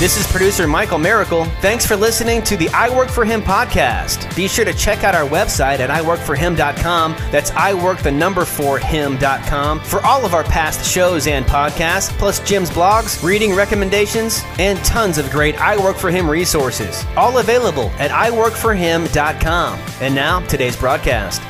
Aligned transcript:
This 0.00 0.18
is 0.18 0.26
producer 0.26 0.66
Michael 0.66 0.98
Miracle. 0.98 1.44
Thanks 1.62 1.86
for 1.86 1.94
listening 1.94 2.42
to 2.42 2.56
the 2.56 2.68
I 2.70 2.94
Work 2.94 3.08
for 3.08 3.24
Him 3.24 3.40
podcast. 3.40 4.34
Be 4.34 4.48
sure 4.48 4.64
to 4.64 4.74
check 4.74 5.04
out 5.04 5.14
our 5.14 5.26
website 5.26 5.78
at 5.78 5.88
iworkforhim.com. 5.88 7.12
That's 7.30 7.52
I 7.52 7.74
work 7.74 8.00
the 8.00 8.10
number 8.10 8.44
for 8.44 8.78
him.com 8.80 9.78
for 9.80 10.04
all 10.04 10.26
of 10.26 10.34
our 10.34 10.42
past 10.42 10.84
shows 10.84 11.28
and 11.28 11.46
podcasts, 11.46 12.10
plus 12.18 12.40
Jim's 12.40 12.70
blogs, 12.70 13.22
reading 13.22 13.54
recommendations, 13.54 14.42
and 14.58 14.78
tons 14.80 15.16
of 15.16 15.30
great 15.30 15.58
I 15.60 15.76
Work 15.78 15.96
for 15.96 16.10
Him 16.10 16.28
resources. 16.28 17.04
All 17.16 17.38
available 17.38 17.90
at 17.98 18.10
iworkforhim.com. 18.10 19.78
And 20.00 20.14
now, 20.14 20.40
today's 20.48 20.76
broadcast. 20.76 21.40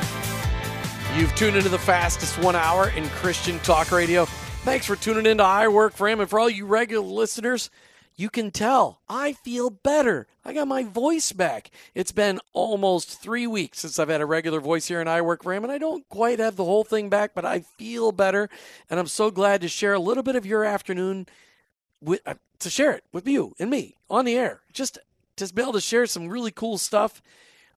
You've 1.17 1.35
tuned 1.35 1.57
into 1.57 1.69
the 1.69 1.79
fastest 1.79 2.37
one 2.37 2.55
hour 2.55 2.89
in 2.89 3.09
Christian 3.09 3.57
talk 3.61 3.91
radio. 3.91 4.25
Thanks 4.25 4.85
for 4.85 4.95
tuning 4.95 5.25
in 5.25 5.37
to 5.39 5.43
I 5.43 5.67
Work 5.67 5.93
for 5.93 6.07
Him. 6.07 6.19
And 6.19 6.29
for 6.29 6.39
all 6.39 6.49
you 6.49 6.67
regular 6.67 7.05
listeners, 7.05 7.71
you 8.15 8.29
can 8.29 8.51
tell 8.51 9.01
I 9.09 9.33
feel 9.33 9.69
better. 9.69 10.27
I 10.43 10.53
got 10.53 10.67
my 10.67 10.83
voice 10.83 11.31
back. 11.31 11.71
It's 11.93 12.11
been 12.11 12.39
almost 12.53 13.21
three 13.21 13.47
weeks 13.47 13.79
since 13.79 13.99
I've 13.99 14.09
had 14.09 14.21
a 14.21 14.25
regular 14.25 14.59
voice 14.59 14.87
here 14.87 15.01
in 15.01 15.07
I 15.07 15.21
work 15.21 15.43
for 15.43 15.53
him, 15.53 15.63
and 15.63 15.71
I 15.71 15.77
don't 15.77 16.07
quite 16.09 16.39
have 16.39 16.55
the 16.55 16.65
whole 16.65 16.83
thing 16.83 17.09
back, 17.09 17.33
but 17.33 17.45
I 17.45 17.59
feel 17.59 18.11
better. 18.11 18.49
And 18.89 18.99
I'm 18.99 19.07
so 19.07 19.31
glad 19.31 19.61
to 19.61 19.67
share 19.67 19.93
a 19.93 19.99
little 19.99 20.23
bit 20.23 20.35
of 20.35 20.45
your 20.45 20.63
afternoon 20.63 21.27
with, 22.01 22.21
uh, 22.25 22.35
to 22.59 22.69
share 22.69 22.91
it 22.91 23.03
with 23.11 23.27
you 23.27 23.53
and 23.59 23.69
me 23.69 23.95
on 24.09 24.25
the 24.25 24.35
air. 24.35 24.61
Just 24.71 24.97
to 25.37 25.53
be 25.53 25.61
able 25.61 25.73
to 25.73 25.81
share 25.81 26.05
some 26.05 26.29
really 26.29 26.51
cool 26.51 26.77
stuff. 26.77 27.21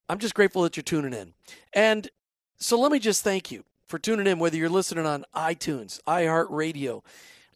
I'm 0.07 0.19
just 0.19 0.33
grateful 0.33 0.63
that 0.63 0.77
you're 0.77 0.83
tuning 0.83 1.13
in. 1.13 1.33
And 1.73 2.09
so 2.57 2.79
let 2.79 2.91
me 2.91 2.99
just 2.99 3.23
thank 3.23 3.51
you 3.51 3.63
for 3.85 3.99
tuning 3.99 4.27
in, 4.27 4.39
whether 4.39 4.55
you're 4.55 4.69
listening 4.69 5.05
on 5.05 5.25
iTunes, 5.35 5.99
iHeartRadio, 6.07 7.03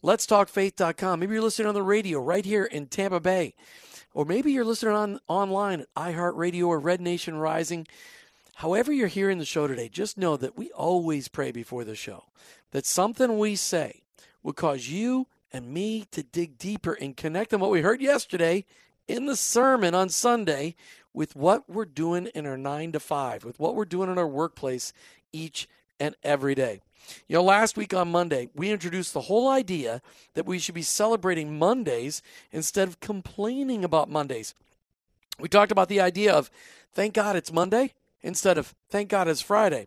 letstalkfaith.com. 0.04 1.18
Maybe 1.18 1.32
you're 1.32 1.42
listening 1.42 1.68
on 1.68 1.74
the 1.74 1.82
radio 1.82 2.20
right 2.20 2.44
here 2.44 2.64
in 2.64 2.86
Tampa 2.86 3.20
Bay. 3.20 3.54
Or 4.12 4.24
maybe 4.24 4.52
you're 4.52 4.64
listening 4.64 4.94
on 4.94 5.18
online 5.26 5.80
at 5.80 5.94
iHeartRadio 5.94 6.68
or 6.68 6.78
Red 6.78 7.00
Nation 7.00 7.36
Rising. 7.38 7.86
However, 8.56 8.92
you're 8.92 9.08
hearing 9.08 9.38
the 9.38 9.44
show 9.44 9.66
today, 9.66 9.88
just 9.88 10.18
know 10.18 10.36
that 10.36 10.56
we 10.56 10.70
always 10.70 11.26
pray 11.28 11.50
before 11.50 11.84
the 11.84 11.96
show 11.96 12.24
that 12.70 12.86
something 12.86 13.38
we 13.38 13.56
say 13.56 14.02
will 14.42 14.52
cause 14.52 14.88
you 14.88 15.26
and 15.52 15.72
me 15.72 16.04
to 16.10 16.22
dig 16.22 16.58
deeper 16.58 16.92
and 16.92 17.16
connect 17.16 17.54
on 17.54 17.60
what 17.60 17.70
we 17.70 17.80
heard 17.80 18.02
yesterday 18.02 18.64
in 19.08 19.26
the 19.26 19.36
sermon 19.36 19.94
on 19.94 20.08
Sunday 20.08 20.74
with 21.12 21.34
what 21.34 21.68
we're 21.68 21.84
doing 21.84 22.26
in 22.34 22.46
our 22.46 22.58
nine 22.58 22.92
to 22.92 23.00
five, 23.00 23.44
with 23.44 23.58
what 23.58 23.74
we're 23.74 23.84
doing 23.84 24.10
in 24.10 24.18
our 24.18 24.28
workplace 24.28 24.92
each 25.32 25.68
and 26.00 26.14
every 26.22 26.54
day. 26.54 26.80
You 27.28 27.34
know, 27.34 27.42
last 27.42 27.76
week 27.76 27.92
on 27.92 28.10
Monday, 28.10 28.48
we 28.54 28.70
introduced 28.70 29.12
the 29.12 29.22
whole 29.22 29.48
idea 29.48 30.00
that 30.34 30.46
we 30.46 30.58
should 30.58 30.74
be 30.74 30.82
celebrating 30.82 31.58
Mondays 31.58 32.22
instead 32.50 32.88
of 32.88 33.00
complaining 33.00 33.84
about 33.84 34.10
Mondays. 34.10 34.54
We 35.38 35.48
talked 35.48 35.72
about 35.72 35.88
the 35.88 36.00
idea 36.00 36.32
of 36.32 36.50
thank 36.92 37.14
God 37.14 37.36
it's 37.36 37.52
Monday 37.52 37.92
instead 38.22 38.56
of 38.56 38.74
thank 38.88 39.08
God 39.08 39.28
it's 39.28 39.42
Friday. 39.42 39.86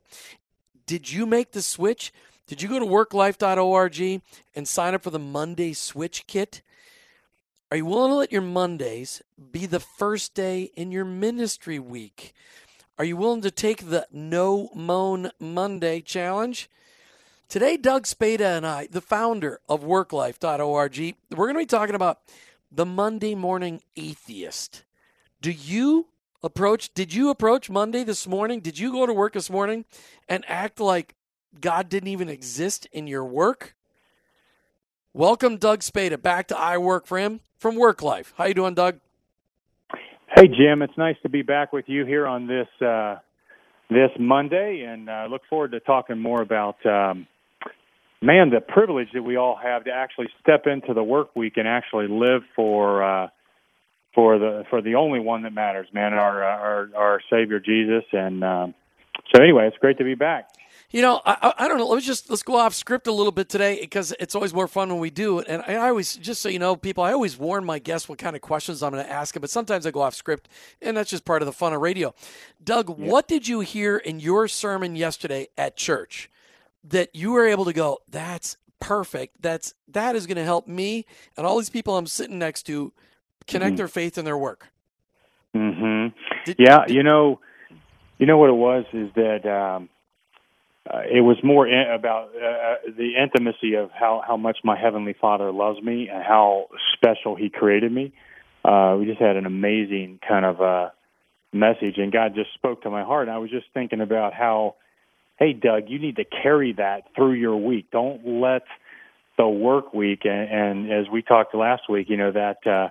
Did 0.86 1.12
you 1.12 1.26
make 1.26 1.52
the 1.52 1.62
switch? 1.62 2.14
Did 2.48 2.62
you 2.62 2.70
go 2.70 2.80
to 2.80 2.86
worklife.org 2.86 4.22
and 4.56 4.68
sign 4.68 4.94
up 4.94 5.04
for 5.04 5.10
the 5.10 5.20
Monday 5.20 5.74
Switch 5.74 6.26
Kit? 6.28 6.62
Are 7.70 7.78
you 7.78 7.86
willing 7.86 8.12
to 8.12 8.16
let 8.16 8.32
your 8.32 8.42
Mondays 8.42 9.22
be 9.52 9.66
the 9.66 9.82
first 9.82 10.34
day 10.34 10.72
in 10.76 10.92
your 10.92 11.04
ministry 11.04 11.80
week? 11.80 12.34
Are 13.00 13.06
you 13.06 13.16
willing 13.16 13.44
to 13.44 13.52
take 13.52 13.90
the 13.90 14.08
No 14.12 14.72
Moan 14.74 15.30
Monday 15.40 16.02
challenge? 16.02 16.68
Today, 17.48 17.78
Doug 17.78 18.08
Spada 18.08 18.48
and 18.48 18.66
I, 18.66 18.88
the 18.88 19.02
founder 19.02 19.60
of 19.70 19.84
worklife.org, 19.84 21.16
we're 21.30 21.46
going 21.46 21.54
to 21.54 21.60
be 21.60 21.66
talking 21.68 21.94
about 21.94 22.22
the 22.72 22.88
Monday 22.88 23.36
morning 23.36 23.84
atheist. 23.96 24.84
Do 25.44 25.52
you 25.52 26.08
approach, 26.42 26.92
did 26.96 27.14
you 27.14 27.30
approach 27.30 27.70
Monday 27.70 28.04
this 28.04 28.26
morning? 28.26 28.62
Did 28.62 28.80
you 28.80 28.92
go 28.92 29.06
to 29.06 29.14
work 29.14 29.34
this 29.34 29.52
morning 29.52 29.86
and 30.28 30.44
act 30.48 30.80
like 30.80 31.14
God 31.62 31.90
didn't 31.90 32.10
even 32.10 32.30
exist 32.30 32.88
in 32.92 33.06
your 33.06 33.24
work? 33.24 33.76
Welcome, 35.14 35.58
Doug 35.58 35.84
Spada, 35.84 36.18
back 36.18 36.48
to 36.48 36.58
I 36.58 36.80
Work 36.80 37.06
for 37.06 37.20
Him 37.20 37.42
from 37.60 37.76
Work 37.76 38.02
Life. 38.02 38.34
How 38.38 38.46
you 38.46 38.56
doing, 38.56 38.74
Doug? 38.74 39.00
Hey, 40.36 40.48
Jim. 40.48 40.82
It's 40.82 40.98
nice 40.98 41.16
to 41.24 41.30
be 41.30 41.42
back 41.42 41.72
with 41.72 41.86
you 41.88 42.06
here 42.06 42.28
on 42.28 42.48
this 42.48 42.68
uh, 42.86 43.18
this 43.90 44.12
Monday, 44.20 44.82
and 44.88 45.10
I 45.10 45.26
uh, 45.26 45.28
look 45.30 45.42
forward 45.50 45.72
to 45.72 45.80
talking 45.80 46.20
more 46.20 46.42
about 46.42 46.86
um, 46.86 47.28
man, 48.22 48.50
the 48.50 48.60
privilege 48.60 49.08
that 49.14 49.24
we 49.24 49.38
all 49.38 49.56
have 49.56 49.86
to 49.86 49.92
actually 49.92 50.28
step 50.42 50.68
into 50.68 50.94
the 50.94 51.04
work 51.04 51.36
week 51.36 51.54
and 51.56 51.68
actually 51.68 52.08
live 52.08 52.42
for 52.56 53.04
uh, 53.04 53.28
for 54.14 54.38
the 54.38 54.66
for 54.70 54.82
the 54.82 54.96
only 54.96 55.22
one 55.22 55.44
that 55.44 55.54
matters, 55.54 55.88
man, 55.94 56.14
our 56.14 56.44
our 56.44 56.90
our 56.96 57.22
Savior 57.30 57.62
Jesus. 57.62 58.04
And 58.12 58.44
um, 58.44 58.74
so, 59.34 59.42
anyway, 59.42 59.68
it's 59.68 59.78
great 59.78 59.98
to 60.00 60.04
be 60.04 60.16
back. 60.16 60.50
You 60.90 61.02
know, 61.02 61.22
I, 61.26 61.54
I 61.58 61.68
don't 61.68 61.80
know. 61.80 61.88
Let's 61.88 62.06
just 62.06 62.30
let's 62.30 62.44
go 62.44 62.56
off 62.56 62.74
script 62.74 63.08
a 63.08 63.12
little 63.12 63.34
bit 63.34 63.50
today 63.50 63.82
because 63.82 64.14
it's 64.22 64.36
always 64.36 64.54
more 64.54 64.70
fun 64.70 64.90
when 64.90 65.00
we 65.00 65.10
do 65.10 65.40
it. 65.40 65.48
And 65.50 65.62
I 65.68 65.90
always, 65.90 66.16
just 66.16 66.42
so 66.42 66.48
you 66.48 66.60
know, 66.60 66.78
people, 66.78 67.04
I 67.04 67.12
always 67.12 67.38
warn 67.38 67.66
my 67.66 67.78
guests 67.78 68.08
what 68.08 68.20
kind 68.20 68.38
of 68.38 68.42
questions 68.42 68.82
I'm 68.82 68.94
going 68.94 69.04
to 69.04 69.12
ask 69.12 69.34
them. 69.34 69.42
But 69.42 69.50
sometimes 69.50 69.86
I 69.86 69.92
go 69.92 70.02
off 70.02 70.16
script, 70.16 70.48
and 70.82 70.96
that's 70.96 71.10
just 71.10 71.26
part 71.26 71.42
of 71.42 71.46
the 71.46 71.52
fun 71.52 71.74
of 71.74 71.82
radio. 71.82 72.16
Doug, 72.64 72.90
yeah. 72.90 73.06
what 73.06 73.28
did 73.28 73.50
you 73.50 73.60
hear 73.60 73.98
in 73.98 74.22
your 74.22 74.48
sermon 74.48 74.96
yesterday 74.96 75.48
at 75.58 75.76
church? 75.76 76.30
that 76.90 77.16
you 77.16 77.32
were 77.32 77.48
able 77.48 77.66
to 77.66 77.74
go, 77.74 78.00
that's 78.10 78.58
perfect. 78.80 79.42
That's 79.42 79.74
that 79.90 80.16
is 80.16 80.28
going 80.28 80.38
to 80.38 80.44
help 80.44 80.68
me 80.68 81.06
and 81.36 81.46
all 81.46 81.58
these 81.58 81.70
people 81.70 81.98
I'm 81.98 82.08
sitting 82.08 82.40
next 82.40 82.64
to 82.64 82.94
connect 83.48 83.72
mm-hmm. 83.72 83.76
their 83.78 83.88
faith 83.88 84.18
and 84.18 84.28
their 84.28 84.38
work. 84.38 84.68
Mhm. 85.56 86.14
Yeah, 86.58 86.86
did, 86.86 86.96
you 86.96 87.04
know, 87.04 87.40
you 88.20 88.26
know 88.26 88.38
what 88.38 88.50
it 88.50 88.54
was 88.54 88.86
is 88.94 89.10
that 89.16 89.46
um 89.46 89.90
uh, 90.90 91.02
it 91.12 91.22
was 91.22 91.38
more 91.44 91.68
in, 91.68 91.92
about 91.92 92.30
uh, 92.36 92.46
uh, 92.46 92.76
the 92.98 93.14
intimacy 93.22 93.76
of 93.76 93.92
how 93.92 94.24
how 94.26 94.38
much 94.38 94.60
my 94.64 94.80
heavenly 94.80 95.14
Father 95.20 95.52
loves 95.52 95.82
me 95.82 96.10
and 96.10 96.24
how 96.24 96.68
special 96.94 97.36
He 97.36 97.50
created 97.50 97.92
me. 97.92 98.14
Uh, 98.64 98.96
we 99.00 99.06
just 99.06 99.20
had 99.20 99.36
an 99.36 99.46
amazing 99.46 100.20
kind 100.28 100.46
of 100.46 100.62
uh, 100.62 100.90
message, 101.54 101.98
and 101.98 102.12
God 102.12 102.36
just 102.36 102.54
spoke 102.54 102.84
to 102.84 102.90
my 102.90 103.04
heart. 103.04 103.28
And 103.28 103.36
I 103.36 103.40
was 103.40 103.50
just 103.50 103.68
thinking 103.74 104.02
about 104.02 104.34
how 104.34 104.76
hey, 105.38 105.54
Doug, 105.54 105.84
you 105.88 106.00
need 106.00 106.16
to 106.16 106.26
carry 106.26 106.74
that 106.74 107.04
through 107.16 107.34
your 107.34 107.58
week. 107.58 107.92
Don't 107.92 108.26
let 108.42 108.64
the 109.38 109.48
work 109.48 109.94
week 109.94 110.26
and, 110.26 110.50
and 110.50 110.92
as 110.92 111.08
we 111.12 111.22
talked 111.22 111.54
last 111.54 111.84
week, 111.90 112.10
you 112.10 112.18
know 112.18 112.32
that 112.32 112.66
uh, 112.66 112.90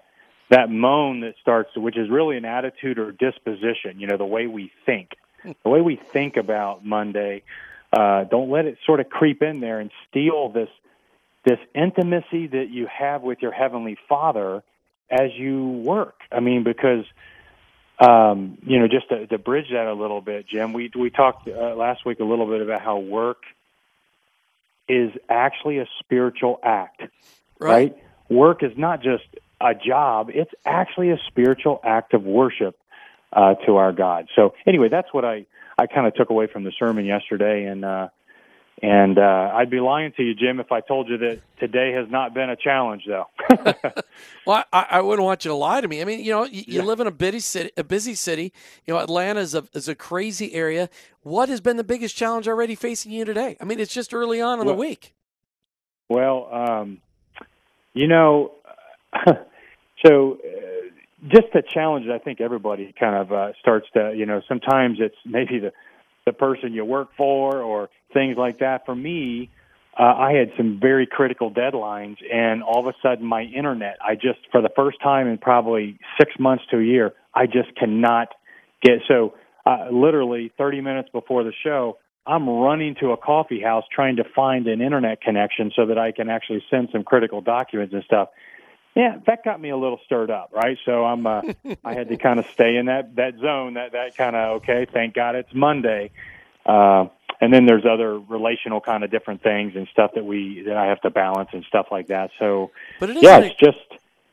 that 0.50 0.70
moan 0.70 1.20
that 1.20 1.34
starts, 1.40 1.70
which 1.76 1.96
is 1.96 2.08
really 2.08 2.36
an 2.36 2.44
attitude 2.44 2.98
or 2.98 3.10
disposition. 3.10 3.98
You 3.98 4.06
know, 4.06 4.16
the 4.16 4.24
way 4.24 4.46
we 4.46 4.70
think, 4.84 5.10
the 5.44 5.68
way 5.68 5.80
we 5.80 5.96
think 5.96 6.36
about 6.36 6.84
Monday. 6.84 7.42
Uh, 7.92 8.24
don't 8.24 8.50
let 8.50 8.66
it 8.66 8.78
sort 8.84 9.00
of 9.00 9.08
creep 9.08 9.42
in 9.42 9.60
there 9.60 9.80
and 9.80 9.90
steal 10.08 10.48
this 10.50 10.68
this 11.44 11.58
intimacy 11.74 12.48
that 12.48 12.66
you 12.70 12.88
have 12.92 13.22
with 13.22 13.38
your 13.40 13.52
heavenly 13.52 13.96
Father 14.08 14.64
as 15.08 15.30
you 15.36 15.80
work. 15.84 16.16
I 16.32 16.40
mean, 16.40 16.64
because 16.64 17.04
um, 17.98 18.58
you 18.66 18.78
know, 18.78 18.88
just 18.88 19.08
to, 19.08 19.26
to 19.28 19.38
bridge 19.38 19.66
that 19.72 19.86
a 19.86 19.94
little 19.94 20.20
bit, 20.20 20.46
Jim, 20.48 20.72
we 20.72 20.90
we 20.98 21.10
talked 21.10 21.48
uh, 21.48 21.74
last 21.74 22.04
week 22.04 22.20
a 22.20 22.24
little 22.24 22.46
bit 22.46 22.60
about 22.60 22.82
how 22.82 22.98
work 22.98 23.38
is 24.88 25.10
actually 25.28 25.78
a 25.78 25.86
spiritual 26.00 26.60
act, 26.62 27.00
right? 27.58 27.70
right? 27.70 27.96
Work 28.28 28.62
is 28.62 28.72
not 28.76 29.02
just 29.02 29.24
a 29.60 29.74
job; 29.74 30.28
it's 30.34 30.50
actually 30.66 31.10
a 31.10 31.18
spiritual 31.28 31.80
act 31.82 32.12
of 32.12 32.24
worship 32.24 32.76
uh, 33.32 33.54
to 33.66 33.76
our 33.76 33.92
God. 33.92 34.28
So, 34.36 34.52
anyway, 34.66 34.88
that's 34.90 35.12
what 35.12 35.24
I 35.24 35.46
I 35.78 35.86
kind 35.86 36.06
of 36.06 36.14
took 36.14 36.30
away 36.30 36.46
from 36.50 36.64
the 36.64 36.72
sermon 36.78 37.04
yesterday, 37.04 37.64
and 37.64 37.84
uh, 37.84 38.08
and 38.82 39.18
uh, 39.18 39.52
I'd 39.54 39.70
be 39.70 39.80
lying 39.80 40.12
to 40.16 40.22
you, 40.22 40.34
Jim, 40.34 40.60
if 40.60 40.70
I 40.70 40.80
told 40.80 41.08
you 41.08 41.16
that 41.18 41.40
today 41.58 41.92
has 41.92 42.10
not 42.10 42.34
been 42.34 42.50
a 42.50 42.56
challenge, 42.56 43.04
though. 43.06 43.26
well, 44.46 44.64
I, 44.70 44.86
I, 44.90 45.00
wouldn't 45.00 45.24
want 45.24 45.46
you 45.46 45.50
to 45.50 45.54
lie 45.54 45.80
to 45.80 45.88
me. 45.88 46.02
I 46.02 46.04
mean, 46.04 46.20
you 46.20 46.30
know, 46.30 46.44
you, 46.44 46.64
you 46.66 46.78
yeah. 46.80 46.82
live 46.82 47.00
in 47.00 47.06
a 47.06 47.10
busy 47.10 47.40
city. 47.40 47.70
A 47.78 47.84
busy 47.84 48.14
city. 48.14 48.52
You 48.86 48.94
know, 48.94 49.00
Atlanta 49.00 49.40
is 49.40 49.54
a 49.54 49.64
is 49.72 49.88
a 49.88 49.94
crazy 49.94 50.52
area. 50.54 50.90
What 51.22 51.48
has 51.48 51.60
been 51.60 51.76
the 51.76 51.84
biggest 51.84 52.16
challenge 52.16 52.48
already 52.48 52.74
facing 52.74 53.12
you 53.12 53.24
today? 53.24 53.56
I 53.60 53.64
mean, 53.64 53.80
it's 53.80 53.94
just 53.94 54.12
early 54.12 54.40
on 54.40 54.60
in 54.60 54.66
well, 54.66 54.74
the 54.74 54.80
week. 54.80 55.14
Well, 56.08 56.48
um, 56.52 56.98
you 57.94 58.08
know, 58.08 58.52
so 60.04 60.38
just 61.28 61.46
the 61.52 61.62
challenge. 61.62 62.06
I 62.08 62.18
think 62.18 62.40
everybody 62.40 62.94
kind 62.98 63.16
of 63.16 63.32
uh, 63.32 63.52
starts 63.60 63.86
to. 63.94 64.14
You 64.16 64.26
know, 64.26 64.40
sometimes 64.48 64.98
it's 65.00 65.16
maybe 65.24 65.58
the 65.58 65.72
the 66.26 66.32
person 66.32 66.72
you 66.72 66.84
work 66.84 67.08
for 67.16 67.62
or 67.62 67.88
things 68.12 68.36
like 68.36 68.58
that. 68.58 68.84
For 68.84 68.94
me, 68.94 69.50
uh, 69.98 70.02
I 70.02 70.32
had 70.32 70.50
some 70.56 70.78
very 70.80 71.06
critical 71.06 71.50
deadlines, 71.50 72.16
and 72.30 72.62
all 72.62 72.80
of 72.80 72.86
a 72.86 72.94
sudden, 73.00 73.24
my 73.24 73.42
internet, 73.42 73.96
I 74.04 74.14
just, 74.14 74.40
for 74.52 74.60
the 74.60 74.68
first 74.76 74.98
time 75.02 75.26
in 75.26 75.38
probably 75.38 75.98
six 76.20 76.32
months 76.38 76.64
to 76.70 76.78
a 76.78 76.82
year, 76.82 77.14
I 77.34 77.46
just 77.46 77.74
cannot 77.78 78.28
get. 78.82 78.98
So, 79.08 79.34
uh, 79.64 79.86
literally 79.90 80.52
30 80.58 80.80
minutes 80.82 81.08
before 81.12 81.44
the 81.44 81.52
show, 81.64 81.98
I'm 82.26 82.48
running 82.48 82.96
to 83.00 83.12
a 83.12 83.16
coffee 83.16 83.60
house 83.60 83.84
trying 83.94 84.16
to 84.16 84.24
find 84.34 84.66
an 84.66 84.80
internet 84.80 85.22
connection 85.22 85.72
so 85.74 85.86
that 85.86 85.96
I 85.96 86.12
can 86.12 86.28
actually 86.28 86.62
send 86.70 86.88
some 86.92 87.02
critical 87.02 87.40
documents 87.40 87.94
and 87.94 88.02
stuff. 88.04 88.28
Yeah, 88.96 89.18
that 89.26 89.44
got 89.44 89.60
me 89.60 89.68
a 89.68 89.76
little 89.76 90.00
stirred 90.06 90.30
up, 90.30 90.50
right? 90.54 90.78
So 90.86 91.04
I'm, 91.04 91.26
uh, 91.26 91.42
I 91.84 91.92
had 91.92 92.08
to 92.08 92.16
kind 92.16 92.40
of 92.40 92.46
stay 92.54 92.76
in 92.76 92.86
that 92.86 93.14
that 93.16 93.34
zone, 93.38 93.74
that 93.74 93.92
that 93.92 94.16
kind 94.16 94.34
of 94.34 94.62
okay. 94.62 94.86
Thank 94.90 95.14
God 95.14 95.36
it's 95.36 95.54
Monday. 95.54 96.10
Uh, 96.64 97.06
and 97.40 97.52
then 97.52 97.66
there's 97.66 97.84
other 97.84 98.18
relational 98.18 98.80
kind 98.80 99.04
of 99.04 99.10
different 99.10 99.42
things 99.42 99.74
and 99.76 99.86
stuff 99.92 100.12
that 100.14 100.24
we 100.24 100.62
that 100.66 100.76
I 100.76 100.86
have 100.86 101.00
to 101.02 101.10
balance 101.10 101.50
and 101.52 101.62
stuff 101.64 101.88
like 101.90 102.08
that. 102.08 102.30
So, 102.38 102.70
but 102.98 103.10
it 103.10 103.22
yeah, 103.22 103.38
it's 103.40 103.60
just 103.60 103.76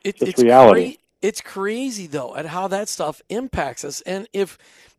it, 0.03 0.15
it's, 0.15 0.21
it's 0.21 0.41
reality. 0.41 0.93
Cra- 0.93 1.03
it's 1.21 1.41
crazy 1.41 2.07
though 2.07 2.35
at 2.35 2.45
how 2.47 2.69
that 2.69 2.87
stuff 2.87 3.21
impacts 3.29 3.83
us, 3.83 4.01
and 4.01 4.27
if 4.31 4.57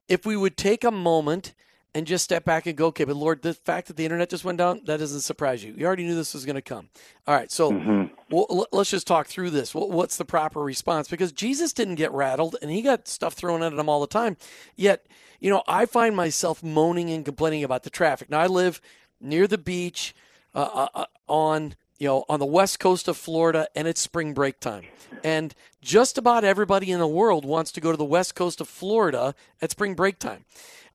if 0.09 0.27
we 0.27 0.37
would 0.37 0.59
take 0.59 0.85
a 0.85 0.91
moment 0.91 1.55
and 1.95 2.07
just 2.07 2.25
step 2.25 2.45
back 2.45 2.67
and 2.67 2.77
go, 2.77 2.87
okay, 2.87 3.05
but 3.05 3.17
Lord, 3.17 3.43
the 3.43 3.55
fact 3.55 3.87
that 3.87 3.97
the 3.97 4.05
internet 4.05 4.29
just 4.29 4.45
went 4.45 4.59
down, 4.59 4.81
that 4.87 4.99
doesn't 4.99 5.21
surprise 5.21 5.63
you. 5.63 5.75
You 5.77 5.87
already 5.87 6.05
knew 6.05 6.17
this 6.17 6.35
was 6.35 6.45
going 6.45 6.57
to 6.57 6.63
come. 6.63 6.89
All 7.27 7.35
right, 7.35 7.51
so 7.51 7.71
mm-hmm. 7.71 8.14
Well, 8.31 8.67
let's 8.73 8.91
just 8.91 9.07
talk 9.07 9.27
through 9.27 9.51
this. 9.51 9.75
What's 9.75 10.17
the 10.17 10.25
proper 10.25 10.61
response? 10.61 11.09
Because 11.09 11.33
Jesus 11.33 11.73
didn't 11.73 11.97
get 11.97 12.13
rattled 12.13 12.57
and 12.63 12.71
he 12.71 12.83
got 12.83 13.09
stuff 13.09 13.35
thrown 13.35 13.63
at 13.63 13.73
him 13.73 13.89
all 13.89 14.01
the 14.01 14.07
time. 14.07 14.37
Yet, 14.77 15.07
you 15.41 15.51
know, 15.51 15.63
I 15.67 15.87
find 15.87 16.17
myself 16.17 16.63
moaning 16.63 17.11
and 17.11 17.25
complaining 17.25 17.65
about 17.65 17.83
the 17.83 17.91
traffic. 17.91 18.31
Now, 18.31 18.41
I 18.41 18.47
live 18.47 18.81
near 19.21 19.47
the 19.47 19.59
beach 19.59 20.15
uh, 20.55 20.59
uh, 20.73 20.89
uh 20.95 21.07
on 21.27 21.75
you 21.99 22.09
know, 22.09 22.25
on 22.29 22.41
the 22.41 22.47
west 22.47 22.81
coast 22.81 23.07
of 23.07 23.17
Florida, 23.17 23.69
and 23.77 23.87
it's 23.87 24.01
spring 24.01 24.35
break 24.35 24.59
time. 24.59 24.83
And 25.23 25.55
just 25.81 26.19
about 26.19 26.43
everybody 26.43 26.91
in 26.91 26.99
the 26.99 27.07
world 27.07 27.45
wants 27.45 27.71
to 27.73 27.81
go 27.81 27.93
to 27.93 27.97
the 27.97 28.05
west 28.05 28.35
coast 28.35 28.61
of 28.61 28.69
Florida 28.69 29.35
at 29.63 29.71
spring 29.71 29.95
break 29.95 30.19
time 30.19 30.45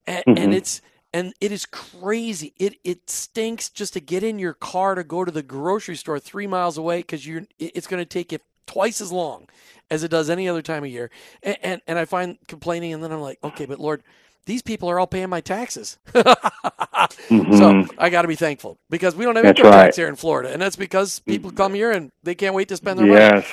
and, 0.10 0.26
mm-hmm. 0.26 0.44
and 0.44 0.54
it's 0.54 0.82
and 1.14 1.34
it 1.42 1.52
is 1.52 1.66
crazy. 1.66 2.54
It 2.58 2.76
it 2.84 3.10
stinks 3.10 3.70
just 3.70 3.94
to 3.94 4.00
get 4.00 4.24
in 4.24 4.40
your 4.40 4.54
car 4.54 4.96
to 4.96 5.04
go 5.04 5.26
to 5.26 5.32
the 5.32 5.44
grocery 5.44 5.96
store 5.96 6.20
three 6.20 6.48
miles 6.48 6.78
away 6.78 7.00
because 7.00 7.26
you're 7.26 7.44
it's 7.58 7.88
going 7.88 8.02
to 8.02 8.06
take 8.06 8.32
you 8.32 8.40
twice 8.70 9.02
as 9.02 9.12
long 9.12 9.48
as 9.90 10.04
it 10.04 10.12
does 10.12 10.30
any 10.30 10.48
other 10.48 10.62
time 10.62 10.84
of 10.84 10.90
year. 10.90 11.10
And, 11.42 11.58
and, 11.64 11.82
and 11.88 12.00
I 12.00 12.06
find 12.06 12.38
complaining, 12.48 12.94
and 12.94 13.04
then 13.04 13.12
I'm 13.12 13.22
like, 13.22 13.40
okay, 13.44 13.66
but 13.66 13.80
Lord, 13.80 14.04
these 14.46 14.62
people 14.62 14.90
are 14.90 15.00
all 15.00 15.08
paying 15.08 15.30
my 15.30 15.42
taxes, 15.42 15.98
mm-hmm. 16.14 17.56
so 17.56 17.86
I 17.98 18.10
got 18.10 18.24
to 18.24 18.28
be 18.28 18.36
thankful 18.36 18.78
because 18.90 19.16
we 19.16 19.26
don't 19.26 19.36
have 19.36 19.46
income 19.46 19.66
right. 19.66 19.86
tax 19.86 19.96
here 19.96 20.08
in 20.08 20.16
Florida, 20.16 20.52
and 20.52 20.62
that's 20.62 20.76
because 20.76 21.20
people 21.20 21.52
come 21.52 21.74
here 21.74 21.92
and 21.92 22.12
they 22.24 22.36
can't 22.36 22.56
wait 22.56 22.68
to 22.70 22.78
spend 22.78 23.00
their 23.00 23.08
yes. 23.08 23.32
money. 23.32 23.46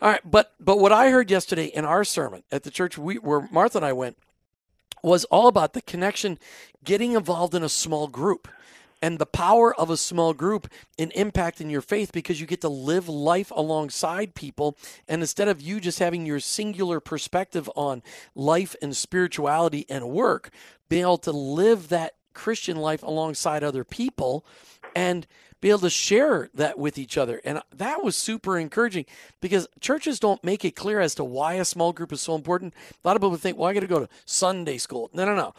All 0.00 0.10
right, 0.10 0.20
but 0.30 0.52
but 0.60 0.78
what 0.78 0.92
I 0.92 1.10
heard 1.10 1.30
yesterday 1.30 1.66
in 1.66 1.84
our 1.84 2.04
sermon 2.04 2.42
at 2.52 2.62
the 2.62 2.70
church 2.70 2.98
we, 2.98 3.16
where 3.16 3.48
Martha 3.50 3.78
and 3.78 3.84
I 3.84 3.94
went 3.94 4.18
was 5.04 5.24
all 5.26 5.48
about 5.48 5.74
the 5.74 5.82
connection, 5.82 6.38
getting 6.82 7.12
involved 7.12 7.54
in 7.54 7.62
a 7.62 7.68
small 7.68 8.08
group 8.08 8.48
and 9.02 9.18
the 9.18 9.26
power 9.26 9.74
of 9.74 9.90
a 9.90 9.98
small 9.98 10.32
group 10.32 10.66
in 10.96 11.10
impacting 11.10 11.70
your 11.70 11.82
faith 11.82 12.10
because 12.10 12.40
you 12.40 12.46
get 12.46 12.62
to 12.62 12.70
live 12.70 13.06
life 13.06 13.52
alongside 13.54 14.34
people. 14.34 14.78
And 15.06 15.20
instead 15.20 15.46
of 15.46 15.60
you 15.60 15.78
just 15.78 15.98
having 15.98 16.24
your 16.24 16.40
singular 16.40 17.00
perspective 17.00 17.68
on 17.76 18.02
life 18.34 18.74
and 18.80 18.96
spirituality 18.96 19.84
and 19.90 20.08
work, 20.08 20.48
being 20.88 21.02
able 21.02 21.18
to 21.18 21.32
live 21.32 21.90
that 21.90 22.14
Christian 22.32 22.78
life 22.78 23.02
alongside 23.02 23.62
other 23.62 23.84
people 23.84 24.46
and 24.96 25.26
be 25.64 25.70
able 25.70 25.78
to 25.78 25.88
share 25.88 26.50
that 26.52 26.78
with 26.78 26.98
each 26.98 27.16
other. 27.16 27.40
And 27.42 27.62
that 27.74 28.04
was 28.04 28.16
super 28.16 28.58
encouraging 28.58 29.06
because 29.40 29.66
churches 29.80 30.20
don't 30.20 30.44
make 30.44 30.62
it 30.62 30.76
clear 30.76 31.00
as 31.00 31.14
to 31.14 31.24
why 31.24 31.54
a 31.54 31.64
small 31.64 31.94
group 31.94 32.12
is 32.12 32.20
so 32.20 32.34
important. 32.34 32.74
A 33.02 33.08
lot 33.08 33.16
of 33.16 33.22
people 33.22 33.34
think, 33.38 33.56
well, 33.56 33.70
I 33.70 33.72
got 33.72 33.80
to 33.80 33.86
go 33.86 34.00
to 34.00 34.08
Sunday 34.26 34.76
school. 34.76 35.08
No, 35.14 35.24
no, 35.24 35.34
no. 35.34 35.54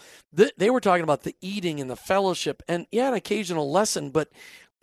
They 0.58 0.70
were 0.70 0.80
talking 0.80 1.04
about 1.04 1.24
the 1.24 1.36
eating 1.42 1.82
and 1.82 1.90
the 1.90 1.96
fellowship 1.96 2.62
and, 2.68 2.86
yeah, 2.92 3.08
an 3.08 3.16
occasional 3.16 3.72
lesson, 3.72 4.12
but 4.12 4.30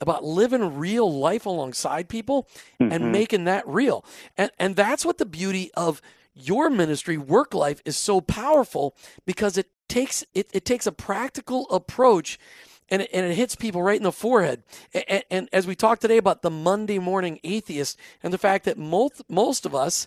about 0.00 0.24
living 0.24 0.76
real 0.76 1.16
life 1.16 1.46
alongside 1.46 2.08
people 2.08 2.48
mm-hmm. 2.80 2.90
and 2.90 3.12
making 3.12 3.44
that 3.44 3.62
real. 3.68 4.04
And, 4.36 4.50
and 4.58 4.74
that's 4.74 5.04
what 5.04 5.18
the 5.18 5.24
beauty 5.24 5.70
of 5.74 6.02
your 6.34 6.68
ministry 6.68 7.16
work 7.16 7.54
life 7.54 7.80
is 7.84 7.96
so 7.96 8.20
powerful 8.20 8.96
because 9.24 9.56
it 9.56 9.68
takes 9.88 10.24
it, 10.34 10.50
it 10.52 10.64
takes 10.64 10.88
a 10.88 10.90
practical 10.90 11.70
approach 11.70 12.40
and 12.92 13.02
it, 13.02 13.10
and 13.12 13.26
it 13.26 13.34
hits 13.34 13.56
people 13.56 13.82
right 13.82 13.96
in 13.96 14.02
the 14.02 14.12
forehead. 14.12 14.62
And, 15.08 15.24
and, 15.30 15.48
as 15.52 15.66
we 15.66 15.74
talked 15.74 16.02
today 16.02 16.18
about 16.18 16.42
the 16.42 16.50
Monday 16.50 16.98
morning 16.98 17.40
atheist 17.42 17.98
and 18.22 18.32
the 18.32 18.38
fact 18.38 18.66
that 18.66 18.76
most 18.76 19.22
most 19.28 19.64
of 19.64 19.74
us, 19.74 20.06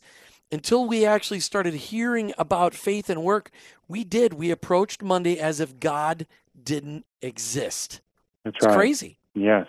until 0.52 0.88
we 0.88 1.06
actually 1.06 1.40
started 1.40 1.74
hearing 1.74 2.32
about 2.38 2.76
faith 2.76 3.10
and 3.10 3.24
work, 3.24 3.50
we 3.88 4.04
did. 4.04 4.36
We 4.36 4.52
approached 4.52 5.02
Monday 5.02 5.40
as 5.40 5.60
if 5.60 5.80
God 5.80 6.28
didn't 6.64 7.06
exist. 7.22 8.02
That's 8.44 8.58
it's 8.58 8.68
right. 8.68 8.76
crazy. 8.76 9.18
Yes. 9.34 9.66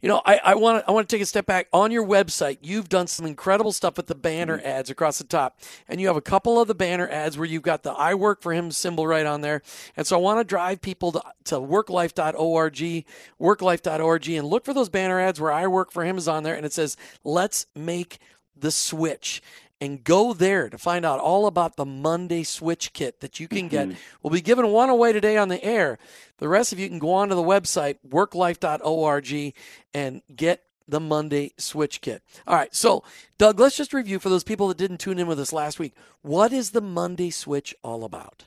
You 0.00 0.08
know, 0.08 0.22
I, 0.24 0.40
I 0.42 0.54
want 0.54 0.82
to 0.82 0.88
I 0.88 0.92
want 0.92 1.08
to 1.08 1.14
take 1.14 1.22
a 1.22 1.26
step 1.26 1.46
back. 1.46 1.68
On 1.72 1.90
your 1.90 2.06
website, 2.06 2.58
you've 2.62 2.88
done 2.88 3.06
some 3.06 3.26
incredible 3.26 3.72
stuff 3.72 3.96
with 3.96 4.06
the 4.06 4.14
banner 4.14 4.58
mm-hmm. 4.58 4.66
ads 4.66 4.90
across 4.90 5.18
the 5.18 5.24
top, 5.24 5.60
and 5.88 6.00
you 6.00 6.06
have 6.06 6.16
a 6.16 6.22
couple 6.22 6.60
of 6.60 6.68
the 6.68 6.74
banner 6.74 7.08
ads 7.08 7.38
where 7.38 7.46
you've 7.46 7.62
got 7.62 7.82
the 7.82 7.92
"I 7.92 8.14
work 8.14 8.42
for 8.42 8.52
him" 8.52 8.70
symbol 8.70 9.06
right 9.06 9.26
on 9.26 9.40
there. 9.40 9.62
And 9.96 10.06
so 10.06 10.16
I 10.16 10.20
want 10.20 10.40
to 10.40 10.44
drive 10.44 10.80
people 10.80 11.12
to, 11.12 11.22
to 11.44 11.56
worklife.org, 11.56 13.04
worklife.org, 13.40 14.28
and 14.28 14.46
look 14.48 14.64
for 14.64 14.74
those 14.74 14.88
banner 14.88 15.20
ads 15.20 15.40
where 15.40 15.52
"I 15.52 15.66
work 15.66 15.92
for 15.92 16.04
him" 16.04 16.18
is 16.18 16.28
on 16.28 16.42
there, 16.42 16.54
and 16.54 16.66
it 16.66 16.72
says 16.72 16.96
"Let's 17.24 17.66
make 17.74 18.18
the 18.54 18.70
switch." 18.70 19.42
And 19.80 20.02
go 20.02 20.32
there 20.32 20.68
to 20.68 20.78
find 20.78 21.04
out 21.04 21.20
all 21.20 21.46
about 21.46 21.76
the 21.76 21.84
Monday 21.84 22.42
Switch 22.42 22.92
Kit 22.92 23.20
that 23.20 23.38
you 23.38 23.48
can 23.48 23.68
get. 23.68 23.88
Mm-hmm. 23.88 23.98
We'll 24.22 24.32
be 24.32 24.40
giving 24.40 24.66
one 24.68 24.88
away 24.88 25.12
today 25.12 25.36
on 25.36 25.48
the 25.48 25.62
air. 25.62 25.98
The 26.38 26.48
rest 26.48 26.72
of 26.72 26.78
you 26.78 26.88
can 26.88 26.98
go 26.98 27.12
onto 27.12 27.34
the 27.34 27.42
website, 27.42 27.96
worklife.org, 28.08 29.54
and 29.92 30.22
get 30.34 30.62
the 30.88 31.00
Monday 31.00 31.52
Switch 31.58 32.00
Kit. 32.00 32.22
All 32.46 32.54
right, 32.54 32.74
so 32.74 33.02
Doug, 33.38 33.60
let's 33.60 33.76
just 33.76 33.92
review 33.92 34.18
for 34.18 34.28
those 34.28 34.44
people 34.44 34.68
that 34.68 34.78
didn't 34.78 34.98
tune 34.98 35.18
in 35.18 35.26
with 35.26 35.40
us 35.40 35.52
last 35.52 35.78
week. 35.78 35.94
What 36.22 36.52
is 36.52 36.70
the 36.70 36.80
Monday 36.80 37.30
Switch 37.30 37.74
all 37.82 38.04
about? 38.04 38.46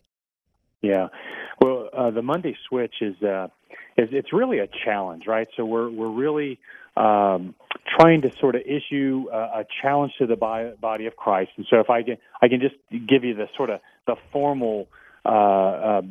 Yeah, 0.81 1.09
well, 1.61 1.89
uh, 1.95 2.09
the 2.11 2.21
Monday 2.21 2.55
Switch 2.67 2.95
is, 3.01 3.21
uh, 3.21 3.47
is 3.97 4.09
it's 4.11 4.31
really 4.31 4.59
a 4.59 4.67
challenge, 4.85 5.23
right? 5.27 5.47
So 5.57 5.65
we're 5.65 5.89
we're 5.89 6.11
really 6.11 6.59
um, 6.99 7.55
trying 7.97 8.21
to 8.21 8.31
sort 8.39 8.55
of 8.55 8.61
issue 8.61 9.27
a, 9.31 9.37
a 9.37 9.65
challenge 9.81 10.11
to 10.19 10.27
the 10.27 10.35
body 10.35 11.05
of 11.05 11.15
Christ. 11.15 11.51
And 11.57 11.65
so, 11.69 11.79
if 11.79 11.89
I 11.89 12.03
can, 12.03 12.17
I 12.41 12.47
can 12.49 12.59
just 12.59 12.75
give 12.91 13.23
you 13.23 13.33
the 13.33 13.47
sort 13.55 13.69
of 13.69 13.79
the 14.05 14.15
formal 14.31 14.87
uh, 15.25 15.29
uh, 15.29 16.01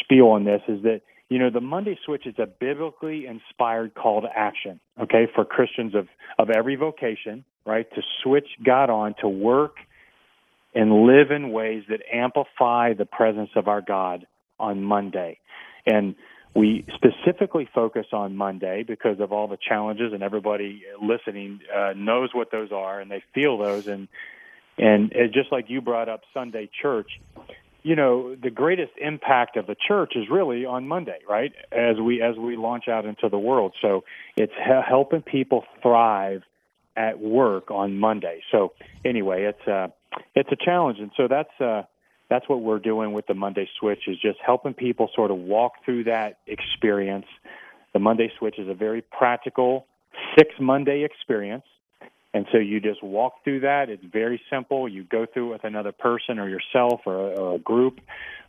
spiel 0.00 0.28
on 0.28 0.44
this 0.44 0.60
is 0.68 0.82
that 0.82 1.00
you 1.28 1.38
know 1.38 1.50
the 1.50 1.60
Monday 1.60 1.98
Switch 2.04 2.26
is 2.26 2.34
a 2.38 2.46
biblically 2.46 3.26
inspired 3.26 3.94
call 3.94 4.22
to 4.22 4.28
action. 4.34 4.80
Okay, 5.00 5.26
for 5.34 5.44
Christians 5.44 5.94
of 5.94 6.08
of 6.38 6.50
every 6.50 6.74
vocation, 6.74 7.44
right, 7.64 7.86
to 7.94 8.02
switch 8.22 8.48
God 8.64 8.90
on 8.90 9.14
to 9.20 9.28
work 9.28 9.76
and 10.74 11.06
live 11.06 11.30
in 11.30 11.52
ways 11.52 11.84
that 11.88 12.00
amplify 12.12 12.94
the 12.94 13.06
presence 13.06 13.50
of 13.54 13.68
our 13.68 13.80
God 13.80 14.26
on 14.58 14.82
Monday. 14.82 15.38
And 15.86 16.16
we 16.54 16.86
specifically 16.94 17.68
focus 17.74 18.06
on 18.12 18.36
Monday 18.36 18.84
because 18.84 19.18
of 19.20 19.32
all 19.32 19.48
the 19.48 19.58
challenges, 19.68 20.12
and 20.12 20.22
everybody 20.22 20.82
listening 21.02 21.60
uh, 21.74 21.92
knows 21.96 22.30
what 22.32 22.50
those 22.52 22.70
are, 22.70 23.00
and 23.00 23.10
they 23.10 23.22
feel 23.34 23.58
those. 23.58 23.86
And 23.88 24.08
and 24.78 25.12
it, 25.12 25.32
just 25.32 25.50
like 25.50 25.66
you 25.68 25.80
brought 25.80 26.08
up 26.08 26.22
Sunday 26.32 26.68
church, 26.80 27.08
you 27.82 27.96
know, 27.96 28.36
the 28.36 28.50
greatest 28.50 28.92
impact 29.00 29.56
of 29.56 29.66
the 29.66 29.74
church 29.74 30.12
is 30.16 30.24
really 30.30 30.64
on 30.64 30.86
Monday, 30.86 31.18
right? 31.28 31.52
As 31.72 31.96
we 32.00 32.22
as 32.22 32.36
we 32.36 32.56
launch 32.56 32.88
out 32.88 33.04
into 33.04 33.28
the 33.28 33.38
world, 33.38 33.74
so 33.82 34.04
it's 34.36 34.52
he- 34.56 34.80
helping 34.88 35.22
people 35.22 35.64
thrive 35.82 36.42
at 36.96 37.18
work 37.18 37.72
on 37.72 37.98
Monday. 37.98 38.42
So 38.52 38.72
anyway, 39.04 39.44
it's 39.44 39.66
a 39.66 39.72
uh, 39.72 39.88
it's 40.36 40.50
a 40.52 40.56
challenge, 40.64 40.98
and 41.00 41.10
so 41.16 41.26
that's. 41.28 41.60
Uh, 41.60 41.82
that's 42.34 42.48
what 42.48 42.62
we're 42.62 42.80
doing 42.80 43.12
with 43.12 43.28
the 43.28 43.34
Monday 43.34 43.68
Switch 43.78 44.08
is 44.08 44.16
just 44.20 44.38
helping 44.44 44.74
people 44.74 45.08
sort 45.14 45.30
of 45.30 45.36
walk 45.36 45.74
through 45.84 46.04
that 46.04 46.38
experience. 46.48 47.26
The 47.92 48.00
Monday 48.00 48.32
Switch 48.40 48.58
is 48.58 48.68
a 48.68 48.74
very 48.74 49.02
practical 49.02 49.86
six 50.36 50.50
Monday 50.58 51.04
experience. 51.04 51.62
And 52.32 52.46
so 52.50 52.58
you 52.58 52.80
just 52.80 53.04
walk 53.04 53.44
through 53.44 53.60
that. 53.60 53.88
It's 53.88 54.02
very 54.04 54.40
simple. 54.50 54.88
You 54.88 55.04
go 55.04 55.26
through 55.32 55.50
it 55.50 55.52
with 55.52 55.64
another 55.64 55.92
person 55.92 56.40
or 56.40 56.48
yourself 56.48 57.02
or 57.06 57.14
a, 57.14 57.36
or 57.36 57.54
a 57.54 57.58
group, 57.60 58.00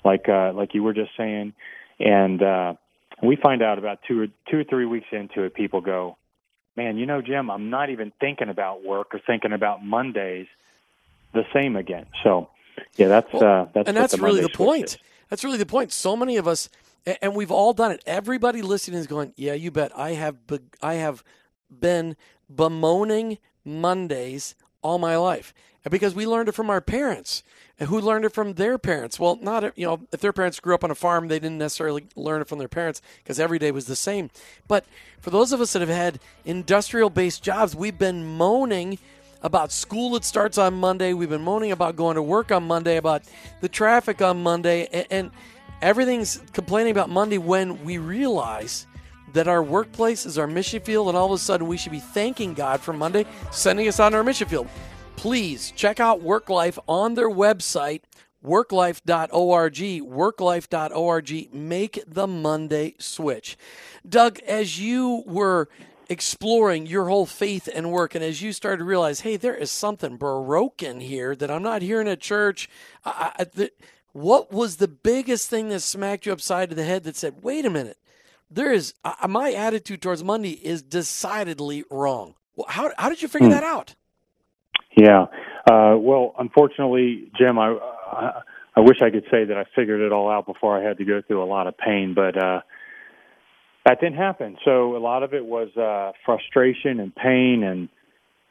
like 0.04 0.28
uh, 0.28 0.52
like 0.54 0.74
you 0.74 0.82
were 0.82 0.94
just 0.94 1.12
saying. 1.16 1.54
And 2.00 2.42
uh, 2.42 2.74
we 3.22 3.36
find 3.36 3.62
out 3.62 3.78
about 3.78 4.00
two 4.08 4.22
or 4.22 4.28
two 4.50 4.62
or 4.62 4.64
three 4.64 4.88
weeks 4.88 5.06
into 5.12 5.44
it, 5.44 5.54
people 5.54 5.82
go, 5.82 6.18
"Man, 6.76 6.98
you 6.98 7.06
know, 7.06 7.22
Jim, 7.22 7.52
I'm 7.52 7.70
not 7.70 7.92
even 7.92 8.12
thinking 8.20 8.50
about 8.50 8.84
work 8.84 9.14
or 9.14 9.22
thinking 9.28 9.54
about 9.54 9.86
Mondays 9.86 10.48
the 11.36 11.44
same 11.54 11.76
again." 11.76 12.08
So 12.24 12.50
yeah, 12.96 13.08
that's 13.08 13.34
well, 13.34 13.44
uh, 13.44 13.66
that's 13.74 13.88
and 13.88 13.98
that's 13.98 14.16
the 14.16 14.22
really 14.22 14.42
the 14.42 14.50
point. 14.50 14.86
Is. 14.86 14.98
That's 15.30 15.44
really 15.44 15.58
the 15.58 15.66
point. 15.66 15.92
So 15.92 16.16
many 16.16 16.38
of 16.38 16.48
us, 16.48 16.70
and 17.22 17.36
we've 17.36 17.52
all 17.52 17.74
done 17.74 17.92
it. 17.92 18.04
Everybody 18.06 18.62
listening 18.62 19.00
is 19.00 19.08
going, 19.08 19.34
"Yeah, 19.36 19.54
you 19.54 19.72
bet." 19.72 19.92
I 19.98 20.12
have, 20.12 20.48
be- 20.48 20.60
I 20.82 20.96
have 20.96 21.24
been 21.70 22.16
bemoaning 22.54 23.38
Mondays 23.64 24.56
all 24.82 25.00
my 25.00 25.18
life, 25.18 25.54
because 25.90 26.14
we 26.14 26.28
learned 26.28 26.50
it 26.50 26.54
from 26.54 26.70
our 26.70 26.82
parents, 26.82 27.44
and 27.80 27.90
who 27.90 28.00
learned 28.00 28.26
it 28.26 28.34
from 28.34 28.54
their 28.54 28.78
parents. 28.78 29.20
Well, 29.20 29.38
not 29.42 29.78
you 29.78 29.86
know, 29.86 30.02
if 30.12 30.20
their 30.20 30.34
parents 30.34 30.60
grew 30.60 30.76
up 30.76 30.84
on 30.84 30.92
a 30.92 30.96
farm, 30.96 31.28
they 31.28 31.40
didn't 31.40 31.58
necessarily 31.58 32.06
learn 32.16 32.42
it 32.42 32.48
from 32.48 32.60
their 32.60 32.68
parents 32.68 33.02
because 33.24 33.40
every 33.40 33.60
day 33.60 33.72
was 33.72 33.86
the 33.86 33.96
same. 33.96 34.30
But 34.68 34.86
for 35.20 35.32
those 35.32 35.52
of 35.52 35.60
us 35.60 35.74
that 35.74 35.82
have 35.82 35.90
had 35.90 36.20
industrial-based 36.46 37.44
jobs, 37.44 37.76
we've 37.76 37.98
been 37.98 38.38
moaning 38.38 39.00
about 39.42 39.72
school 39.72 40.12
that 40.12 40.24
starts 40.24 40.58
on 40.58 40.74
Monday. 40.74 41.14
We've 41.14 41.30
been 41.30 41.44
moaning 41.44 41.72
about 41.72 41.96
going 41.96 42.16
to 42.16 42.22
work 42.22 42.52
on 42.52 42.64
Monday, 42.64 42.98
about 42.98 43.24
the 43.62 43.70
traffic 43.70 44.22
on 44.22 44.42
Monday, 44.42 44.88
and, 44.92 45.08
and 45.10 45.32
everything's 45.82 46.42
complaining 46.54 46.92
about 46.92 47.10
Monday 47.10 47.38
when 47.38 47.84
we 47.84 47.98
realize 47.98 48.88
that 49.34 49.48
our 49.48 49.62
workplace 49.62 50.26
is 50.26 50.38
our 50.38 50.48
mission 50.48 50.80
field, 50.80 51.10
and 51.10 51.18
all 51.18 51.26
of 51.26 51.32
a 51.34 51.38
sudden 51.38 51.68
we 51.68 51.78
should 51.78 51.92
be 51.92 52.00
thanking 52.00 52.54
God 52.54 52.80
for 52.80 52.94
Monday 52.94 53.26
sending 53.52 53.88
us 53.88 54.00
on 54.00 54.16
our 54.16 54.24
mission 54.24 54.48
field. 54.48 54.68
Please 55.16 55.72
check 55.72 56.00
out 56.00 56.22
Work 56.22 56.50
Life 56.50 56.80
on 56.88 57.16
their 57.16 57.30
website, 57.30 58.02
worklife.org. 58.46 59.74
Worklife.org. 59.76 61.54
Make 61.54 62.04
the 62.08 62.28
Monday 62.28 62.96
switch. 63.00 63.58
Doug, 64.08 64.40
as 64.40 64.80
you 64.80 65.24
were 65.26 65.68
exploring 66.10 66.86
your 66.86 67.10
whole 67.10 67.26
faith 67.26 67.68
and 67.74 67.92
work, 67.92 68.16
and 68.16 68.24
as 68.24 68.42
you 68.42 68.52
started 68.54 68.80
to 68.80 68.84
realize, 68.84 69.22
hey, 69.22 69.38
there 69.38 69.56
is 69.56 69.72
something 69.72 70.18
broken 70.18 71.00
here 71.00 71.36
that 71.36 71.52
I'm 71.52 71.64
not 71.64 71.82
hearing 71.82 72.08
at 72.08 72.20
church, 72.20 72.70
I, 73.04 73.32
I, 73.40 73.44
the, 73.44 73.72
what 74.14 74.52
was 74.52 74.78
the 74.78 74.88
biggest 74.88 75.50
thing 75.50 75.70
that 75.70 75.82
smacked 75.82 76.26
you 76.26 76.32
upside 76.32 76.72
of 76.72 76.78
the 76.78 76.86
head 76.86 77.04
that 77.04 77.16
said, 77.16 77.44
wait 77.44 77.66
a 77.66 77.70
minute, 77.70 77.98
there 78.50 78.72
is 78.72 78.94
uh, 79.04 79.28
my 79.28 79.52
attitude 79.52 80.02
towards 80.02 80.24
Monday 80.24 80.52
is 80.52 80.82
decidedly 80.82 81.84
wrong. 81.90 82.36
Well, 82.56 82.68
how 82.70 82.92
how 82.98 83.10
did 83.10 83.22
you 83.22 83.28
figure 83.28 83.48
hmm. 83.48 83.54
that 83.54 83.64
out? 83.64 83.96
Yeah, 84.96 85.26
uh, 85.70 85.98
well, 85.98 86.34
unfortunately, 86.40 87.30
Jim, 87.38 87.60
I, 87.60 87.78
I, 88.12 88.42
I 88.78 88.80
wish 88.80 89.02
I 89.02 89.10
could 89.10 89.26
say 89.30 89.44
that 89.44 89.58
I 89.58 89.66
figured 89.76 90.00
it 90.00 90.14
all 90.14 90.30
out 90.30 90.46
before 90.46 90.78
I 90.78 90.84
had 90.88 90.98
to 91.00 91.06
go 91.06 91.22
through 91.22 91.44
a 91.44 91.46
lot 91.46 91.68
of 91.68 91.78
pain, 91.78 92.14
but 92.14 92.42
uh, 92.42 92.62
that 93.86 94.00
didn't 94.02 94.18
happen. 94.18 94.58
So 94.66 94.96
a 94.96 95.00
lot 95.00 95.24
of 95.24 95.34
it 95.34 95.46
was 95.46 95.76
uh, 95.78 96.12
frustration 96.26 97.00
and 97.00 97.16
pain, 97.16 97.64
and 97.64 97.90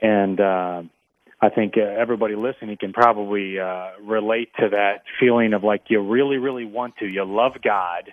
and 0.00 0.40
uh, 0.40 0.82
I 1.40 1.48
think 1.50 1.74
uh, 1.76 1.80
everybody 1.80 2.36
listening 2.36 2.76
can 2.78 2.92
probably 2.92 3.58
uh, 3.58 3.90
relate 4.02 4.50
to 4.60 4.68
that 4.70 5.02
feeling 5.20 5.52
of 5.52 5.64
like 5.64 5.84
you 5.88 6.00
really, 6.00 6.36
really 6.36 6.64
want 6.64 6.96
to, 6.98 7.06
you 7.06 7.24
love 7.24 7.52
God 7.62 8.12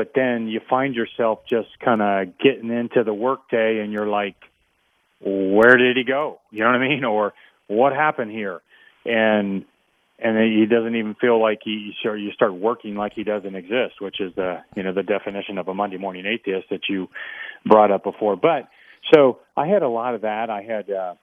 but 0.00 0.12
then 0.14 0.48
you 0.48 0.62
find 0.66 0.94
yourself 0.94 1.40
just 1.46 1.68
kind 1.78 2.00
of 2.00 2.38
getting 2.38 2.70
into 2.70 3.04
the 3.04 3.12
workday 3.12 3.80
and 3.80 3.92
you're 3.92 4.06
like, 4.06 4.36
where 5.20 5.76
did 5.76 5.98
he 5.98 6.04
go? 6.04 6.40
You 6.50 6.60
know 6.60 6.70
what 6.70 6.76
I 6.76 6.88
mean? 6.88 7.04
Or 7.04 7.34
what 7.66 7.92
happened 7.92 8.30
here? 8.30 8.62
And 9.04 9.66
and 10.22 10.38
he 10.38 10.66
doesn't 10.66 10.94
even 10.94 11.14
feel 11.14 11.40
like 11.40 11.60
he 11.64 11.92
sure 12.02 12.16
you 12.16 12.32
start 12.32 12.54
working 12.54 12.94
like 12.94 13.12
he 13.14 13.24
doesn't 13.24 13.54
exist, 13.54 14.00
which 14.00 14.20
is 14.20 14.34
the 14.34 14.58
you 14.76 14.82
know 14.82 14.92
the 14.92 15.02
definition 15.02 15.58
of 15.58 15.68
a 15.68 15.74
Monday 15.74 15.98
morning 15.98 16.26
atheist 16.26 16.68
that 16.70 16.82
you 16.88 17.08
brought 17.66 17.90
up 17.90 18.04
before. 18.04 18.36
But 18.36 18.68
so 19.14 19.38
I 19.56 19.66
had 19.66 19.82
a 19.82 19.88
lot 19.88 20.14
of 20.14 20.22
that. 20.22 20.50
I 20.50 20.62
had 20.62 20.90
uh, 20.90 21.14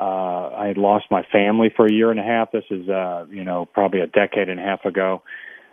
uh, 0.00 0.54
I 0.56 0.66
had 0.66 0.78
lost 0.78 1.06
my 1.10 1.22
family 1.32 1.70
for 1.74 1.86
a 1.86 1.92
year 1.92 2.10
and 2.10 2.20
a 2.20 2.22
half. 2.22 2.52
This 2.52 2.64
is 2.70 2.88
uh, 2.88 3.26
you 3.30 3.44
know 3.44 3.66
probably 3.66 4.00
a 4.00 4.06
decade 4.06 4.48
and 4.48 4.60
a 4.60 4.62
half 4.62 4.84
ago, 4.84 5.22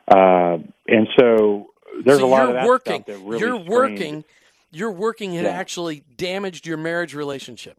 uh, 0.08 0.58
and 0.88 1.08
so 1.18 1.68
there's 2.04 2.20
so 2.20 2.26
a 2.26 2.28
lot 2.28 2.50
of 2.50 2.56
that 2.56 2.68
working, 2.68 3.04
that 3.08 3.18
really 3.20 3.40
You're 3.40 3.62
strained. 3.62 3.70
working. 3.70 4.24
You're 4.72 4.92
working 4.92 5.34
had 5.34 5.46
yeah. 5.46 5.52
actually 5.52 6.04
damaged 6.18 6.68
your 6.68 6.78
marriage 6.78 7.14
relationship. 7.14 7.78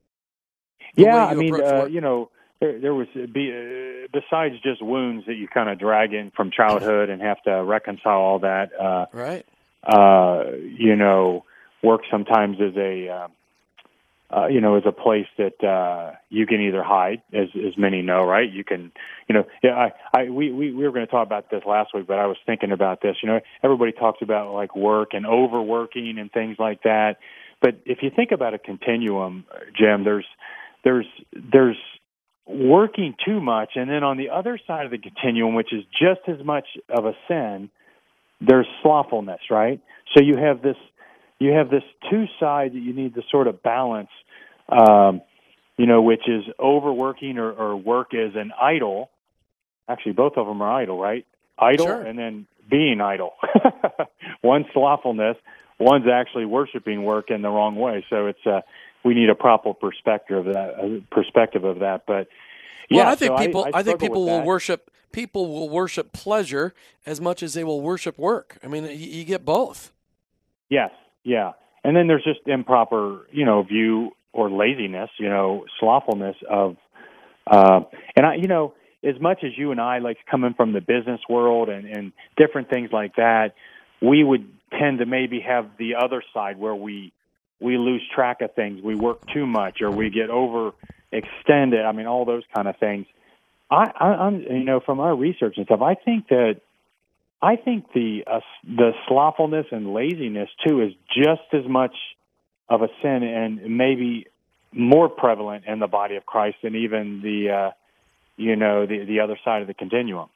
Yeah, 0.97 1.27
I 1.27 1.35
mean, 1.35 1.55
uh, 1.55 1.85
you 1.85 2.01
know, 2.01 2.31
there, 2.61 2.81
there 2.81 2.95
was 2.95 3.07
uh, 3.15 3.27
be, 3.33 3.53
uh, 3.53 4.09
besides 4.13 4.55
just 4.63 4.83
wounds 4.83 5.27
that 5.27 5.35
you 5.35 5.49
kind 5.49 5.69
of 5.69 5.79
drag 5.79 6.13
in 6.13 6.31
from 6.37 6.51
childhood 6.51 7.11
and 7.11 7.23
have 7.23 7.43
to 7.43 7.63
reconcile 7.65 8.19
all 8.19 8.39
that. 8.41 8.71
Uh, 8.79 9.07
right. 9.13 9.47
Uh, 9.83 10.45
you 10.63 10.97
know, 10.97 11.45
work 11.83 12.03
sometimes 12.11 12.59
is 12.59 12.77
a 12.77 13.09
uh, 13.09 13.29
uh, 14.31 14.47
you 14.47 14.61
know, 14.61 14.77
is 14.77 14.83
a 14.87 14.93
place 14.93 15.27
that 15.39 15.65
uh, 15.65 16.15
you 16.29 16.47
can 16.47 16.61
either 16.61 16.83
hide, 16.83 17.23
as 17.33 17.49
as 17.55 17.79
many 17.79 18.03
know, 18.03 18.25
right? 18.25 18.51
You 18.51 18.63
can, 18.63 18.93
you 19.27 19.35
know, 19.35 19.45
yeah. 19.63 19.89
I, 20.15 20.21
I 20.21 20.29
we 20.29 20.53
we 20.53 20.73
we 20.73 20.85
were 20.85 20.93
going 20.93 21.07
to 21.07 21.11
talk 21.11 21.27
about 21.27 21.51
this 21.51 21.63
last 21.65 21.95
week, 21.95 22.07
but 22.07 22.19
I 22.19 22.27
was 22.27 22.37
thinking 22.45 22.71
about 22.71 23.01
this. 23.01 23.17
You 23.23 23.29
know, 23.29 23.41
everybody 23.63 23.93
talks 23.93 24.21
about 24.21 24.53
like 24.53 24.77
work 24.77 25.15
and 25.15 25.27
overworking 25.27 26.19
and 26.19 26.31
things 26.31 26.57
like 26.59 26.83
that, 26.83 27.17
but 27.63 27.81
if 27.87 28.03
you 28.03 28.11
think 28.15 28.31
about 28.31 28.53
a 28.53 28.59
continuum, 28.59 29.47
Jim, 29.75 30.05
there's 30.05 30.27
there's 30.85 31.07
there's 31.33 31.79
working 32.49 33.15
too 33.25 33.41
much, 33.41 33.73
and 33.75 33.91
then 33.91 34.03
on 34.03 34.17
the 34.17 34.31
other 34.31 34.59
side 34.67 34.87
of 34.87 34.91
the 34.91 34.99
continuum, 34.99 35.55
which 35.55 35.73
is 35.73 35.85
just 35.93 36.21
as 36.27 36.45
much 36.45 36.67
of 36.89 37.05
a 37.05 37.13
sin, 37.29 37.71
there's 38.41 38.67
slothfulness, 38.83 39.41
right? 39.51 39.81
So 40.15 40.23
you 40.23 40.37
have 40.37 40.63
this 40.63 40.77
you 41.39 41.53
have 41.53 41.71
this 41.71 41.85
two 42.11 42.25
side 42.41 42.73
that 42.73 42.81
you 42.81 42.93
need 42.93 43.15
to 43.15 43.23
sort 43.31 43.47
of 43.47 43.63
balance, 43.63 44.09
um, 44.69 45.23
you 45.77 45.87
know, 45.87 46.03
which 46.03 46.29
is 46.29 46.43
overworking 46.59 47.39
or, 47.39 47.53
or 47.53 47.77
work 47.77 48.13
as 48.13 48.35
an 48.35 48.53
idol. 48.61 49.11
Actually, 49.89 50.13
both 50.13 50.33
of 50.37 50.47
them 50.47 50.61
are 50.63 50.71
idle, 50.83 50.99
right? 50.99 51.25
Idle 51.59 51.87
sure. 51.87 52.03
and 52.03 52.19
then 52.19 52.47
being 52.69 53.01
idle. 53.01 53.35
one's 54.43 54.67
slothfulness, 54.75 55.37
one's 55.79 56.07
actually 56.13 56.45
worshiping 56.45 57.05
work 57.05 57.31
in 57.31 57.43
the 57.43 57.49
wrong 57.49 57.77
way. 57.77 58.05
So 58.11 58.27
it's 58.27 58.45
uh, 58.47 58.61
we 59.05 59.15
need 59.15 59.31
a 59.31 59.35
proper 59.35 59.75
perspective 59.75 60.47
of 60.47 60.55
that. 60.55 60.75
Uh, 60.79 61.15
perspective 61.15 61.65
of 61.65 61.81
that, 61.81 62.05
but 62.07 62.29
yeah, 62.91 63.05
well, 63.05 63.13
I 63.13 63.15
think 63.15 63.39
so 63.39 63.45
people. 63.45 63.65
I, 63.65 63.69
I, 63.69 63.79
I 63.81 63.83
think 63.83 64.01
people 64.01 64.25
will 64.27 64.39
that. 64.39 64.47
worship. 64.47 64.91
People 65.11 65.49
will 65.49 65.71
worship 65.71 66.13
pleasure 66.13 66.75
as 67.07 67.21
much 67.21 67.43
as 67.43 67.55
they 67.55 67.65
will 67.65 67.81
worship 67.81 68.19
work. 68.19 68.59
I 68.63 68.69
mean, 68.69 68.85
you, 68.85 68.91
you 68.91 69.25
get 69.25 69.45
both. 69.45 69.91
Yes, 70.69 70.91
yeah. 71.25 71.53
And 71.83 71.97
then 71.97 72.09
there's 72.09 72.25
just 72.25 72.41
improper, 72.47 73.27
you 73.33 73.47
know, 73.47 73.63
view 73.63 74.11
or 74.33 74.51
laziness, 74.51 75.09
you 75.19 75.29
know, 75.29 75.65
slothfulness 75.81 76.37
of, 76.49 76.77
uh, 77.47 77.81
and 78.15 78.27
I, 78.27 78.35
you 78.35 78.49
know, 78.49 78.75
as 79.03 79.19
much 79.21 79.39
as 79.45 79.53
you 79.57 79.71
and 79.71 79.81
I 79.81 79.99
like 79.99 80.19
coming 80.31 80.53
from 80.55 80.73
the 80.73 80.81
business 80.81 81.21
world 81.29 81.71
and, 81.71 81.87
and 81.87 82.13
different 82.37 82.69
things 82.69 82.91
like 82.93 83.17
that, 83.17 83.55
we 84.03 84.23
would 84.23 84.47
tend 84.79 84.99
to 84.99 85.07
maybe 85.07 85.41
have 85.41 85.71
the 85.79 85.95
other 85.95 86.23
side 86.35 86.59
where 86.59 86.75
we 86.75 87.13
we 87.61 87.77
lose 87.77 88.03
track 88.15 88.41
of 88.41 88.55
things, 88.55 88.83
we 88.83 88.95
work 88.95 89.27
too 89.33 89.47
much, 89.47 89.81
or 89.83 89.91
we 89.91 90.11
get 90.11 90.31
overextended. 90.31 91.85
I 91.85 91.93
mean, 91.93 92.07
all 92.07 92.25
those 92.25 92.45
kind 92.55 92.69
of 92.69 92.77
things. 92.79 93.07
I, 93.71 93.91
I, 93.99 94.07
I'm, 94.07 94.41
you 94.41 94.65
know, 94.65 94.81
from 94.81 95.01
our 95.01 95.15
research 95.15 95.55
and 95.57 95.67
stuff, 95.67 95.83
I 95.83 95.95
think 95.95 96.29
that 96.29 96.61
I 97.41 97.57
think 97.57 97.93
the 97.93 98.25
uh, 98.27 98.41
the 98.65 98.93
slothfulness 99.07 99.67
and 99.71 99.93
laziness 99.93 100.49
too 100.67 100.83
is 100.83 100.93
just 101.15 101.43
as 101.53 101.69
much 101.69 101.95
of 102.69 102.83
a 102.83 102.89
sin 103.03 103.23
and 103.23 103.77
maybe 103.77 104.27
more 104.73 105.09
prevalent 105.09 105.65
in 105.67 105.79
the 105.79 105.87
body 105.87 106.17
of 106.17 106.27
Christ 106.27 106.59
than 106.63 106.75
even 106.75 107.21
the 107.23 107.51
uh, 107.51 107.71
you 108.37 108.57
know 108.57 108.87
the 108.87 109.05
the 109.05 109.21
other 109.21 109.39
side 109.45 109.63
of 109.63 109.69
the 109.69 109.75
continuum. 109.75 110.29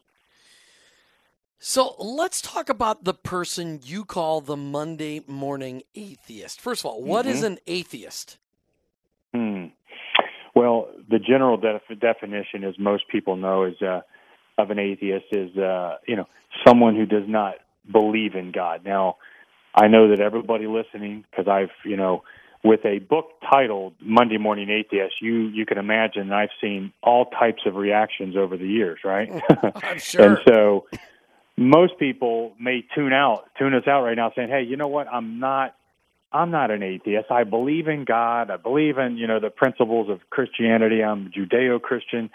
So 1.65 1.95
let's 2.01 2.41
talk 2.41 2.69
about 2.69 3.05
the 3.05 3.15
person 3.15 3.79
you 3.85 4.05
call 4.05 4.41
the 4.41 4.57
Monday 4.57 5.23
morning 5.29 5.85
atheist. 5.95 6.61
First 6.61 6.81
of 6.81 6.87
all, 6.87 7.01
what 7.01 7.25
mm-hmm. 7.25 7.35
is 7.37 7.45
an 7.45 7.59
atheist? 7.69 8.37
Hmm. 9.33 9.67
Well, 10.57 10.89
the 11.09 11.21
general 11.21 11.57
def- 11.57 12.01
definition, 12.01 12.65
as 12.65 12.75
most 12.81 13.05
people 13.09 13.37
know, 13.37 13.63
is 13.63 13.81
uh, 13.81 14.01
of 14.59 14.73
an 14.73 14.81
atheist 14.81 15.27
is 15.31 15.57
uh, 15.57 15.99
you 16.05 16.17
know 16.17 16.27
someone 16.67 16.97
who 16.97 17.07
does 17.07 17.29
not 17.29 17.55
believe 17.93 18.35
in 18.35 18.51
God. 18.51 18.85
Now, 18.85 19.19
I 19.73 19.87
know 19.87 20.09
that 20.11 20.19
everybody 20.19 20.67
listening, 20.67 21.25
because 21.31 21.47
I've 21.47 21.71
you 21.85 21.97
know 21.97 22.25
with 22.65 22.85
a 22.85 22.99
book 22.99 23.27
titled 23.49 23.95
Monday 24.01 24.37
Morning 24.37 24.69
Atheist, 24.69 25.15
you 25.21 25.43
you 25.47 25.65
can 25.65 25.79
imagine 25.79 26.33
I've 26.33 26.51
seen 26.61 26.93
all 27.05 27.27
types 27.27 27.63
of 27.67 27.77
reactions 27.77 28.37
over 28.37 28.57
the 28.57 28.67
years, 28.67 28.99
right? 29.05 29.31
I'm 29.77 29.99
sure. 30.01 30.25
and 30.25 30.39
so 30.45 30.87
most 31.69 31.99
people 31.99 32.53
may 32.61 32.85
tune 32.95 33.13
out, 33.13 33.45
tune 33.59 33.75
us 33.75 33.87
out 33.87 34.03
right 34.03 34.17
now, 34.17 34.33
saying, 34.35 34.49
"Hey, 34.49 34.63
you 34.63 34.77
know 34.77 34.89
what? 34.89 35.07
I'm 35.09 35.39
not." 35.39 35.75
I'm 36.35 36.51
not 36.51 36.71
an 36.71 36.83
atheist. 36.83 37.31
I 37.31 37.45
believe 37.45 37.89
in 37.89 38.07
God. 38.07 38.51
I 38.51 38.57
believe 38.57 38.97
in, 38.97 39.19
you 39.19 39.27
know, 39.27 39.39
the 39.39 39.51
principles 39.51 40.09
of 40.09 40.21
Christianity. 40.31 41.05
I'm 41.05 41.31
Judeo-Christian. 41.31 42.31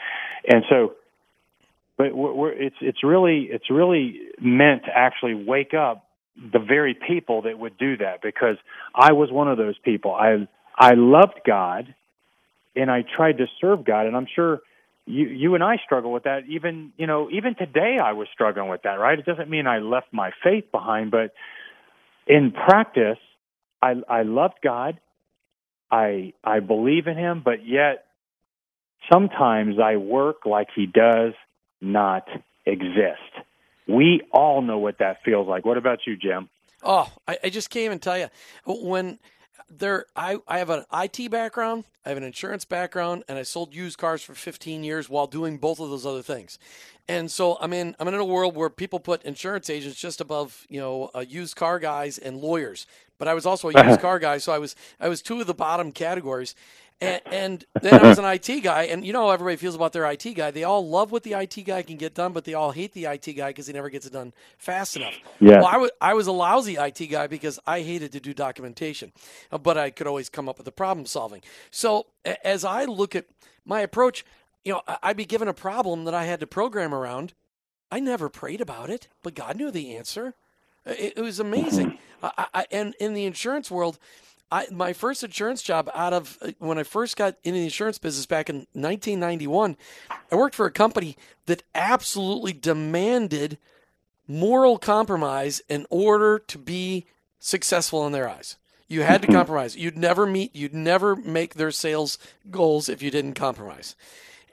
And 0.48 0.64
so 0.70 0.94
but 1.98 2.16
we're, 2.16 2.34
we're, 2.34 2.52
it's 2.52 2.76
it's 2.80 3.04
really 3.04 3.48
it's 3.52 3.70
really 3.70 4.20
meant 4.40 4.86
to 4.86 4.92
actually 4.96 5.34
wake 5.34 5.74
up 5.74 6.06
the 6.36 6.60
very 6.60 6.94
people 6.94 7.42
that 7.44 7.58
would 7.58 7.78
do 7.78 7.98
that 7.98 8.22
because 8.22 8.58
I 8.94 9.14
was 9.14 9.32
one 9.32 9.48
of 9.48 9.58
those 9.58 9.78
people. 9.80 10.14
I 10.14 10.48
I 10.78 10.94
loved 10.94 11.42
God 11.46 11.94
and 12.76 12.92
I 12.92 13.04
tried 13.16 13.40
to 13.40 13.48
serve 13.60 13.84
God 13.84 14.06
and 14.06 14.16
I'm 14.16 14.28
sure 14.34 14.60
you 15.08 15.28
you 15.28 15.56
and 15.56 15.64
I 15.64 15.78
struggle 15.84 16.12
with 16.12 16.24
that 16.24 16.42
even 16.48 16.92
you 16.98 17.08
know 17.08 17.30
even 17.32 17.56
today 17.56 17.98
I 18.04 18.14
was 18.14 18.28
struggling 18.34 18.70
with 18.70 18.84
that 18.84 19.00
right 19.00 19.18
it 19.18 19.26
doesn't 19.26 19.50
mean 19.50 19.66
I 19.66 19.80
left 19.80 20.08
my 20.12 20.32
faith 20.44 20.66
behind 20.72 21.12
but 21.12 21.34
in 22.28 22.52
practice 22.52 23.20
I 23.82 23.96
I 24.08 24.24
loved 24.24 24.60
God 24.64 25.00
I 25.90 26.34
I 26.44 26.60
believe 26.60 27.08
in 27.08 27.18
him 27.18 27.42
but 27.44 27.66
yet 27.66 28.06
sometimes 29.12 29.80
I 29.80 29.98
work 29.98 30.46
like 30.46 30.68
he 30.76 30.86
does 30.86 31.34
not 31.82 32.28
exist. 32.66 33.46
We 33.88 34.22
all 34.32 34.62
know 34.62 34.78
what 34.78 35.00
that 35.00 35.24
feels 35.24 35.48
like. 35.48 35.66
What 35.66 35.78
about 35.78 36.00
you, 36.06 36.18
Jim? 36.18 36.50
Oh, 36.84 37.12
I, 37.28 37.38
I 37.46 37.50
just 37.50 37.70
can't 37.70 37.86
even 37.86 38.00
tell 38.00 38.18
you. 38.18 38.28
When 38.66 39.20
there 39.70 40.06
I, 40.16 40.38
I 40.48 40.60
have 40.60 40.70
an 40.70 40.86
IT 40.94 41.30
background, 41.32 41.86
I 42.06 42.10
have 42.10 42.18
an 42.18 42.24
insurance 42.24 42.66
background, 42.66 43.24
and 43.28 43.38
I 43.38 43.44
sold 43.44 43.74
used 43.74 43.98
cars 43.98 44.22
for 44.22 44.34
15 44.34 44.84
years 44.84 45.10
while 45.10 45.28
doing 45.28 45.58
both 45.58 45.80
of 45.80 45.90
those 45.90 46.06
other 46.06 46.22
things. 46.22 46.58
And 47.10 47.32
so 47.32 47.58
I'm 47.62 47.74
in 47.74 47.96
I'm 48.00 48.08
in 48.08 48.14
a 48.16 48.26
world 48.26 48.56
where 48.56 48.70
people 48.70 49.00
put 49.00 49.24
insurance 49.24 49.70
agents 49.70 50.00
just 50.00 50.20
above 50.20 50.66
you 50.70 50.80
know 50.80 51.10
uh, 51.16 51.20
used 51.20 51.56
car 51.56 51.80
guys 51.80 52.18
and 52.18 52.38
lawyers. 52.38 52.86
But 53.18 53.28
I 53.28 53.34
was 53.34 53.46
also 53.46 53.70
a 53.70 53.88
used 53.88 54.02
car 54.02 54.20
guy, 54.20 54.38
so 54.38 54.52
I 54.52 54.60
was 54.60 54.76
I 55.00 55.08
was 55.08 55.22
two 55.22 55.40
of 55.42 55.48
the 55.48 55.54
bottom 55.54 55.92
categories. 55.92 56.54
And, 57.00 57.22
and, 57.32 57.66
then 57.82 57.94
I 57.94 58.08
was 58.08 58.20
an 58.20 58.26
IT 58.26 58.62
guy, 58.62 58.84
and 58.84 59.06
you 59.06 59.14
know 59.14 59.28
how 59.28 59.32
everybody 59.32 59.58
feels 59.58 59.76
about 59.76 59.94
their 59.94 60.10
IT 60.10 60.24
guy. 60.36 60.52
They 60.52 60.64
all 60.64 60.88
love 60.88 61.12
what 61.12 61.24
the 61.24 61.34
IT 61.34 61.64
guy 61.64 61.84
can 61.84 61.98
get 61.98 62.16
done, 62.16 62.34
but 62.34 62.44
they 62.44 62.54
all 62.54 62.72
hate 62.72 62.94
the 62.94 63.06
IT 63.06 63.34
guy 63.34 63.50
because 63.50 63.68
he 63.68 63.74
never 63.74 63.90
gets 63.90 64.06
it 64.06 64.14
done 64.14 64.34
fast 64.58 64.96
enough. 64.96 65.14
Yeah. 65.40 65.58
Well, 65.58 65.68
I 65.68 65.78
was 65.78 65.92
I 66.02 66.14
was 66.14 66.28
a 66.28 66.32
lousy 66.32 66.76
IT 66.76 67.08
guy 67.08 67.28
because 67.28 67.60
I 67.68 67.82
hated 67.82 68.12
to 68.14 68.20
do 68.20 68.34
documentation, 68.34 69.12
uh, 69.52 69.58
but 69.58 69.78
I 69.78 69.90
could 69.90 70.08
always 70.08 70.30
come 70.30 70.50
up 70.50 70.58
with 70.58 70.66
the 70.66 70.72
problem 70.72 71.06
solving. 71.06 71.42
So 71.72 72.08
as 72.44 72.66
I 72.66 72.86
look 72.86 73.16
at 73.16 73.26
my 73.66 73.82
approach, 73.82 74.26
you 74.66 74.74
know, 74.74 74.82
I'd 75.04 75.18
be 75.18 75.26
given 75.26 75.48
a 75.48 75.54
problem 75.54 76.06
that 76.06 76.14
I 76.14 76.26
had 76.26 76.40
to 76.40 76.48
program 76.48 76.94
around. 76.94 77.34
I 77.92 78.00
never 78.00 78.28
prayed 78.28 78.60
about 78.60 78.90
it, 78.90 79.08
but 79.24 79.34
God 79.34 79.56
knew 79.56 79.72
the 79.72 79.96
answer. 79.96 80.34
It, 80.86 81.14
it 81.18 81.22
was 81.22 81.40
amazing. 81.40 81.98
I, 82.22 82.48
I, 82.54 82.66
and 82.72 82.96
in 83.00 83.14
the 83.14 83.26
insurance 83.26 83.70
world, 83.72 83.98
I, 84.52 84.68
my 84.72 84.94
first 84.94 85.24
insurance 85.24 85.62
job 85.62 85.90
out 85.94 86.14
of 86.14 86.38
uh, 86.42 86.52
when 86.60 86.78
I 86.78 86.84
first 86.84 87.18
got 87.18 87.36
in 87.44 87.54
the 87.54 87.64
insurance 87.64 87.98
business 87.98 88.26
back 88.26 88.50
in 88.50 88.68
1991, 88.74 89.76
I 90.32 90.36
worked 90.36 90.56
for 90.56 90.66
a 90.66 90.72
company 90.72 91.18
that 91.48 91.64
absolutely 91.76 92.54
demanded 92.54 93.58
moral 94.28 94.78
compromise 94.78 95.62
in 95.70 95.86
order 95.90 96.40
to 96.40 96.58
be 96.58 97.06
successful 97.40 98.06
in 98.06 98.14
their 98.14 98.30
eyes. 98.30 98.58
You 98.88 99.02
had 99.02 99.22
to 99.24 99.28
compromise. 99.28 99.76
You'd 99.76 99.98
never 99.98 100.26
meet, 100.26 100.56
you'd 100.56 100.74
never 100.74 101.16
make 101.16 101.56
their 101.56 101.72
sales 101.72 102.18
goals 102.50 102.88
if 102.88 103.02
you 103.02 103.12
didn't 103.12 103.34
compromise. 103.34 103.96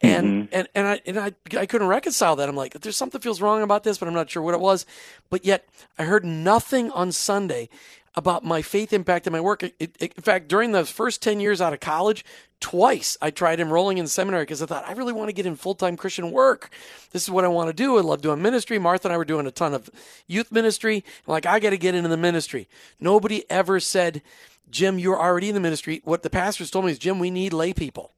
And 0.02 0.48
mm-hmm. 0.48 0.54
and 0.54 0.68
and 0.74 0.88
I 0.88 1.00
and 1.06 1.18
I 1.18 1.32
I 1.56 1.66
couldn't 1.66 1.86
reconcile 1.86 2.34
that. 2.36 2.48
I'm 2.48 2.56
like, 2.56 2.80
there's 2.80 2.96
something 2.96 3.20
feels 3.20 3.40
wrong 3.40 3.62
about 3.62 3.84
this, 3.84 3.96
but 3.96 4.08
I'm 4.08 4.14
not 4.14 4.28
sure 4.28 4.42
what 4.42 4.54
it 4.54 4.60
was. 4.60 4.86
But 5.30 5.44
yet 5.44 5.68
I 5.98 6.02
heard 6.02 6.24
nothing 6.24 6.90
on 6.90 7.12
Sunday 7.12 7.68
about 8.16 8.44
my 8.44 8.62
faith 8.62 8.92
impact 8.92 9.26
in 9.26 9.32
my 9.32 9.40
work. 9.40 9.62
It, 9.62 9.74
it, 9.78 9.96
in 10.00 10.22
fact, 10.22 10.48
during 10.48 10.72
the 10.72 10.84
first 10.84 11.22
10 11.22 11.40
years 11.40 11.60
out 11.60 11.72
of 11.72 11.80
college, 11.80 12.24
twice 12.60 13.16
I 13.20 13.30
tried 13.30 13.60
enrolling 13.60 13.98
in 13.98 14.06
seminary 14.06 14.44
because 14.44 14.62
I 14.62 14.66
thought, 14.66 14.88
I 14.88 14.92
really 14.92 15.12
want 15.12 15.28
to 15.28 15.34
get 15.34 15.46
in 15.46 15.56
full 15.56 15.74
time 15.74 15.96
Christian 15.96 16.30
work. 16.30 16.70
This 17.10 17.22
is 17.22 17.30
what 17.30 17.44
I 17.44 17.48
want 17.48 17.68
to 17.68 17.74
do. 17.74 17.98
I 17.98 18.02
love 18.02 18.22
doing 18.22 18.40
ministry. 18.40 18.78
Martha 18.78 19.08
and 19.08 19.14
I 19.14 19.18
were 19.18 19.24
doing 19.24 19.46
a 19.46 19.50
ton 19.50 19.74
of 19.74 19.90
youth 20.26 20.52
ministry. 20.52 21.04
I'm 21.26 21.32
like, 21.32 21.46
I 21.46 21.58
got 21.58 21.70
to 21.70 21.76
get 21.76 21.94
into 21.94 22.08
the 22.08 22.16
ministry. 22.16 22.68
Nobody 23.00 23.44
ever 23.50 23.80
said, 23.80 24.22
Jim, 24.70 24.98
you're 24.98 25.20
already 25.20 25.48
in 25.48 25.54
the 25.54 25.60
ministry. 25.60 26.00
What 26.04 26.22
the 26.22 26.30
pastors 26.30 26.70
told 26.70 26.84
me 26.84 26.92
is, 26.92 26.98
Jim, 26.98 27.18
we 27.18 27.30
need 27.30 27.52
lay 27.52 27.72
people, 27.72 28.12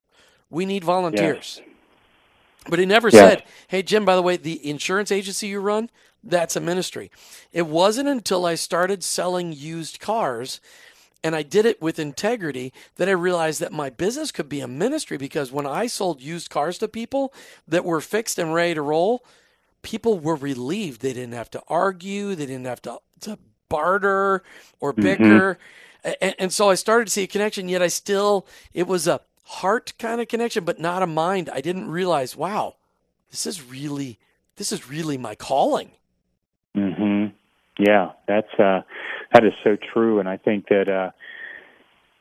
we 0.50 0.67
need 0.67 0.85
volunteers. 0.85 1.61
But 2.69 2.79
he 2.79 2.87
never 2.87 3.09
yes. 3.09 3.15
said, 3.15 3.45
hey, 3.69 3.83
Jim, 3.83 4.05
by 4.05 4.17
the 4.17 4.23
way, 4.23 4.37
the 4.37 4.69
insurance 4.69 5.13
agency 5.13 5.49
you 5.49 5.61
run, 5.61 5.91
that's 6.23 6.57
a 6.57 6.61
ministry. 6.61 7.11
It 7.53 7.67
wasn't 7.67 8.09
until 8.09 8.45
I 8.45 8.57
started 8.57 9.05
selling 9.05 9.53
used 9.53 10.01
cars 10.01 10.61
and 11.27 11.35
I 11.35 11.43
did 11.43 11.67
it 11.67 11.83
with 11.83 11.99
integrity 11.99 12.73
that 12.97 13.09
I 13.09 13.13
realized 13.13 13.61
that 13.61 13.73
my 13.73 13.91
business 13.91 14.31
could 14.31 14.49
be 14.49 14.61
a 14.61 14.69
ministry 14.69 15.17
because 15.17 15.51
when 15.51 15.67
I 15.67 15.87
sold 15.89 16.23
used 16.23 16.51
cars 16.51 16.79
to 16.79 16.89
people 16.89 17.33
that 17.67 17.85
were 17.85 18.01
fixed 18.01 18.39
and 18.39 18.55
ready 18.55 18.75
to 18.75 18.83
roll, 18.83 19.25
people 19.83 20.21
were 20.21 20.37
relieved. 20.37 21.01
They 21.01 21.13
didn't 21.13 21.35
have 21.35 21.51
to 21.53 21.63
argue, 21.69 22.35
they 22.35 22.47
didn't 22.47 22.67
have 22.67 22.83
to, 22.83 22.99
to 23.23 23.39
barter 23.69 24.45
or 24.79 24.93
mm-hmm. 24.93 25.03
bicker. 25.03 25.59
Mm-hmm. 26.05 26.13
And, 26.21 26.35
and 26.39 26.53
so 26.53 26.71
I 26.71 26.77
started 26.77 27.07
to 27.07 27.11
see 27.11 27.25
a 27.25 27.27
connection, 27.27 27.69
yet 27.69 27.83
I 27.83 27.89
still, 27.89 28.47
it 28.73 28.87
was 28.87 29.09
a 29.09 29.21
heart 29.47 29.93
kind 29.99 30.21
of 30.21 30.29
connection, 30.29 30.65
but 30.65 30.79
not 30.81 31.03
a 31.03 31.07
mind. 31.07 31.49
I 31.53 31.61
didn't 31.61 31.88
realize, 31.88 32.37
wow, 32.37 32.75
this 33.31 33.47
is 33.47 33.62
really, 33.62 34.19
this 34.57 34.73
is 34.73 34.88
really 34.91 35.17
my 35.17 35.35
calling. 35.35 35.93
Mhm. 36.76 37.32
Yeah, 37.78 38.13
that's 38.26 38.52
uh 38.59 38.82
that 39.32 39.45
is 39.45 39.52
so 39.63 39.76
true 39.76 40.19
and 40.21 40.28
I 40.28 40.37
think 40.37 40.69
that 40.69 40.89
uh 40.89 41.11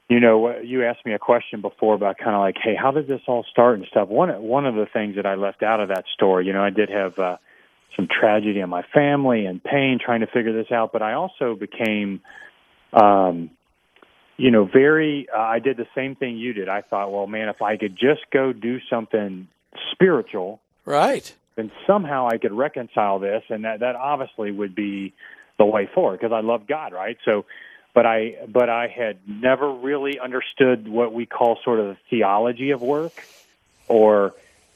you 0.07 0.19
know, 0.19 0.59
you 0.59 0.85
asked 0.85 1.03
me 1.03 1.13
a 1.13 1.19
question 1.19 1.61
before 1.61 1.95
about 1.95 2.19
kind 2.19 2.35
of 2.35 2.39
like, 2.39 2.57
hey, 2.63 2.75
how 2.75 2.91
did 2.91 3.07
this 3.07 3.21
all 3.27 3.43
start 3.51 3.79
and 3.79 3.87
stuff. 3.87 4.07
One 4.07 4.29
one 4.43 4.65
of 4.65 4.75
the 4.75 4.85
things 4.85 5.15
that 5.15 5.25
I 5.25 5.35
left 5.35 5.63
out 5.63 5.79
of 5.79 5.89
that 5.89 6.05
story, 6.13 6.45
you 6.45 6.53
know, 6.53 6.63
I 6.63 6.69
did 6.69 6.89
have 6.89 7.17
uh 7.17 7.37
some 7.95 8.07
tragedy 8.07 8.59
in 8.59 8.69
my 8.69 8.83
family 8.93 9.45
and 9.45 9.63
pain 9.63 9.99
trying 10.03 10.19
to 10.19 10.27
figure 10.27 10.53
this 10.53 10.71
out, 10.71 10.91
but 10.93 11.01
I 11.01 11.13
also 11.13 11.55
became 11.55 12.21
um 12.93 13.49
you 14.37 14.51
know, 14.51 14.65
very 14.65 15.27
uh, 15.35 15.39
I 15.39 15.59
did 15.59 15.77
the 15.77 15.87
same 15.95 16.15
thing 16.15 16.37
you 16.37 16.53
did. 16.53 16.69
I 16.69 16.81
thought, 16.81 17.11
well, 17.11 17.27
man, 17.27 17.49
if 17.49 17.61
I 17.61 17.77
could 17.77 17.95
just 17.95 18.21
go 18.31 18.53
do 18.53 18.79
something 18.89 19.47
spiritual, 19.91 20.59
right? 20.85 21.33
then 21.55 21.71
somehow 21.87 22.27
I 22.27 22.37
could 22.37 22.51
reconcile 22.51 23.19
this, 23.19 23.43
and 23.49 23.65
that 23.65 23.79
that 23.79 23.95
obviously 23.95 24.51
would 24.51 24.75
be 24.75 25.13
the 25.57 25.65
way 25.65 25.89
forward 25.93 26.19
because 26.19 26.33
I 26.33 26.41
love 26.41 26.67
God, 26.67 26.93
right? 26.93 27.17
So, 27.25 27.45
but 27.93 28.05
I 28.05 28.35
but 28.47 28.69
I 28.69 28.87
had 28.87 29.19
never 29.27 29.71
really 29.71 30.19
understood 30.19 30.87
what 30.87 31.13
we 31.13 31.25
call 31.25 31.57
sort 31.63 31.79
of 31.79 31.87
the 31.87 31.97
theology 32.09 32.71
of 32.71 32.81
work, 32.81 33.13
or 33.87 34.33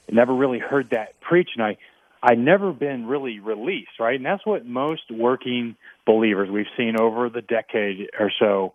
never 0.09 0.33
really 0.33 0.59
heard 0.59 0.91
that 0.91 1.19
preached, 1.19 1.51
and 1.55 1.63
I 1.63 1.77
I 2.23 2.35
never 2.35 2.71
been 2.71 3.05
really 3.07 3.39
released, 3.39 3.99
right? 3.99 4.15
And 4.15 4.25
that's 4.25 4.45
what 4.45 4.65
most 4.65 5.11
working 5.11 5.75
believers 6.05 6.49
we've 6.49 6.65
seen 6.77 6.99
over 6.99 7.29
the 7.29 7.41
decade 7.41 8.09
or 8.17 8.31
so 8.39 8.73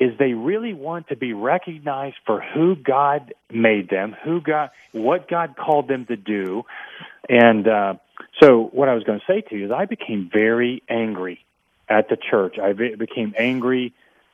is 0.00 0.16
they 0.18 0.32
really 0.32 0.74
want 0.74 1.08
to 1.08 1.16
be 1.16 1.32
recognized 1.32 2.16
for 2.24 2.40
who 2.40 2.76
God 2.76 3.34
made 3.50 3.90
them, 3.90 4.14
who 4.24 4.40
God, 4.40 4.70
what 4.92 5.28
God 5.28 5.56
called 5.56 5.88
them 5.88 6.06
to 6.06 6.16
do. 6.16 6.64
And 7.28 7.66
uh, 7.66 7.94
so, 8.40 8.68
what 8.72 8.88
I 8.88 8.94
was 8.94 9.04
going 9.04 9.18
to 9.18 9.24
say 9.26 9.40
to 9.42 9.56
you 9.56 9.66
is, 9.66 9.72
I 9.72 9.86
became 9.86 10.30
very 10.32 10.82
angry 10.88 11.44
at 11.88 12.08
the 12.08 12.16
church. 12.16 12.58
I 12.58 12.72
became 12.72 13.34
angry 13.36 13.92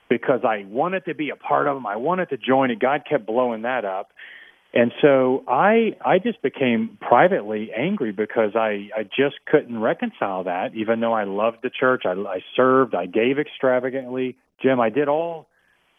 because 0.08 0.40
I 0.44 0.64
wanted 0.68 1.06
to 1.06 1.14
be 1.14 1.30
a 1.30 1.36
part 1.36 1.66
of 1.66 1.76
them. 1.76 1.86
I 1.86 1.96
wanted 1.96 2.28
to 2.30 2.36
join 2.36 2.70
it. 2.70 2.78
God 2.78 3.02
kept 3.08 3.26
blowing 3.26 3.62
that 3.62 3.84
up. 3.84 4.10
And 4.74 4.92
so 5.00 5.44
I 5.46 5.96
I 6.04 6.18
just 6.18 6.42
became 6.42 6.98
privately 7.00 7.70
angry 7.72 8.10
because 8.10 8.56
I 8.56 8.90
I 8.94 9.04
just 9.04 9.36
couldn't 9.46 9.80
reconcile 9.80 10.44
that 10.44 10.74
even 10.74 10.98
though 10.98 11.12
I 11.12 11.24
loved 11.24 11.58
the 11.62 11.70
church 11.70 12.02
I 12.04 12.12
I 12.12 12.40
served 12.56 12.92
I 12.92 13.06
gave 13.06 13.38
extravagantly 13.38 14.36
Jim 14.60 14.80
I 14.80 14.90
did 14.90 15.06
all 15.06 15.46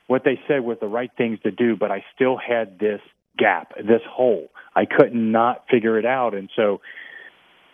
what 0.07 0.23
they 0.23 0.39
said 0.47 0.61
was 0.61 0.77
the 0.79 0.87
right 0.87 1.11
things 1.17 1.39
to 1.43 1.51
do, 1.51 1.75
but 1.75 1.91
I 1.91 2.03
still 2.13 2.37
had 2.37 2.79
this 2.79 3.01
gap, 3.37 3.75
this 3.77 4.01
hole. 4.09 4.49
I 4.75 4.85
could 4.85 5.13
not 5.13 5.35
not 5.35 5.65
figure 5.69 5.99
it 5.99 6.05
out, 6.05 6.33
and 6.33 6.49
so 6.55 6.81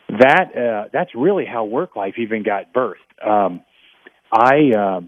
that 0.10 0.56
uh, 0.56 0.90
that's 0.92 1.12
really 1.16 1.46
how 1.46 1.66
work 1.66 1.96
life 1.96 2.16
even 2.18 2.44
got 2.44 2.74
birthed. 2.74 2.96
Um, 3.26 3.62
I 4.32 4.72
uh, 4.78 5.02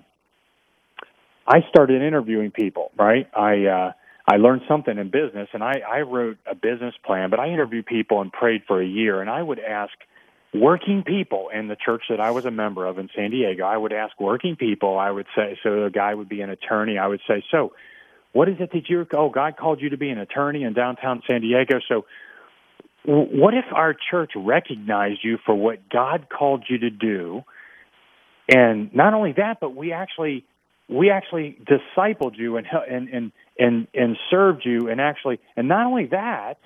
I 1.48 1.60
started 1.70 2.02
interviewing 2.02 2.52
people. 2.52 2.92
Right, 2.98 3.28
I 3.36 3.66
uh, 3.66 3.92
I 4.32 4.38
learned 4.38 4.62
something 4.68 4.98
in 4.98 5.10
business, 5.10 5.50
and 5.54 5.64
I, 5.64 5.74
I 5.88 6.02
wrote 6.02 6.38
a 6.50 6.56
business 6.56 6.94
plan. 7.06 7.30
But 7.30 7.40
I 7.40 7.50
interviewed 7.50 7.86
people 7.86 8.22
and 8.22 8.32
prayed 8.32 8.62
for 8.68 8.82
a 8.82 8.86
year, 8.86 9.20
and 9.20 9.30
I 9.30 9.42
would 9.42 9.60
ask 9.60 9.92
working 10.54 11.04
people 11.04 11.50
in 11.54 11.68
the 11.68 11.76
church 11.76 12.04
that 12.10 12.20
I 12.20 12.32
was 12.32 12.46
a 12.46 12.52
member 12.52 12.86
of 12.86 13.00
in 13.00 13.10
San 13.16 13.32
Diego. 13.32 13.64
I 13.64 13.76
would 13.76 13.94
ask 13.94 14.20
working 14.20 14.56
people, 14.56 14.98
I 14.98 15.10
would 15.10 15.26
say, 15.36 15.58
so 15.64 15.86
a 15.86 15.90
guy 15.90 16.14
would 16.14 16.30
be 16.30 16.42
an 16.42 16.50
attorney. 16.50 16.98
I 16.98 17.08
would 17.08 17.22
say, 17.28 17.44
so 17.52 17.74
what 18.34 18.50
is 18.50 18.56
it 18.60 18.72
that 18.72 18.90
you, 18.90 19.06
oh, 19.14 19.30
God 19.30 19.58
called 19.58 19.82
you 19.82 19.90
to 19.90 19.98
be 19.98 20.10
an 20.10 20.20
attorney 20.20 20.64
in 20.64 20.74
downtown 20.74 21.22
San 21.28 21.42
Diego. 21.42 21.80
So 21.88 22.06
what 23.06 23.54
if 23.54 23.66
our 23.74 23.96
church 24.12 24.32
recognized 24.36 25.20
you 25.24 25.38
for 25.46 25.56
what 25.56 25.90
God 25.90 26.28
called 26.30 26.66
you 26.70 26.80
to 26.80 26.90
do? 26.90 27.44
And 28.50 28.94
not 28.94 29.14
only 29.14 29.34
that, 29.38 29.60
but 29.60 29.76
we 29.76 29.92
actually, 29.92 30.46
we 30.90 31.10
actually 31.10 31.58
discipled 31.64 32.38
you 32.38 32.58
and, 32.58 32.68
and, 32.90 33.10
and, 33.10 33.32
and, 33.58 33.88
and 33.94 34.18
served 34.30 34.64
you 34.66 34.90
and 34.90 35.02
actually, 35.02 35.40
and 35.56 35.68
not 35.68 35.86
only 35.86 36.08
that, 36.08 36.58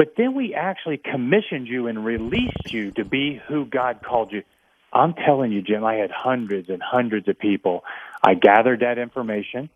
but 0.00 0.14
then 0.16 0.34
we 0.34 0.54
actually 0.54 0.96
commissioned 0.96 1.68
you 1.68 1.86
and 1.86 2.02
released 2.02 2.72
you 2.72 2.90
to 2.92 3.04
be 3.04 3.38
who 3.46 3.66
God 3.66 4.00
called 4.02 4.32
you. 4.32 4.44
I'm 4.90 5.12
telling 5.12 5.52
you, 5.52 5.60
Jim, 5.60 5.84
I 5.84 5.96
had 5.96 6.10
hundreds 6.10 6.70
and 6.70 6.80
hundreds 6.82 7.28
of 7.28 7.38
people. 7.38 7.84
I 8.22 8.32
gathered 8.32 8.80
that 8.80 8.96
information, 8.96 9.68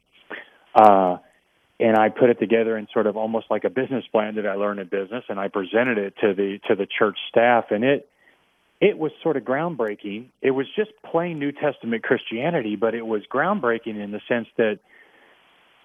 uh, 0.74 1.18
and 1.78 1.98
I 1.98 2.08
put 2.08 2.30
it 2.30 2.38
together 2.40 2.78
in 2.78 2.88
sort 2.94 3.06
of 3.06 3.18
almost 3.18 3.50
like 3.50 3.64
a 3.64 3.68
business 3.68 4.06
plan 4.10 4.36
that 4.36 4.46
I 4.46 4.54
learned 4.54 4.80
in 4.80 4.88
business, 4.88 5.24
and 5.28 5.38
I 5.38 5.48
presented 5.48 5.98
it 5.98 6.14
to 6.22 6.32
the 6.32 6.58
to 6.68 6.74
the 6.74 6.86
church 6.86 7.18
staff, 7.28 7.66
and 7.68 7.84
it 7.84 8.08
it 8.80 8.96
was 8.96 9.12
sort 9.22 9.36
of 9.36 9.42
groundbreaking. 9.42 10.28
It 10.40 10.52
was 10.52 10.66
just 10.74 10.92
plain 11.04 11.38
New 11.38 11.52
Testament 11.52 12.02
Christianity, 12.02 12.76
but 12.76 12.94
it 12.94 13.06
was 13.06 13.20
groundbreaking 13.30 14.02
in 14.02 14.10
the 14.10 14.22
sense 14.26 14.48
that 14.56 14.78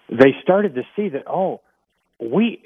they 0.08 0.34
started 0.42 0.76
to 0.76 0.82
see 0.96 1.10
that 1.10 1.24
oh, 1.28 1.60
we 2.18 2.62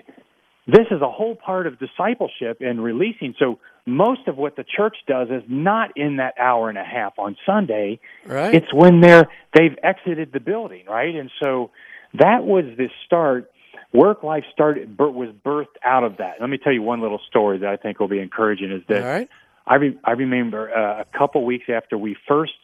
this 0.67 0.87
is 0.91 1.03
a 1.03 1.11
whole 1.11 1.37
part 1.37 1.67
of 1.67 1.79
discipleship 1.79 2.59
and 2.61 2.83
releasing. 2.83 3.35
So 3.39 3.59
most 3.87 4.27
of 4.29 4.37
what 4.37 4.57
the 4.57 4.65
church 4.65 4.97
does 5.07 5.29
is 5.29 5.43
not 5.47 5.97
in 5.97 6.17
that 6.17 6.35
hour 6.39 6.69
and 6.69 6.79
a 6.79 6.85
half 6.85 7.19
on 7.19 7.37
Sunday. 7.45 8.01
Right. 8.27 8.55
It's 8.55 8.73
when 8.73 9.01
they're 9.01 9.29
they've 9.55 9.77
exited 9.83 10.33
the 10.33 10.41
building, 10.41 10.87
right? 10.87 11.15
And 11.15 11.31
so 11.43 11.71
that 12.15 12.45
was 12.45 12.65
the 12.77 12.89
start. 13.07 13.51
Work 13.93 14.23
life 14.23 14.45
started 14.53 14.99
was 14.99 15.35
birthed 15.45 15.77
out 15.85 16.03
of 16.03 16.17
that. 16.17 16.37
Let 16.41 16.49
me 16.49 16.59
tell 16.59 16.73
you 16.73 16.83
one 16.83 17.01
little 17.01 17.21
story 17.29 17.59
that 17.59 17.69
I 17.69 17.77
think 17.77 18.01
will 18.01 18.09
be 18.09 18.19
encouraging. 18.19 18.73
Is 18.73 18.83
that 18.89 19.05
right. 19.05 19.29
I 19.67 19.77
re- 19.77 19.99
I 20.03 20.13
remember 20.13 20.75
uh, 20.75 21.03
a 21.03 21.19
couple 21.19 21.45
weeks 21.45 21.67
after 21.69 21.97
we 21.97 22.17
first 22.27 22.55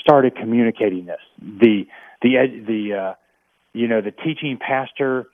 started 0.00 0.36
communicating 0.36 1.06
this, 1.06 1.20
the 1.40 1.86
the 2.22 2.36
ed- 2.38 2.66
the 2.66 2.94
uh, 2.94 3.14
you 3.72 3.86
know 3.86 4.00
the 4.00 4.10
teaching 4.10 4.58
pastor 4.58 5.26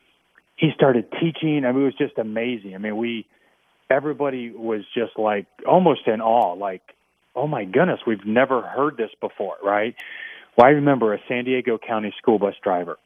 he 0.61 0.71
started 0.75 1.11
teaching. 1.13 1.65
I 1.65 1.73
mean, 1.73 1.83
it 1.83 1.85
was 1.87 1.95
just 1.97 2.19
amazing. 2.19 2.75
I 2.75 2.79
mean, 2.79 2.99
we 2.99 3.27
everybody 3.89 4.51
was 4.51 4.83
just 4.95 5.19
like 5.19 5.47
almost 5.67 6.07
in 6.07 6.21
awe, 6.21 6.53
like, 6.53 6.83
oh 7.35 7.47
my 7.47 7.65
goodness, 7.65 8.01
we've 8.07 8.27
never 8.27 8.61
heard 8.61 8.99
this 8.99 9.11
before, 9.23 9.57
right? 9.65 9.97
Well, 10.57 10.67
I 10.67 10.71
remember 10.71 11.15
a 11.15 11.19
San 11.29 11.45
Diego 11.45 11.79
County 11.79 12.13
school 12.19 12.39
bus 12.39 12.55
driver. 12.63 12.99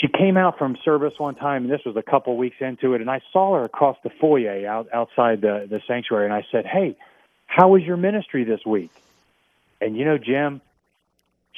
She 0.00 0.08
came 0.08 0.36
out 0.36 0.58
from 0.58 0.76
service 0.84 1.14
one 1.18 1.36
time, 1.36 1.64
and 1.64 1.72
this 1.72 1.80
was 1.86 1.96
a 1.96 2.02
couple 2.02 2.36
weeks 2.36 2.56
into 2.60 2.94
it, 2.94 3.00
and 3.00 3.08
I 3.08 3.20
saw 3.32 3.54
her 3.54 3.64
across 3.64 3.96
the 4.02 4.10
foyer 4.20 4.66
out 4.66 4.88
outside 4.92 5.40
the 5.40 5.66
the 5.70 5.80
sanctuary, 5.86 6.24
and 6.24 6.34
I 6.34 6.44
said, 6.50 6.66
"Hey, 6.66 6.96
how 7.46 7.68
was 7.68 7.82
your 7.84 7.96
ministry 7.96 8.42
this 8.42 8.60
week?" 8.66 8.90
And 9.80 9.96
you 9.96 10.04
know, 10.04 10.18
Jim, 10.18 10.60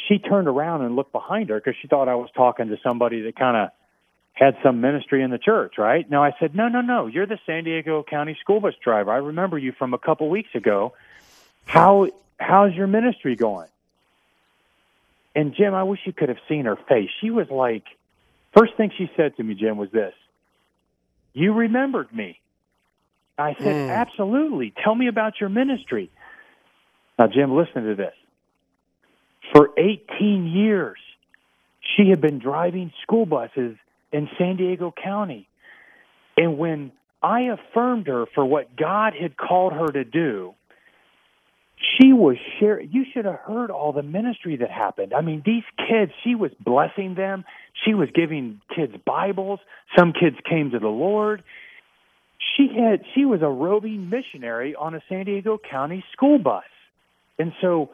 she 0.06 0.18
turned 0.18 0.48
around 0.48 0.82
and 0.82 0.96
looked 0.96 1.12
behind 1.12 1.48
her 1.48 1.58
because 1.58 1.74
she 1.80 1.88
thought 1.88 2.08
I 2.08 2.14
was 2.14 2.28
talking 2.36 2.68
to 2.68 2.76
somebody 2.82 3.22
that 3.22 3.36
kind 3.36 3.56
of 3.56 3.70
had 4.40 4.56
some 4.62 4.80
ministry 4.80 5.22
in 5.22 5.30
the 5.30 5.38
church, 5.38 5.74
right? 5.76 6.08
Now 6.10 6.24
I 6.24 6.32
said, 6.40 6.54
no, 6.56 6.68
no, 6.68 6.80
no, 6.80 7.06
you're 7.06 7.26
the 7.26 7.38
San 7.44 7.64
Diego 7.64 8.02
County 8.02 8.36
school 8.40 8.58
bus 8.58 8.72
driver. 8.82 9.12
I 9.12 9.18
remember 9.18 9.58
you 9.58 9.72
from 9.72 9.92
a 9.92 9.98
couple 9.98 10.30
weeks 10.30 10.48
ago. 10.54 10.94
How 11.66 12.08
how's 12.38 12.74
your 12.74 12.86
ministry 12.86 13.36
going? 13.36 13.68
And 15.36 15.54
Jim, 15.54 15.74
I 15.74 15.82
wish 15.82 16.00
you 16.06 16.12
could 16.12 16.30
have 16.30 16.38
seen 16.48 16.64
her 16.64 16.76
face. 16.88 17.10
She 17.20 17.30
was 17.30 17.48
like, 17.50 17.84
first 18.56 18.76
thing 18.76 18.90
she 18.96 19.10
said 19.14 19.36
to 19.36 19.42
me, 19.44 19.54
Jim, 19.54 19.76
was 19.76 19.90
this: 19.92 20.14
"You 21.34 21.52
remembered 21.52 22.12
me." 22.12 22.40
I 23.38 23.54
said, 23.54 23.76
Mm. 23.76 23.90
"Absolutely. 23.90 24.72
Tell 24.82 24.94
me 24.94 25.06
about 25.06 25.38
your 25.38 25.50
ministry." 25.50 26.10
Now, 27.18 27.26
Jim, 27.26 27.54
listen 27.54 27.84
to 27.84 27.94
this. 27.94 28.14
For 29.52 29.70
18 29.76 30.46
years, 30.46 30.98
she 31.80 32.08
had 32.08 32.22
been 32.22 32.38
driving 32.38 32.90
school 33.02 33.26
buses 33.26 33.76
in 34.12 34.28
San 34.38 34.56
Diego 34.56 34.92
County. 35.02 35.48
And 36.36 36.58
when 36.58 36.92
I 37.22 37.42
affirmed 37.42 38.06
her 38.06 38.26
for 38.34 38.44
what 38.44 38.76
God 38.76 39.12
had 39.20 39.36
called 39.36 39.72
her 39.72 39.88
to 39.88 40.04
do, 40.04 40.54
she 41.98 42.12
was 42.12 42.36
sharing. 42.58 42.90
You 42.92 43.04
should 43.12 43.24
have 43.24 43.38
heard 43.40 43.70
all 43.70 43.92
the 43.92 44.02
ministry 44.02 44.56
that 44.56 44.70
happened. 44.70 45.14
I 45.14 45.22
mean, 45.22 45.42
these 45.44 45.64
kids, 45.76 46.12
she 46.22 46.34
was 46.34 46.50
blessing 46.60 47.14
them. 47.14 47.44
She 47.84 47.94
was 47.94 48.08
giving 48.14 48.60
kids 48.74 48.92
Bibles. 49.06 49.60
Some 49.98 50.12
kids 50.12 50.36
came 50.48 50.70
to 50.70 50.78
the 50.78 50.88
Lord. 50.88 51.42
She 52.56 52.68
had 52.74 53.02
she 53.14 53.24
was 53.24 53.40
a 53.42 53.48
roving 53.48 54.10
missionary 54.10 54.74
on 54.74 54.94
a 54.94 55.02
San 55.08 55.24
Diego 55.24 55.58
County 55.70 56.04
school 56.12 56.38
bus. 56.38 56.64
And 57.38 57.52
so 57.60 57.90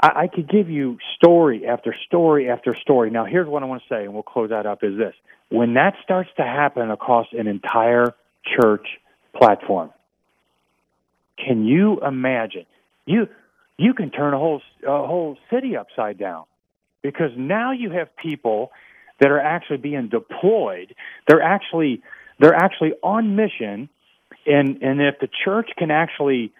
I, 0.00 0.22
I 0.22 0.26
could 0.28 0.48
give 0.48 0.68
you 0.68 0.98
story 1.16 1.66
after 1.66 1.94
story 2.06 2.50
after 2.50 2.76
story. 2.82 3.10
Now, 3.10 3.24
here's 3.24 3.48
what 3.48 3.62
I 3.62 3.66
want 3.66 3.82
to 3.82 3.94
say, 3.94 4.04
and 4.04 4.14
we'll 4.14 4.22
close 4.22 4.50
that 4.50 4.66
up: 4.66 4.82
is 4.82 4.96
this 4.96 5.14
when 5.50 5.74
that 5.74 5.94
starts 6.02 6.30
to 6.36 6.42
happen 6.42 6.90
across 6.90 7.26
an 7.32 7.46
entire 7.46 8.14
church 8.60 8.86
platform? 9.36 9.90
Can 11.44 11.64
you 11.64 12.00
imagine? 12.00 12.66
You 13.06 13.28
you 13.76 13.94
can 13.94 14.10
turn 14.10 14.34
a 14.34 14.38
whole 14.38 14.60
a 14.86 15.06
whole 15.06 15.36
city 15.50 15.76
upside 15.76 16.18
down 16.18 16.44
because 17.02 17.30
now 17.36 17.72
you 17.72 17.90
have 17.90 18.08
people 18.16 18.70
that 19.20 19.30
are 19.30 19.40
actually 19.40 19.78
being 19.78 20.08
deployed. 20.08 20.94
They're 21.28 21.42
actually 21.42 22.02
they're 22.40 22.54
actually 22.54 22.92
on 23.02 23.36
mission, 23.36 23.88
and 24.46 24.82
and 24.82 25.00
if 25.00 25.18
the 25.20 25.28
church 25.44 25.70
can 25.76 25.90
actually 25.90 26.52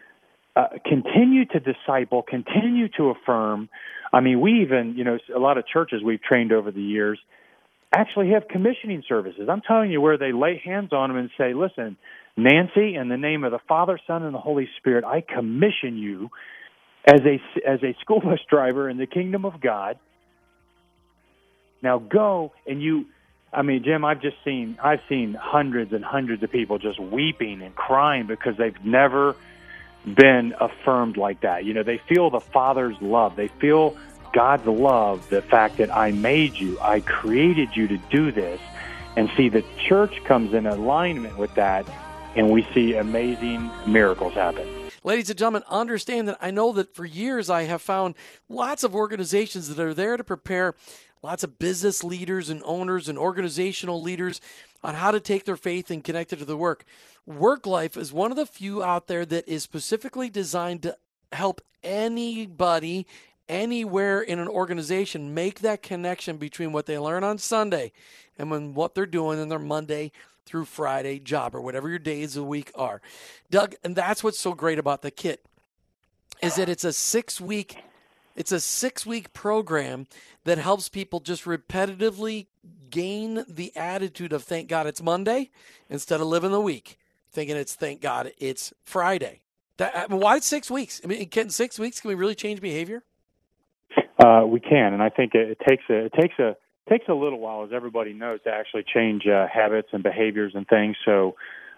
uh, 0.59 0.67
continue 0.85 1.45
to 1.45 1.61
disciple, 1.61 2.23
continue 2.23 2.89
to 2.97 3.11
affirm. 3.11 3.69
I 4.13 4.19
mean, 4.21 4.41
we 4.41 4.63
even, 4.63 4.95
you 4.97 5.05
know, 5.05 5.19
a 5.35 5.39
lot 5.39 5.57
of 5.57 5.69
churches 5.69 6.03
we've 6.03 6.21
trained 6.21 6.53
over 6.53 6.73
the 6.73 6.83
years 6.83 7.21
actually 7.95 8.31
have 8.31 8.49
commissioning 8.49 9.05
services. 9.09 9.49
I'm 9.49 9.61
telling 9.61 9.93
you, 9.93 10.01
where 10.01 10.19
they 10.19 10.33
lay 10.33 10.61
hands 10.65 10.93
on 10.93 11.11
them 11.11 11.17
and 11.17 11.31
say, 11.39 11.55
listen, 11.55 11.97
Nancy, 12.37 12.97
in 12.97 13.09
the 13.09 13.17
name 13.17 13.45
of 13.45 13.53
the 13.53 13.61
Father, 13.69 14.01
Son, 14.05 14.25
and 14.25 14.35
the 14.35 14.41
Holy 14.41 14.69
Spirit, 14.79 15.05
I 15.05 15.21
commission 15.21 15.97
you 15.97 16.29
as 17.07 17.21
a, 17.21 17.41
as 17.65 17.81
a 17.85 17.97
school 18.01 18.21
bus 18.21 18.41
driver 18.51 18.89
in 18.89 18.97
the 18.99 19.07
kingdom 19.07 19.45
of 19.45 19.61
God. 19.61 19.97
Now 21.83 22.01
go 22.01 22.53
and 22.67 22.83
you, 22.83 23.07
I 23.53 23.63
mean, 23.63 23.85
Jim, 23.85 24.05
I've 24.05 24.21
just 24.21 24.37
seen, 24.45 24.77
I've 24.83 25.03
seen 25.09 25.35
hundreds 25.35 25.93
and 25.93 26.05
hundreds 26.05 26.43
of 26.43 26.51
people 26.51 26.79
just 26.79 26.99
weeping 26.99 27.63
and 27.63 27.77
crying 27.77 28.27
because 28.27 28.57
they've 28.57 28.85
never 28.85 29.37
been 30.05 30.55
affirmed 30.61 31.17
like 31.17 31.41
that. 31.41 31.65
You 31.65 31.75
know, 31.75 31.83
they 31.83 31.99
feel 31.99 32.31
the 32.31 32.41
Father's 32.41 32.97
love. 33.01 33.37
They 33.37 33.49
feel 33.49 33.97
God's 34.33 34.67
love, 34.67 35.29
the 35.31 35.43
fact 35.43 35.79
that 35.79 35.95
I 35.95 36.13
made 36.13 36.55
you, 36.55 36.79
I 36.81 37.01
created 37.01 37.75
you 37.75 37.89
to 37.89 37.99
do 38.11 38.31
this. 38.31 38.61
And 39.17 39.31
see, 39.37 39.49
the 39.49 39.65
church 39.87 40.23
comes 40.25 40.55
in 40.55 40.67
alignment 40.67 41.39
with 41.39 41.55
that, 41.55 41.89
and 42.37 42.51
we 42.51 42.67
see 42.75 42.95
amazing 42.95 43.71
miracles 43.87 44.35
happen. 44.35 44.67
Ladies 45.03 45.31
and 45.31 45.39
gentlemen, 45.39 45.63
understand 45.69 46.29
that 46.29 46.39
I 46.41 46.51
know 46.51 46.73
that 46.73 46.95
for 46.95 47.05
years 47.05 47.49
I 47.49 47.63
have 47.63 47.81
found 47.81 48.15
lots 48.49 48.85
of 48.85 48.95
organizations 48.95 49.69
that 49.69 49.83
are 49.83 49.95
there 49.95 50.17
to 50.17 50.25
prepare 50.25 50.75
lots 51.23 51.43
of 51.43 51.59
business 51.59 52.05
leaders 52.05 52.51
and 52.51 52.63
owners 52.65 53.09
and 53.09 53.19
organizational 53.19 54.03
leaders 54.03 54.41
on 54.85 54.95
how 54.95 55.11
to 55.11 55.21
take 55.21 55.45
their 55.45 55.57
faith 55.57 55.91
and 55.91 56.05
connect 56.05 56.33
it 56.33 56.37
to 56.37 56.45
the 56.45 56.57
work. 56.57 56.85
Work 57.29 57.67
Life 57.67 57.99
is 57.99 58.11
one 58.11 58.31
of 58.31 58.39
the 58.39 58.47
few 58.47 58.83
out 58.83 59.07
there 59.07 59.27
that 59.27 59.47
is 59.47 59.63
specifically 59.63 60.31
designed 60.31 60.83
to 60.85 60.97
help 61.31 61.61
anybody 61.85 63.07
anywhere 63.51 64.23
in 64.23 64.39
an 64.39 64.49
organization 64.49 65.35
make 65.35 65.61
that 65.61 65.83
connection 65.83 66.39
between 66.39 66.73
what 66.73 66.87
they 66.87 66.99
learn 66.99 67.25
on 67.25 67.37
Sunday 67.37 67.93
and 68.39 68.51
when 68.51 68.73
what 68.73 68.95
they're 68.95 69.05
doing 69.05 69.39
in 69.39 69.51
their 69.51 69.59
Monday 69.59 70.11
through 70.47 70.65
Friday 70.65 71.19
job 71.19 71.55
or 71.55 71.61
whatever 71.61 71.91
your 71.91 71.99
days 71.99 72.35
of 72.35 72.45
the 72.45 72.49
week 72.49 72.73
are. 72.75 73.03
Doug, 73.51 73.75
and 73.85 73.95
that's 73.95 74.25
what's 74.25 74.39
so 74.39 74.55
great 74.55 74.79
about 74.79 75.03
the 75.03 75.11
kit 75.11 75.45
is 76.43 76.55
that 76.55 76.71
it's 76.71 76.85
a 76.85 76.95
6 76.95 77.41
week 77.43 77.77
it's 78.37 78.53
a 78.53 78.61
6 78.61 79.05
week 79.05 79.35
program 79.35 80.07
that 80.45 80.57
helps 80.57 80.89
people 80.89 81.21
just 81.21 81.45
repetitively 81.45 82.47
gain 82.89 83.45
the 83.47 83.77
attitude 83.77 84.33
of 84.33 84.45
thank 84.45 84.69
God 84.69 84.87
it's 84.87 85.03
Monday 85.03 85.51
instead 85.91 86.23
of 86.23 86.27
living 86.27 86.53
the 86.53 86.61
week 86.61 86.99
thinking 87.31 87.57
it's 87.57 87.75
thank 87.75 88.01
God 88.01 88.33
it's 88.39 88.73
Friday. 88.85 89.41
That, 89.79 89.97
I 89.97 90.07
mean, 90.09 90.21
why 90.21 90.39
six 90.41 90.71
weeks? 90.71 91.01
I 91.05 91.07
mean, 91.07 91.29
can 91.29 91.51
six 91.51 91.79
weeks 91.79 92.01
can 92.01 92.09
we 92.09 92.15
really 92.15 92.35
change 92.35 92.61
behavior? 92.61 93.03
Uh, 94.19 94.45
we 94.47 94.59
can, 94.59 94.93
and 94.93 95.03
I 95.03 95.11
think 95.11 95.35
it, 95.35 95.51
it 95.51 95.59
takes 95.67 95.85
a 95.89 96.07
it 96.07 96.13
takes 96.13 96.39
a 96.39 96.57
takes 96.89 97.09
a 97.09 97.15
little 97.15 97.39
while, 97.39 97.65
as 97.65 97.71
everybody 97.73 98.13
knows, 98.13 98.41
to 98.45 98.51
actually 98.51 98.85
change 98.93 99.27
uh, 99.27 99.47
habits 99.47 99.89
and 99.93 100.03
behaviors 100.03 100.53
and 100.55 100.67
things. 100.67 100.97
So, 101.05 101.37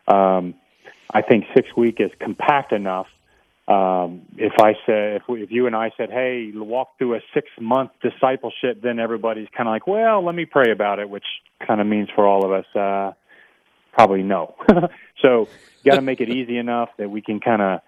um, 0.09 0.55
I 1.13 1.23
think 1.23 1.45
six 1.55 1.69
week 1.77 1.97
is 1.99 2.11
compact 2.21 2.73
enough. 2.73 3.07
Um, 3.69 4.23
if 4.37 4.55
I 4.61 4.75
said, 4.87 5.17
if, 5.17 5.23
we, 5.29 5.43
if 5.43 5.51
you 5.51 5.67
and 5.67 5.77
I 5.77 5.91
said, 5.97 6.11
"Hey, 6.11 6.51
walk 6.55 6.99
through 6.99 7.15
a 7.17 7.21
six 7.35 7.49
month 7.61 7.91
discipleship," 8.03 8.81
then 8.83 8.99
everybody's 8.99 9.49
kind 9.57 9.69
of 9.69 9.73
like, 9.73 9.87
"Well, 9.87 10.25
let 10.25 10.35
me 10.35 10.45
pray 10.45 10.73
about 10.73 10.99
it," 10.99 11.09
which 11.09 11.27
kind 11.67 11.81
of 11.81 11.87
means 11.87 12.09
for 12.15 12.27
all 12.27 12.45
of 12.45 12.53
us, 12.53 12.67
uh, 12.75 13.13
probably 13.93 14.23
no. 14.23 14.55
so, 15.23 15.49
got 15.85 15.97
to 15.97 16.01
make 16.03 16.21
it 16.21 16.29
easy 16.29 16.59
enough 16.59 16.91
that 16.99 17.11
we 17.11 17.23
can 17.23 17.41
kind 17.41 17.63
of 17.63 17.81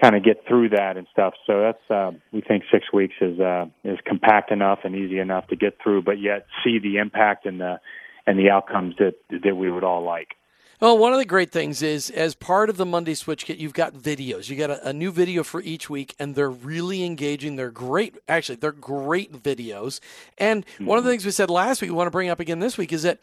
kind 0.00 0.16
of 0.16 0.24
get 0.24 0.46
through 0.48 0.70
that 0.70 0.96
and 0.96 1.06
stuff. 1.12 1.34
So 1.46 1.60
that's 1.60 1.90
uh, 1.90 2.12
we 2.32 2.40
think 2.40 2.64
six 2.72 2.92
weeks 2.92 3.14
is 3.20 3.38
uh, 3.38 3.66
is 3.84 3.98
compact 4.06 4.50
enough 4.50 4.80
and 4.84 4.94
easy 4.96 5.18
enough 5.18 5.46
to 5.48 5.56
get 5.56 5.78
through, 5.82 6.02
but 6.02 6.18
yet 6.18 6.46
see 6.64 6.78
the 6.78 6.96
impact 6.96 7.46
and 7.46 7.60
the 7.60 7.80
and 8.26 8.38
the 8.38 8.50
outcomes 8.50 8.94
that 8.98 9.14
that 9.44 9.56
we 9.56 9.70
would 9.70 9.84
all 9.84 10.02
like. 10.02 10.36
Well, 10.80 10.96
one 10.96 11.12
of 11.12 11.18
the 11.18 11.26
great 11.26 11.50
things 11.50 11.82
is 11.82 12.08
as 12.08 12.34
part 12.34 12.70
of 12.70 12.78
the 12.78 12.86
Monday 12.86 13.12
Switch 13.12 13.44
Kit, 13.44 13.58
you've 13.58 13.74
got 13.74 13.92
videos. 13.92 14.48
You 14.48 14.56
got 14.56 14.70
a, 14.70 14.88
a, 14.88 14.92
new 14.94 15.12
video 15.12 15.42
for 15.42 15.60
each 15.60 15.90
week, 15.90 16.14
and 16.18 16.34
they're 16.34 16.48
really 16.48 17.04
engaging. 17.04 17.56
They're 17.56 17.70
great. 17.70 18.16
Actually, 18.26 18.56
they're 18.56 18.72
great 18.72 19.42
videos. 19.42 20.00
And 20.38 20.64
mm-hmm. 20.64 20.86
one 20.86 20.96
of 20.96 21.04
the 21.04 21.10
things 21.10 21.26
we 21.26 21.32
said 21.32 21.50
last 21.50 21.82
week, 21.82 21.90
we 21.90 21.96
want 21.96 22.06
to 22.06 22.10
bring 22.10 22.30
up 22.30 22.40
again 22.40 22.60
this 22.60 22.78
week, 22.78 22.94
is 22.94 23.02
that 23.02 23.20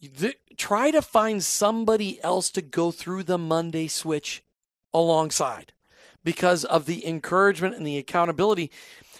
the, 0.00 0.34
try 0.56 0.90
to 0.90 1.02
find 1.02 1.42
somebody 1.42 2.22
else 2.22 2.50
to 2.50 2.62
go 2.62 2.90
through 2.90 3.24
the 3.24 3.38
Monday 3.38 3.88
Switch 3.88 4.42
alongside 4.94 5.72
because 6.24 6.64
of 6.64 6.86
the 6.86 7.06
encouragement 7.06 7.74
and 7.74 7.86
the 7.86 7.98
accountability. 7.98 8.70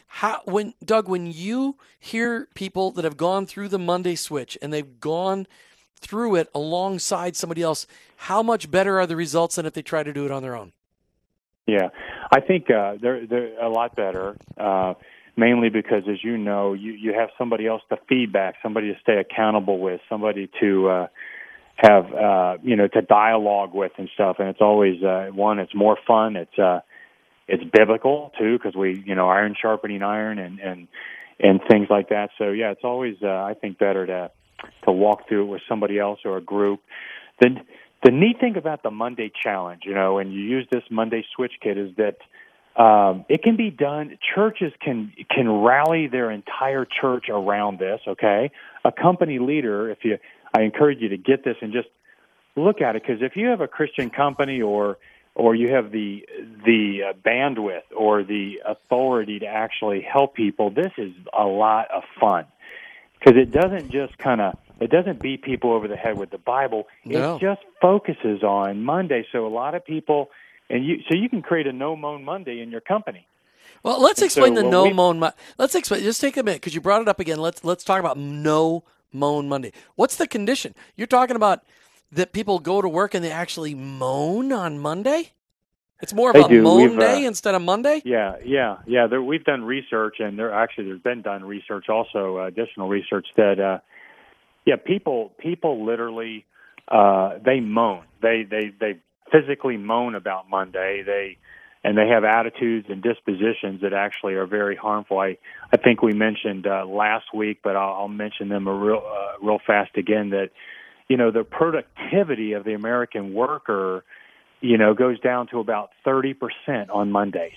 How 0.07 0.41
when 0.45 0.75
Doug, 0.85 1.09
when 1.09 1.27
you 1.27 1.77
hear 1.99 2.49
people 2.55 2.91
that 2.93 3.05
have 3.05 3.17
gone 3.17 3.47
through 3.47 3.69
the 3.69 3.79
Monday 3.79 4.15
switch 4.15 4.57
and 4.63 4.73
they've 4.73 5.01
gone 5.01 5.47
through 6.01 6.37
it 6.37 6.49
alongside 6.55 7.37
somebody 7.37 7.63
else, 7.63 7.87
how 8.17 8.43
much 8.43 8.71
better 8.71 8.99
are 8.99 9.07
the 9.07 9.17
results 9.17 9.57
than 9.57 9.67
if 9.67 9.75
they 9.75 9.83
try 9.83 10.03
to 10.03 10.13
do 10.13 10.25
it 10.25 10.31
on 10.31 10.43
their 10.43 10.57
own? 10.57 10.73
Yeah, 11.67 11.91
I 12.33 12.41
think 12.41 12.71
uh, 12.71 12.97
they're 13.01 13.27
they're 13.27 13.61
a 13.61 13.69
lot 13.69 13.95
better. 13.95 14.37
Uh, 14.57 14.95
mainly 15.39 15.71
because, 15.71 16.03
as 16.11 16.23
you 16.23 16.37
know, 16.37 16.75
you 16.75 16.93
you 16.93 17.15
have 17.15 17.31
somebody 17.39 17.67
else 17.67 17.83
to 17.89 17.97
feedback, 18.09 18.57
somebody 18.63 18.93
to 18.93 19.01
stay 19.01 19.19
accountable 19.19 19.79
with, 19.79 20.01
somebody 20.09 20.51
to 20.61 20.89
uh, 20.89 21.07
have 21.77 22.13
uh, 22.13 22.57
you 22.63 22.77
know 22.77 22.89
to 22.89 23.01
dialogue 23.01 23.73
with 23.73 23.93
and 23.97 24.11
stuff. 24.13 24.37
And 24.41 24.49
it's 24.49 24.61
always 24.61 25.03
uh, 25.03 25.29
one. 25.33 25.61
It's 25.61 25.75
more 25.75 25.97
fun. 26.07 26.37
It's 26.37 26.59
uh, 26.59 26.81
it's 27.47 27.63
biblical 27.73 28.33
too 28.39 28.59
because 28.59 28.75
we 28.75 29.03
you 29.07 29.15
know 29.15 29.29
iron 29.29 29.55
sharpening 29.61 30.03
iron 30.03 30.39
and 30.39 30.59
and 30.59 30.89
and 31.41 31.61
things 31.71 31.87
like 31.89 32.09
that. 32.09 32.31
So 32.37 32.51
yeah, 32.51 32.73
it's 32.73 32.85
always 32.85 33.17
uh, 33.23 33.29
I 33.29 33.55
think 33.55 33.79
better 33.79 34.07
to 34.07 34.31
to 34.85 34.93
walk 34.93 35.29
through 35.29 35.45
it 35.45 35.47
with 35.47 35.63
somebody 35.69 35.99
else 35.99 36.19
or 36.25 36.37
a 36.37 36.43
group. 36.43 36.81
Then 37.41 37.61
the 38.05 38.11
neat 38.11 38.41
thing 38.41 38.57
about 38.57 38.83
the 38.83 38.91
Monday 38.91 39.31
challenge, 39.43 39.83
you 39.85 39.95
know, 39.95 40.19
and 40.19 40.33
you 40.33 40.41
use 40.41 40.67
this 40.71 40.83
Monday 40.91 41.25
switch 41.35 41.53
kit 41.63 41.79
is 41.79 41.95
that 41.97 42.17
um, 42.79 43.25
it 43.29 43.43
can 43.43 43.57
be 43.57 43.71
done. 43.71 44.19
Churches 44.35 44.73
can 44.81 45.13
can 45.31 45.51
rally 45.51 46.07
their 46.07 46.31
entire 46.31 46.87
church 46.87 47.27
around 47.29 47.79
this. 47.79 48.01
Okay, 48.07 48.51
a 48.85 48.93
company 48.93 49.39
leader. 49.39 49.91
If 49.91 49.99
you, 50.05 50.19
I 50.57 50.63
encourage 50.63 51.01
you 51.01 51.09
to 51.09 51.17
get 51.17 51.45
this 51.45 51.57
and 51.61 51.73
just 51.73 51.89
look 52.57 52.81
at 52.81 52.97
it 52.97 53.03
because 53.03 53.23
if 53.23 53.37
you 53.37 53.49
have 53.49 53.61
a 53.61 53.69
Christian 53.69 54.11
company 54.11 54.63
or 54.63 54.99
or 55.35 55.55
you 55.55 55.75
have 55.75 55.91
the 55.91 56.25
the 56.65 57.01
uh, 57.09 57.13
bandwidth 57.15 57.83
or 57.97 58.23
the 58.23 58.61
authority 58.65 59.41
to 59.41 59.47
actually 59.47 60.03
help 60.03 60.35
people, 60.35 60.71
this 60.71 60.93
is 60.99 61.13
a 61.37 61.45
lot 61.45 61.91
of 61.91 62.03
fun 62.21 62.45
because 63.19 63.37
it 63.37 63.51
doesn't 63.51 63.91
just 63.91 64.17
kind 64.19 64.41
of 64.41 64.57
it 64.81 64.91
doesn't 64.91 65.21
beat 65.21 65.43
people 65.43 65.73
over 65.73 65.89
the 65.89 65.97
head 65.97 66.19
with 66.19 66.31
the 66.31 66.39
Bible. 66.39 66.87
No. 67.05 67.37
It 67.37 67.41
just 67.41 67.61
focuses 67.81 68.43
on 68.43 68.85
Monday. 68.85 69.27
So 69.33 69.47
a 69.47 69.49
lot 69.49 69.75
of 69.75 69.85
people, 69.85 70.31
and 70.71 70.85
you, 70.85 70.97
so 71.09 71.15
you 71.17 71.29
can 71.29 71.43
create 71.43 71.67
a 71.67 71.73
no 71.73 71.97
moan 71.97 72.25
Monday 72.25 72.61
in 72.61 72.71
your 72.71 72.81
company. 72.81 73.27
Well, 73.83 74.01
let's 74.03 74.21
And 74.21 74.27
explain 74.27 74.57
so 74.57 74.63
the 74.63 74.69
no 74.69 74.85
we- 74.85 74.93
moan. 74.93 75.19
Mo- 75.19 75.33
let's 75.59 75.75
explain. 75.75 76.03
Just 76.03 76.21
take 76.21 76.37
a 76.37 76.43
minute 76.43 76.61
because 76.61 76.75
you 76.75 76.81
brought 76.81 77.03
it 77.03 77.09
up 77.09 77.21
again. 77.21 77.39
Let's 77.39 77.65
let's 77.65 77.85
talk 77.85 78.01
about 78.01 78.17
no 78.17 78.85
moan 79.13 79.49
Monday. 79.49 79.73
What's 79.95 80.17
the 80.17 80.27
condition? 80.27 80.75
You're 80.97 81.07
talking 81.07 81.37
about 81.37 81.63
that 82.11 82.33
people 82.33 82.59
go 82.59 82.81
to 82.83 82.89
work 82.89 83.15
and 83.15 83.25
they 83.25 83.31
actually 83.31 83.75
moan 83.75 84.53
on 84.53 84.79
Monday. 84.79 85.33
It's 86.01 86.15
more 86.15 86.31
of 86.31 86.49
They 86.49 86.59
a 86.59 86.63
moan 86.63 86.91
We've, 86.91 86.99
uh, 86.99 87.01
day 87.01 87.25
instead 87.25 87.55
of 87.57 87.63
Monday. 87.63 88.03
Yeah, 88.05 88.37
yeah, 88.45 88.77
yeah. 88.87 89.09
There, 89.09 89.21
we've 89.21 89.45
done 89.45 89.65
research, 89.65 90.17
and 90.21 90.39
there 90.39 90.53
actually 90.53 90.85
there's 90.87 91.01
been 91.03 91.23
done 91.23 91.45
research 91.45 91.89
also, 91.89 92.39
uh, 92.39 92.47
additional 92.47 92.89
research 92.89 93.27
that, 93.37 93.59
uh, 93.59 93.79
yeah, 94.65 94.77
people 94.77 95.33
people 95.39 95.85
literally 95.85 96.47
uh, 96.89 97.39
they 97.45 97.59
moan. 97.61 98.05
They 98.23 98.45
they 98.49 98.71
they 98.79 99.01
physically 99.31 99.77
moan 99.77 100.15
about 100.15 100.49
Monday. 100.49 101.03
They 101.05 101.39
and 101.85 101.97
they 101.97 102.09
have 102.09 102.25
attitudes 102.25 102.87
and 102.91 103.03
dispositions 103.03 103.83
that 103.83 103.93
actually 103.93 104.35
are 104.35 104.47
very 104.47 104.77
harmful. 104.77 105.19
I 105.19 105.39
I 105.73 105.77
think 105.77 106.03
we 106.03 106.13
mentioned 106.13 106.67
uh, 106.67 106.85
last 106.87 107.27
week, 107.35 107.61
but 107.63 107.77
I'll, 107.77 107.95
I'll 107.95 108.09
mention 108.09 108.49
them 108.49 108.67
a 108.67 108.75
real 108.75 109.03
uh, 109.05 109.45
real 109.45 109.61
fast 109.67 109.97
again. 109.97 110.31
That 110.31 110.51
you 111.09 111.17
know 111.17 111.31
the 111.31 111.45
productivity 111.45 112.53
of 112.53 112.65
the 112.65 112.75
American 112.75 113.33
worker 113.35 114.05
you 114.61 114.79
know, 114.79 114.95
goes 114.95 115.21
down 115.21 115.47
to 115.49 115.61
about 115.61 115.91
30% 116.07 116.35
on 116.91 117.13
Mondays 117.13 117.53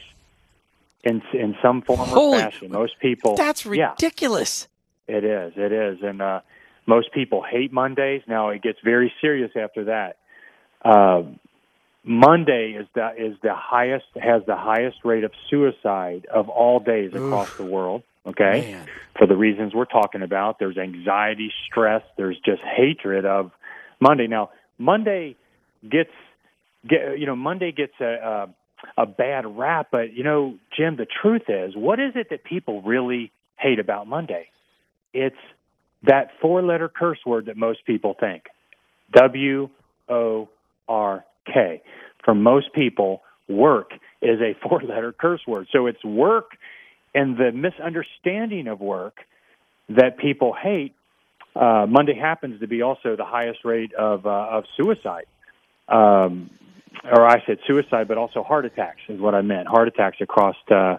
in 1.03 1.21
in 1.33 1.55
some 1.61 1.81
form 1.81 1.99
Holy- 1.99 2.37
or 2.37 2.41
fashion. 2.41 2.71
Most 2.71 2.99
people 2.99 3.35
That's 3.35 3.65
yeah, 3.65 3.91
ridiculous. 3.91 4.67
it 5.07 5.23
is. 5.23 5.53
It 5.55 5.71
is. 5.71 5.99
And 6.03 6.21
uh 6.21 6.41
most 6.85 7.11
people 7.11 7.43
hate 7.43 7.71
Mondays. 7.71 8.21
Now 8.27 8.49
it 8.49 8.61
gets 8.61 8.79
very 8.83 9.11
serious 9.21 9.51
after 9.55 9.85
that. 9.85 10.17
Uh, 10.83 11.23
Monday 12.03 12.75
is 12.79 12.87
the 12.95 13.09
is 13.17 13.37
the 13.43 13.53
highest 13.53 14.05
has 14.15 14.41
the 14.47 14.55
highest 14.55 14.97
rate 15.03 15.23
of 15.23 15.31
suicide 15.49 16.25
of 16.33 16.49
all 16.49 16.79
days 16.79 17.13
across 17.13 17.55
the 17.57 17.65
world. 17.65 18.03
Okay, 18.25 18.71
Man. 18.71 18.87
for 19.17 19.27
the 19.27 19.35
reasons 19.35 19.73
we're 19.73 19.85
talking 19.85 20.21
about, 20.21 20.59
there's 20.59 20.77
anxiety, 20.77 21.51
stress, 21.67 22.03
there's 22.17 22.37
just 22.43 22.61
hatred 22.61 23.25
of 23.25 23.51
Monday. 23.99 24.27
Now 24.27 24.49
Monday 24.79 25.35
gets 25.87 26.11
get 26.87 27.19
you 27.19 27.27
know 27.27 27.35
Monday 27.35 27.71
gets 27.71 27.93
a, 27.99 28.47
a 28.97 29.01
a 29.03 29.05
bad 29.05 29.45
rap, 29.57 29.89
but 29.91 30.13
you 30.13 30.23
know 30.23 30.57
Jim, 30.75 30.97
the 30.97 31.07
truth 31.21 31.43
is, 31.49 31.75
what 31.75 31.99
is 31.99 32.13
it 32.15 32.27
that 32.31 32.43
people 32.43 32.81
really 32.81 33.31
hate 33.57 33.79
about 33.79 34.07
Monday? 34.07 34.47
It's 35.13 35.35
that 36.03 36.31
four-letter 36.41 36.89
curse 36.89 37.19
word 37.25 37.45
that 37.45 37.57
most 37.57 37.85
people 37.85 38.15
think. 38.19 38.43
W 39.13 39.69
O 40.09 40.49
R 40.87 41.25
K. 41.45 41.81
For 42.23 42.35
most 42.35 42.73
people, 42.73 43.21
work 43.47 43.91
is 44.21 44.39
a 44.41 44.55
four-letter 44.67 45.13
curse 45.19 45.41
word. 45.47 45.67
So 45.71 45.87
it's 45.87 46.03
work 46.03 46.51
and 47.13 47.37
the 47.37 47.51
misunderstanding 47.51 48.67
of 48.67 48.79
work 48.79 49.17
that 49.89 50.17
people 50.17 50.53
hate. 50.53 50.93
Uh, 51.55 51.85
Monday 51.89 52.15
happens 52.15 52.61
to 52.61 52.67
be 52.67 52.81
also 52.81 53.15
the 53.17 53.25
highest 53.25 53.59
rate 53.65 53.93
of 53.93 54.25
uh, 54.25 54.29
of 54.29 54.63
suicide. 54.77 55.25
Um, 55.89 56.49
or 57.03 57.25
I 57.25 57.43
said 57.45 57.57
suicide, 57.67 58.07
but 58.07 58.17
also 58.17 58.43
heart 58.43 58.65
attacks 58.65 59.01
is 59.09 59.19
what 59.19 59.35
I 59.35 59.41
meant. 59.41 59.67
Heart 59.67 59.89
attacks 59.89 60.17
across 60.21 60.55
uh, 60.69 60.97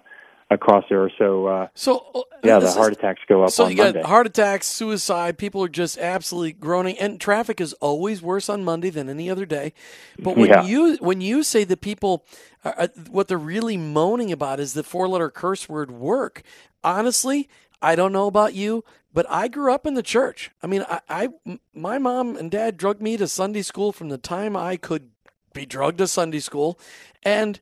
across 0.52 0.84
there. 0.88 1.10
So 1.18 1.46
uh, 1.46 1.68
So 1.74 2.06
uh, 2.14 2.20
yeah, 2.44 2.54
the 2.54 2.60
this 2.60 2.70
is- 2.70 2.76
heart 2.76 2.92
attacks 2.92 3.20
go 3.28 3.44
up 3.44 3.50
So 3.50 3.64
on 3.64 3.70
you 3.70 3.76
got 3.76 3.94
Monday. 3.94 4.02
heart 4.08 4.26
attacks, 4.26 4.66
suicide. 4.66 5.38
People 5.38 5.62
are 5.64 5.68
just 5.68 5.98
absolutely 5.98 6.52
groaning, 6.52 6.98
and 6.98 7.20
traffic 7.20 7.60
is 7.60 7.72
always 7.74 8.22
worse 8.22 8.48
on 8.48 8.64
Monday 8.64 8.90
than 8.90 9.08
any 9.08 9.30
other 9.30 9.46
day. 9.46 9.72
But 10.18 10.36
when 10.36 10.48
Yeah. 10.50 10.64
you 10.64 10.96
when 11.00 11.20
you 11.20 11.42
say 11.42 11.64
that 11.64 11.80
people, 11.80 12.24
are, 12.64 12.88
what 13.10 13.28
they're 13.28 13.38
really 13.38 13.76
moaning 13.76 14.30
about 14.32 14.60
is 14.60 14.74
the 14.74 14.82
four 14.82 15.08
letter 15.08 15.30
curse 15.30 15.68
word 15.68 15.90
work. 15.90 16.42
Honestly, 16.84 17.48
I 17.80 17.94
don't 17.96 18.12
know 18.12 18.26
about 18.26 18.54
you, 18.54 18.84
but 19.12 19.26
I 19.28 19.48
grew 19.48 19.72
up 19.72 19.86
in 19.86 19.94
the 19.94 20.02
church. 20.02 20.50
I 20.62 20.66
mean, 20.66 20.84
I, 20.88 21.00
I 21.08 21.28
my 21.74 21.98
mom 21.98 22.36
and 22.36 22.50
dad 22.50 22.76
drugged 22.76 23.02
me 23.02 23.16
to 23.16 23.26
Sunday 23.28 23.62
school 23.62 23.92
from 23.92 24.08
the 24.08 24.18
time 24.18 24.56
I 24.56 24.76
could 24.76 25.10
be 25.52 25.66
drugged 25.66 25.98
to 25.98 26.06
Sunday 26.06 26.40
school, 26.40 26.78
and 27.22 27.60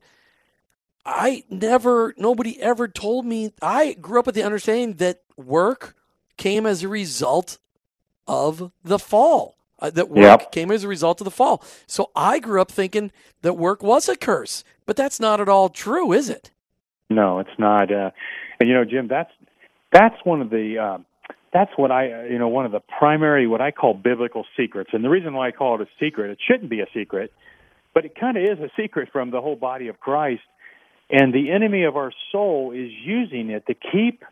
I 1.05 1.43
never, 1.49 2.13
nobody 2.17 2.61
ever 2.61 2.87
told 2.87 3.25
me. 3.25 3.53
I 3.61 3.93
grew 3.93 4.19
up 4.19 4.25
with 4.27 4.35
the 4.35 4.43
understanding 4.43 4.97
that 4.97 5.21
work 5.35 5.95
came 6.37 6.65
as 6.65 6.83
a 6.83 6.87
result 6.87 7.57
of 8.27 8.71
the 8.83 8.99
fall. 8.99 9.55
Uh, 9.79 9.89
that 9.89 10.09
work 10.09 10.41
Yep. 10.41 10.51
came 10.51 10.71
as 10.71 10.83
a 10.83 10.87
result 10.87 11.21
of 11.21 11.25
the 11.25 11.31
fall. 11.31 11.63
So 11.87 12.11
I 12.15 12.37
grew 12.37 12.61
up 12.61 12.71
thinking 12.71 13.11
that 13.41 13.53
work 13.53 13.81
was 13.81 14.07
a 14.07 14.15
curse, 14.15 14.63
but 14.85 14.95
that's 14.95 15.19
not 15.19 15.41
at 15.41 15.49
all 15.49 15.69
true, 15.69 16.11
is 16.13 16.29
it? 16.29 16.51
No, 17.09 17.39
it's 17.39 17.57
not. 17.57 17.91
Uh, 17.91 18.11
and 18.59 18.69
you 18.69 18.75
know, 18.75 18.85
Jim, 18.85 19.07
that's 19.07 19.31
that's 19.91 20.15
one 20.23 20.39
of 20.39 20.51
the 20.51 20.77
um, 20.77 21.05
that's 21.51 21.71
what 21.77 21.91
I 21.91 22.11
uh, 22.11 22.23
you 22.25 22.37
know 22.37 22.47
one 22.47 22.67
of 22.67 22.71
the 22.71 22.79
primary 22.79 23.47
what 23.47 23.59
I 23.59 23.71
call 23.71 23.95
biblical 23.95 24.45
secrets. 24.55 24.91
And 24.93 25.03
the 25.03 25.09
reason 25.09 25.33
why 25.33 25.47
I 25.47 25.51
call 25.51 25.75
it 25.75 25.81
a 25.81 25.87
secret, 25.99 26.29
it 26.29 26.37
shouldn't 26.47 26.69
be 26.69 26.81
a 26.81 26.87
secret, 26.93 27.33
but 27.95 28.05
it 28.05 28.13
kind 28.15 28.37
of 28.37 28.43
is 28.43 28.59
a 28.59 28.69
secret 28.79 29.09
from 29.11 29.31
the 29.31 29.41
whole 29.41 29.55
body 29.55 29.87
of 29.87 29.99
Christ. 29.99 30.43
And 31.11 31.33
the 31.33 31.51
enemy 31.51 31.83
of 31.83 31.97
our 31.97 32.11
soul 32.31 32.71
is 32.71 32.89
using 33.03 33.49
it 33.49 33.65
to 33.67 33.73
keep 33.73 34.23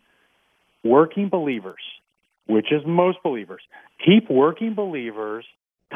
working 0.83 1.27
believers, 1.27 1.81
which 2.47 2.71
is 2.71 2.81
most 2.85 3.17
believers, 3.21 3.61
keep 4.03 4.29
working 4.29 4.75
believers 4.75 5.45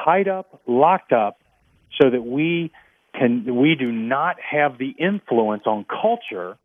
tied 0.04 0.28
up, 0.28 0.62
locked 0.67 1.13
up, 1.13 1.39
so 2.02 2.10
that 2.10 2.22
we 2.22 2.72
can 3.17 3.56
we 3.56 3.76
do 3.76 3.91
not 3.91 4.38
have 4.41 4.78
the 4.78 4.89
influence 4.89 5.63
on 5.65 5.86
culture 5.86 6.58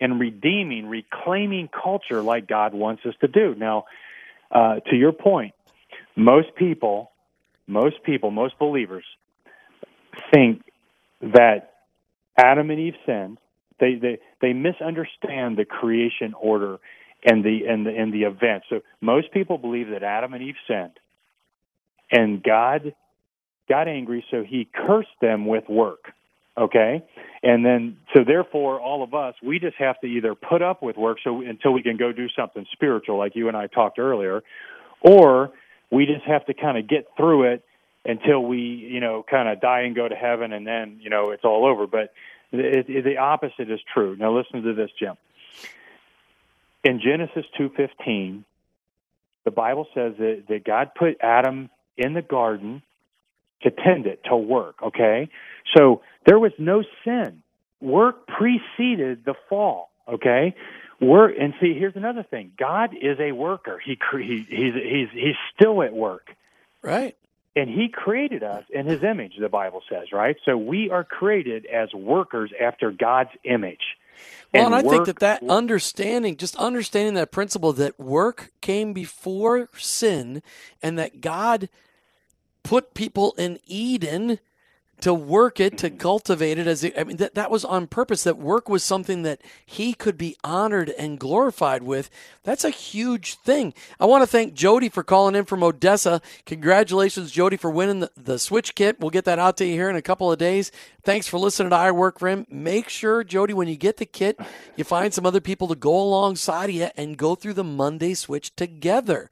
and 0.00 0.20
redeeming, 0.20 0.86
reclaiming 0.86 1.68
culture 1.68 2.22
like 2.22 2.46
God 2.46 2.74
wants 2.74 3.04
us 3.06 3.14
to 3.22 3.28
do. 3.28 3.54
Now, 3.54 3.86
uh, 4.50 4.80
to 4.90 4.96
your 4.96 5.12
point, 5.12 5.54
most 6.14 6.54
people, 6.54 7.10
most 7.66 8.02
people, 8.04 8.30
most 8.30 8.58
believers 8.58 9.04
think 10.32 10.62
that 11.22 11.72
Adam 12.36 12.70
and 12.70 12.78
Eve 12.78 12.94
sinned. 13.06 13.38
They 13.78 13.94
they 13.94 14.18
they 14.40 14.52
misunderstand 14.52 15.56
the 15.56 15.64
creation 15.64 16.34
order 16.40 16.78
and 17.24 17.44
the 17.44 17.66
and 17.68 17.86
the 17.86 17.90
and 17.90 18.12
the 18.12 18.22
event. 18.22 18.64
So 18.70 18.80
most 19.00 19.32
people 19.32 19.58
believe 19.58 19.88
that 19.90 20.02
Adam 20.02 20.32
and 20.34 20.42
Eve 20.42 20.54
sinned, 20.66 20.98
and 22.10 22.42
God 22.42 22.94
got 23.68 23.88
angry, 23.88 24.24
so 24.30 24.42
He 24.42 24.68
cursed 24.72 25.08
them 25.20 25.46
with 25.46 25.68
work. 25.68 26.12
Okay, 26.58 27.04
and 27.42 27.66
then 27.66 27.98
so 28.14 28.24
therefore, 28.26 28.80
all 28.80 29.02
of 29.02 29.12
us 29.12 29.34
we 29.42 29.58
just 29.58 29.76
have 29.76 30.00
to 30.00 30.06
either 30.06 30.34
put 30.34 30.62
up 30.62 30.82
with 30.82 30.96
work 30.96 31.18
so 31.22 31.42
until 31.42 31.72
we 31.72 31.82
can 31.82 31.98
go 31.98 32.12
do 32.12 32.28
something 32.34 32.64
spiritual, 32.72 33.18
like 33.18 33.36
you 33.36 33.48
and 33.48 33.56
I 33.56 33.66
talked 33.66 33.98
earlier, 33.98 34.42
or 35.02 35.50
we 35.90 36.06
just 36.06 36.24
have 36.24 36.46
to 36.46 36.54
kind 36.54 36.78
of 36.78 36.88
get 36.88 37.08
through 37.16 37.52
it 37.52 37.64
until 38.06 38.40
we 38.42 38.58
you 38.58 39.00
know 39.00 39.22
kind 39.28 39.50
of 39.50 39.60
die 39.60 39.80
and 39.80 39.94
go 39.94 40.08
to 40.08 40.14
heaven, 40.14 40.54
and 40.54 40.66
then 40.66 40.98
you 41.02 41.10
know 41.10 41.30
it's 41.30 41.44
all 41.44 41.66
over. 41.66 41.86
But 41.86 42.14
it, 42.52 42.88
it, 42.88 43.04
the 43.04 43.18
opposite 43.18 43.70
is 43.70 43.80
true. 43.92 44.16
Now 44.16 44.36
listen 44.36 44.62
to 44.62 44.74
this, 44.74 44.90
Jim. 44.98 45.14
In 46.84 47.00
Genesis 47.00 47.44
two 47.58 47.70
fifteen, 47.76 48.44
the 49.44 49.50
Bible 49.50 49.86
says 49.94 50.14
that, 50.18 50.44
that 50.48 50.64
God 50.64 50.90
put 50.96 51.16
Adam 51.20 51.70
in 51.96 52.14
the 52.14 52.22
garden 52.22 52.82
to 53.62 53.70
tend 53.70 54.06
it, 54.06 54.20
to 54.24 54.36
work, 54.36 54.82
okay? 54.82 55.28
So 55.76 56.02
there 56.26 56.38
was 56.38 56.52
no 56.58 56.84
sin. 57.04 57.42
Work 57.80 58.26
preceded 58.26 59.24
the 59.24 59.34
fall, 59.48 59.90
okay? 60.08 60.54
Work 61.00 61.34
and 61.40 61.54
see 61.60 61.74
here's 61.74 61.96
another 61.96 62.22
thing. 62.22 62.52
God 62.58 62.94
is 62.94 63.18
a 63.20 63.32
worker. 63.32 63.80
He, 63.84 63.98
he 64.12 64.46
he's 64.48 64.74
he's 64.74 65.08
he's 65.12 65.34
still 65.54 65.82
at 65.82 65.92
work. 65.92 66.28
Right. 66.82 67.16
And 67.56 67.70
he 67.70 67.88
created 67.88 68.42
us 68.42 68.64
in 68.68 68.86
his 68.86 69.02
image, 69.02 69.32
the 69.40 69.48
Bible 69.48 69.82
says, 69.88 70.12
right? 70.12 70.36
So 70.44 70.58
we 70.58 70.90
are 70.90 71.02
created 71.02 71.64
as 71.66 71.92
workers 71.94 72.52
after 72.60 72.92
God's 72.92 73.30
image. 73.44 73.80
Well, 74.52 74.66
and, 74.66 74.74
and 74.74 74.86
I 74.86 74.88
think 74.88 75.06
that 75.06 75.20
that 75.20 75.42
understanding, 75.48 76.36
just 76.36 76.54
understanding 76.56 77.14
that 77.14 77.32
principle 77.32 77.72
that 77.74 77.98
work 77.98 78.52
came 78.60 78.92
before 78.92 79.68
sin 79.76 80.42
and 80.82 80.98
that 80.98 81.20
God 81.22 81.70
put 82.62 82.94
people 82.94 83.34
in 83.38 83.58
Eden 83.66 84.38
to 85.00 85.12
work 85.12 85.60
it, 85.60 85.76
to 85.78 85.90
cultivate 85.90 86.58
it 86.58 86.66
as 86.66 86.84
I 86.84 87.04
mean 87.04 87.18
that 87.18 87.34
that 87.34 87.50
was 87.50 87.64
on 87.64 87.86
purpose. 87.86 88.24
That 88.24 88.38
work 88.38 88.68
was 88.68 88.82
something 88.82 89.22
that 89.22 89.40
he 89.64 89.92
could 89.92 90.16
be 90.16 90.36
honored 90.42 90.90
and 90.90 91.18
glorified 91.18 91.82
with. 91.82 92.08
That's 92.44 92.64
a 92.64 92.70
huge 92.70 93.34
thing. 93.34 93.74
I 94.00 94.06
want 94.06 94.22
to 94.22 94.26
thank 94.26 94.54
Jody 94.54 94.88
for 94.88 95.02
calling 95.02 95.34
in 95.34 95.44
from 95.44 95.62
Odessa. 95.62 96.22
Congratulations, 96.46 97.30
Jody, 97.30 97.56
for 97.56 97.70
winning 97.70 98.00
the, 98.00 98.10
the 98.16 98.38
Switch 98.38 98.74
kit. 98.74 98.98
We'll 98.98 99.10
get 99.10 99.26
that 99.26 99.38
out 99.38 99.56
to 99.58 99.66
you 99.66 99.74
here 99.74 99.90
in 99.90 99.96
a 99.96 100.02
couple 100.02 100.32
of 100.32 100.38
days. 100.38 100.72
Thanks 101.02 101.28
for 101.28 101.38
listening 101.38 101.70
to 101.70 101.76
I 101.76 101.90
Work 101.90 102.18
for 102.18 102.28
Him. 102.28 102.46
Make 102.48 102.88
sure, 102.88 103.22
Jody, 103.22 103.52
when 103.52 103.68
you 103.68 103.76
get 103.76 103.98
the 103.98 104.06
kit, 104.06 104.40
you 104.76 104.84
find 104.84 105.12
some 105.12 105.26
other 105.26 105.40
people 105.40 105.68
to 105.68 105.74
go 105.74 105.94
alongside 105.94 106.70
you 106.70 106.88
and 106.96 107.16
go 107.16 107.34
through 107.34 107.54
the 107.54 107.64
Monday 107.64 108.14
Switch 108.14 108.54
together. 108.56 109.30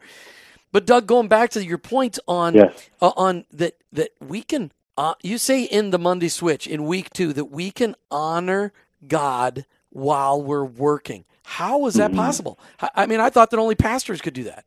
But 0.73 0.87
Doug, 0.87 1.07
going 1.07 1.29
back 1.29 1.51
to 1.51 1.65
your 1.65 1.79
point 1.79 2.19
on 2.27 2.55
yes. 2.55 2.91
uh, 3.01 3.13
on 3.17 3.45
that 3.53 3.77
that 3.93 4.11
we 4.21 4.43
can 4.43 4.73
uh, 4.97 5.15
you 5.23 5.39
say 5.39 5.65
in 5.65 5.91
the 5.91 5.99
Monday 5.99 6.29
Switch 6.29 6.67
in 6.67 6.85
week 6.85 7.11
two 7.11 7.33
that 7.33 7.47
we 7.47 7.71
can 7.71 7.95
honor 8.11 8.73
God 9.07 9.67
while 9.91 10.43
we're 10.43 10.65
working. 10.65 11.25
How 11.45 11.87
is 11.87 11.95
that 11.95 12.11
mm-hmm. 12.11 12.21
possible? 12.21 12.59
I 12.95 13.07
mean, 13.07 13.21
I 13.21 13.31
thought 13.31 13.51
that 13.51 13.59
only 13.59 13.75
pastors 13.75 14.21
could 14.21 14.35
do 14.35 14.45
that. 14.45 14.65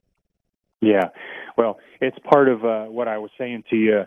Yeah, 0.79 1.09
well, 1.57 1.79
it's 1.99 2.17
part 2.19 2.49
of 2.49 2.63
uh, 2.63 2.85
what 2.85 3.07
I 3.07 3.17
was 3.17 3.31
saying 3.37 3.63
to 3.71 3.75
you 3.75 4.03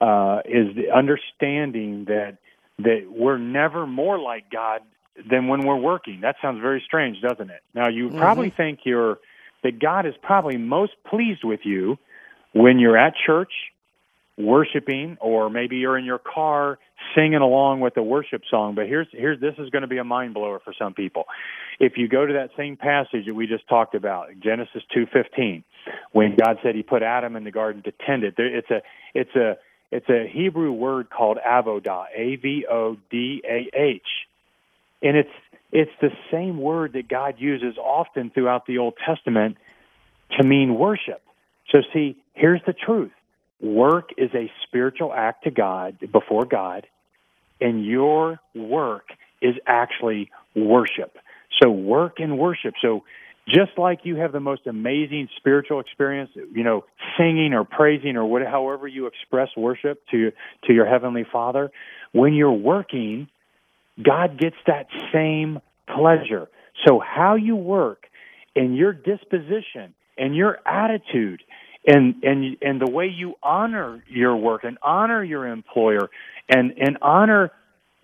uh, 0.00 0.40
is 0.44 0.74
the 0.76 0.90
understanding 0.94 2.04
that 2.06 2.36
that 2.78 3.06
we're 3.10 3.38
never 3.38 3.86
more 3.86 4.18
like 4.18 4.50
God 4.50 4.80
than 5.28 5.48
when 5.48 5.66
we're 5.66 5.76
working. 5.76 6.20
That 6.22 6.36
sounds 6.40 6.60
very 6.60 6.82
strange, 6.86 7.20
doesn't 7.20 7.50
it? 7.50 7.60
Now, 7.74 7.88
you 7.88 8.08
mm-hmm. 8.08 8.18
probably 8.18 8.50
think 8.50 8.80
you're 8.84 9.18
that 9.62 9.78
God 9.78 10.06
is 10.06 10.14
probably 10.22 10.56
most 10.56 10.92
pleased 11.06 11.44
with 11.44 11.60
you 11.64 11.98
when 12.52 12.78
you're 12.78 12.96
at 12.96 13.14
church 13.26 13.52
worshiping 14.38 15.16
or 15.20 15.50
maybe 15.50 15.76
you're 15.76 15.98
in 15.98 16.04
your 16.04 16.18
car 16.20 16.78
singing 17.14 17.40
along 17.40 17.80
with 17.80 17.94
the 17.94 18.02
worship 18.02 18.42
song. 18.50 18.74
But 18.74 18.86
here's 18.86 19.08
here's 19.12 19.40
this 19.40 19.54
is 19.58 19.70
going 19.70 19.82
to 19.82 19.88
be 19.88 19.98
a 19.98 20.04
mind 20.04 20.34
blower 20.34 20.60
for 20.64 20.74
some 20.78 20.94
people. 20.94 21.24
If 21.78 21.94
you 21.96 22.08
go 22.08 22.26
to 22.26 22.32
that 22.34 22.50
same 22.56 22.76
passage 22.76 23.26
that 23.26 23.34
we 23.34 23.46
just 23.46 23.68
talked 23.68 23.94
about 23.94 24.28
Genesis 24.42 24.82
2:15 24.96 25.64
when 26.12 26.36
God 26.36 26.58
said 26.62 26.74
he 26.74 26.82
put 26.82 27.02
Adam 27.02 27.36
in 27.36 27.44
the 27.44 27.50
garden 27.50 27.82
to 27.82 27.92
tend 28.06 28.24
it 28.24 28.34
it's 28.38 28.70
a 28.70 28.82
it's 29.14 29.34
a 29.34 29.58
it's 29.90 30.08
a 30.08 30.28
Hebrew 30.32 30.72
word 30.72 31.08
called 31.10 31.38
avodah 31.44 32.04
a 32.14 32.36
v 32.36 32.66
o 32.70 32.96
d 33.10 33.42
a 33.44 33.68
h. 33.76 34.02
And 35.02 35.16
it's 35.16 35.30
it's 35.72 35.90
the 36.00 36.10
same 36.32 36.58
word 36.58 36.94
that 36.94 37.08
God 37.08 37.34
uses 37.38 37.76
often 37.78 38.30
throughout 38.30 38.66
the 38.66 38.78
Old 38.78 38.94
Testament 39.04 39.56
to 40.38 40.46
mean 40.46 40.74
worship. 40.74 41.22
So 41.70 41.78
see 41.92 42.16
here's 42.34 42.60
the 42.66 42.72
truth 42.72 43.12
Work 43.60 44.10
is 44.16 44.30
a 44.34 44.50
spiritual 44.66 45.12
act 45.12 45.44
to 45.44 45.50
God, 45.50 45.98
before 46.12 46.44
God, 46.44 46.86
and 47.60 47.84
your 47.84 48.40
work 48.54 49.04
is 49.42 49.54
actually 49.66 50.30
worship. 50.56 51.16
So 51.62 51.70
work 51.70 52.20
and 52.20 52.38
worship. 52.38 52.74
So 52.80 53.04
just 53.48 53.72
like 53.76 54.00
you 54.04 54.16
have 54.16 54.32
the 54.32 54.40
most 54.40 54.66
amazing 54.66 55.28
spiritual 55.36 55.80
experience, 55.80 56.30
you 56.34 56.64
know, 56.64 56.84
singing 57.18 57.52
or 57.52 57.64
praising 57.64 58.16
or 58.16 58.24
whatever, 58.24 58.50
however 58.50 58.88
you 58.88 59.06
express 59.06 59.48
worship 59.56 60.02
to 60.10 60.32
to 60.66 60.72
your 60.72 60.86
heavenly 60.86 61.26
Father, 61.30 61.70
when 62.12 62.32
you're 62.34 62.52
working, 62.52 63.28
God 64.02 64.38
gets 64.38 64.56
that 64.66 64.86
same 65.12 65.60
pleasure. 65.86 66.48
So 66.86 67.00
how 67.00 67.34
you 67.34 67.56
work 67.56 68.04
and 68.56 68.76
your 68.76 68.92
disposition 68.92 69.94
and 70.16 70.34
your 70.34 70.58
attitude 70.66 71.42
and 71.86 72.22
and 72.22 72.56
and 72.60 72.80
the 72.80 72.90
way 72.90 73.06
you 73.06 73.34
honor 73.42 74.02
your 74.08 74.36
work 74.36 74.64
and 74.64 74.78
honor 74.82 75.24
your 75.24 75.46
employer 75.46 76.10
and 76.48 76.72
and 76.78 76.98
honor 77.00 77.50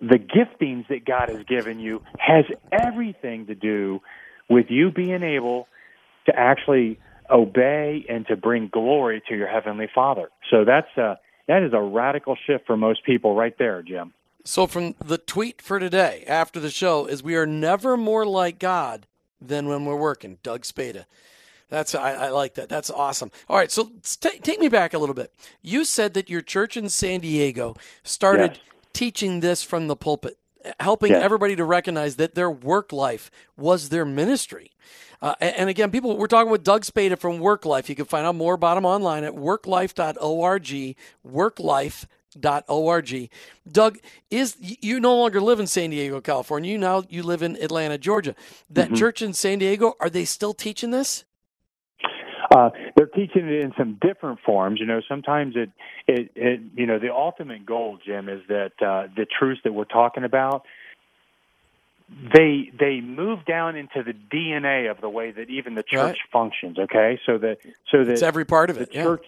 the 0.00 0.18
giftings 0.18 0.86
that 0.88 1.04
God 1.04 1.28
has 1.28 1.44
given 1.44 1.80
you 1.80 2.02
has 2.18 2.44
everything 2.70 3.46
to 3.46 3.54
do 3.54 4.00
with 4.48 4.66
you 4.68 4.90
being 4.90 5.22
able 5.22 5.68
to 6.26 6.38
actually 6.38 6.98
obey 7.30 8.04
and 8.08 8.26
to 8.26 8.36
bring 8.36 8.68
glory 8.68 9.22
to 9.28 9.36
your 9.36 9.48
heavenly 9.48 9.88
Father. 9.94 10.30
So 10.50 10.64
that's 10.64 10.94
a 10.96 11.18
that 11.48 11.62
is 11.62 11.72
a 11.72 11.80
radical 11.80 12.36
shift 12.46 12.66
for 12.66 12.76
most 12.76 13.04
people 13.04 13.34
right 13.34 13.56
there, 13.58 13.82
Jim. 13.82 14.12
So 14.44 14.66
from 14.66 14.94
the 15.04 15.18
tweet 15.18 15.60
for 15.60 15.78
today 15.78 16.24
after 16.26 16.60
the 16.60 16.70
show 16.70 17.06
is 17.06 17.22
we 17.22 17.36
are 17.36 17.46
never 17.46 17.96
more 17.96 18.24
like 18.24 18.58
God 18.58 19.06
than 19.40 19.66
when 19.66 19.84
we're 19.84 19.96
working. 19.96 20.38
Doug 20.42 20.64
Spada. 20.64 21.06
That's 21.68 21.94
I, 21.94 22.12
I, 22.12 22.28
like 22.30 22.54
that. 22.54 22.68
That's 22.68 22.90
awesome. 22.90 23.30
All 23.48 23.56
right, 23.56 23.70
so 23.70 23.90
t- 24.02 24.38
take 24.38 24.60
me 24.60 24.68
back 24.68 24.94
a 24.94 24.98
little 24.98 25.14
bit. 25.14 25.32
You 25.62 25.84
said 25.84 26.14
that 26.14 26.30
your 26.30 26.40
church 26.40 26.76
in 26.76 26.88
San 26.88 27.20
Diego 27.20 27.74
started 28.04 28.52
yes. 28.52 28.60
teaching 28.92 29.40
this 29.40 29.64
from 29.64 29.88
the 29.88 29.96
pulpit, 29.96 30.38
helping 30.78 31.10
yes. 31.10 31.22
everybody 31.22 31.56
to 31.56 31.64
recognize 31.64 32.16
that 32.16 32.34
their 32.34 32.50
work 32.50 32.92
life 32.92 33.30
was 33.56 33.88
their 33.88 34.04
ministry. 34.04 34.70
Uh, 35.20 35.34
and 35.40 35.68
again, 35.68 35.90
people, 35.90 36.16
we're 36.16 36.26
talking 36.26 36.52
with 36.52 36.62
Doug 36.62 36.84
Spada 36.84 37.16
from 37.16 37.38
Work 37.38 37.64
Life. 37.64 37.88
You 37.88 37.96
can 37.96 38.04
find 38.04 38.26
out 38.26 38.34
more 38.34 38.54
about 38.54 38.76
him 38.76 38.84
online 38.84 39.24
at 39.24 39.32
worklife.org. 39.32 40.96
Worklife.org. 41.26 43.30
Doug, 43.72 43.98
is 44.30 44.56
you 44.60 45.00
no 45.00 45.16
longer 45.16 45.40
live 45.40 45.58
in 45.58 45.66
San 45.66 45.90
Diego, 45.90 46.20
California. 46.20 46.70
You 46.70 46.78
now 46.78 47.02
you 47.08 47.22
live 47.22 47.42
in 47.42 47.56
Atlanta, 47.56 47.98
Georgia. 47.98 48.34
That 48.70 48.86
mm-hmm. 48.86 48.96
church 48.96 49.22
in 49.22 49.32
San 49.32 49.58
Diego, 49.58 49.94
are 50.00 50.10
they 50.10 50.26
still 50.26 50.52
teaching 50.52 50.90
this? 50.90 51.24
Uh, 52.50 52.70
they're 52.94 53.06
teaching 53.06 53.48
it 53.48 53.60
in 53.60 53.72
some 53.76 53.98
different 54.00 54.40
forms. 54.44 54.78
You 54.80 54.86
know, 54.86 55.00
sometimes 55.08 55.54
it, 55.56 55.70
it, 56.06 56.30
it, 56.34 56.60
you 56.76 56.86
know, 56.86 56.98
the 56.98 57.12
ultimate 57.12 57.66
goal, 57.66 57.98
Jim, 58.04 58.28
is 58.28 58.42
that 58.48 58.72
uh, 58.80 59.08
the 59.16 59.26
truths 59.26 59.60
that 59.64 59.72
we're 59.72 59.84
talking 59.84 60.24
about, 60.24 60.64
they 62.32 62.70
they 62.78 63.00
move 63.00 63.44
down 63.44 63.74
into 63.74 64.02
the 64.04 64.12
DNA 64.12 64.90
of 64.90 65.00
the 65.00 65.08
way 65.08 65.32
that 65.32 65.50
even 65.50 65.74
the 65.74 65.82
church 65.82 65.98
right. 66.00 66.16
functions. 66.32 66.78
Okay, 66.78 67.18
so 67.26 67.38
that 67.38 67.58
so 67.90 68.04
that 68.04 68.12
it's 68.12 68.22
every 68.22 68.44
part 68.44 68.70
of 68.70 68.80
it. 68.80 68.92
Church, 68.92 69.24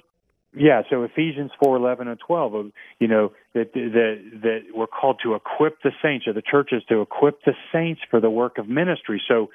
yeah. 0.54 0.82
So 0.88 1.02
Ephesians 1.02 1.50
four 1.60 1.76
eleven 1.76 2.06
and 2.06 2.20
twelve, 2.20 2.70
you 3.00 3.08
know, 3.08 3.32
that 3.52 3.72
that 3.72 4.18
that 4.42 4.60
we're 4.72 4.86
called 4.86 5.18
to 5.24 5.34
equip 5.34 5.82
the 5.82 5.90
saints, 6.00 6.28
or 6.28 6.32
the 6.32 6.42
churches 6.42 6.84
to 6.88 7.00
equip 7.00 7.42
the 7.42 7.54
saints 7.72 8.00
for 8.10 8.20
the 8.20 8.30
work 8.30 8.58
of 8.58 8.68
ministry. 8.68 9.20
So 9.26 9.50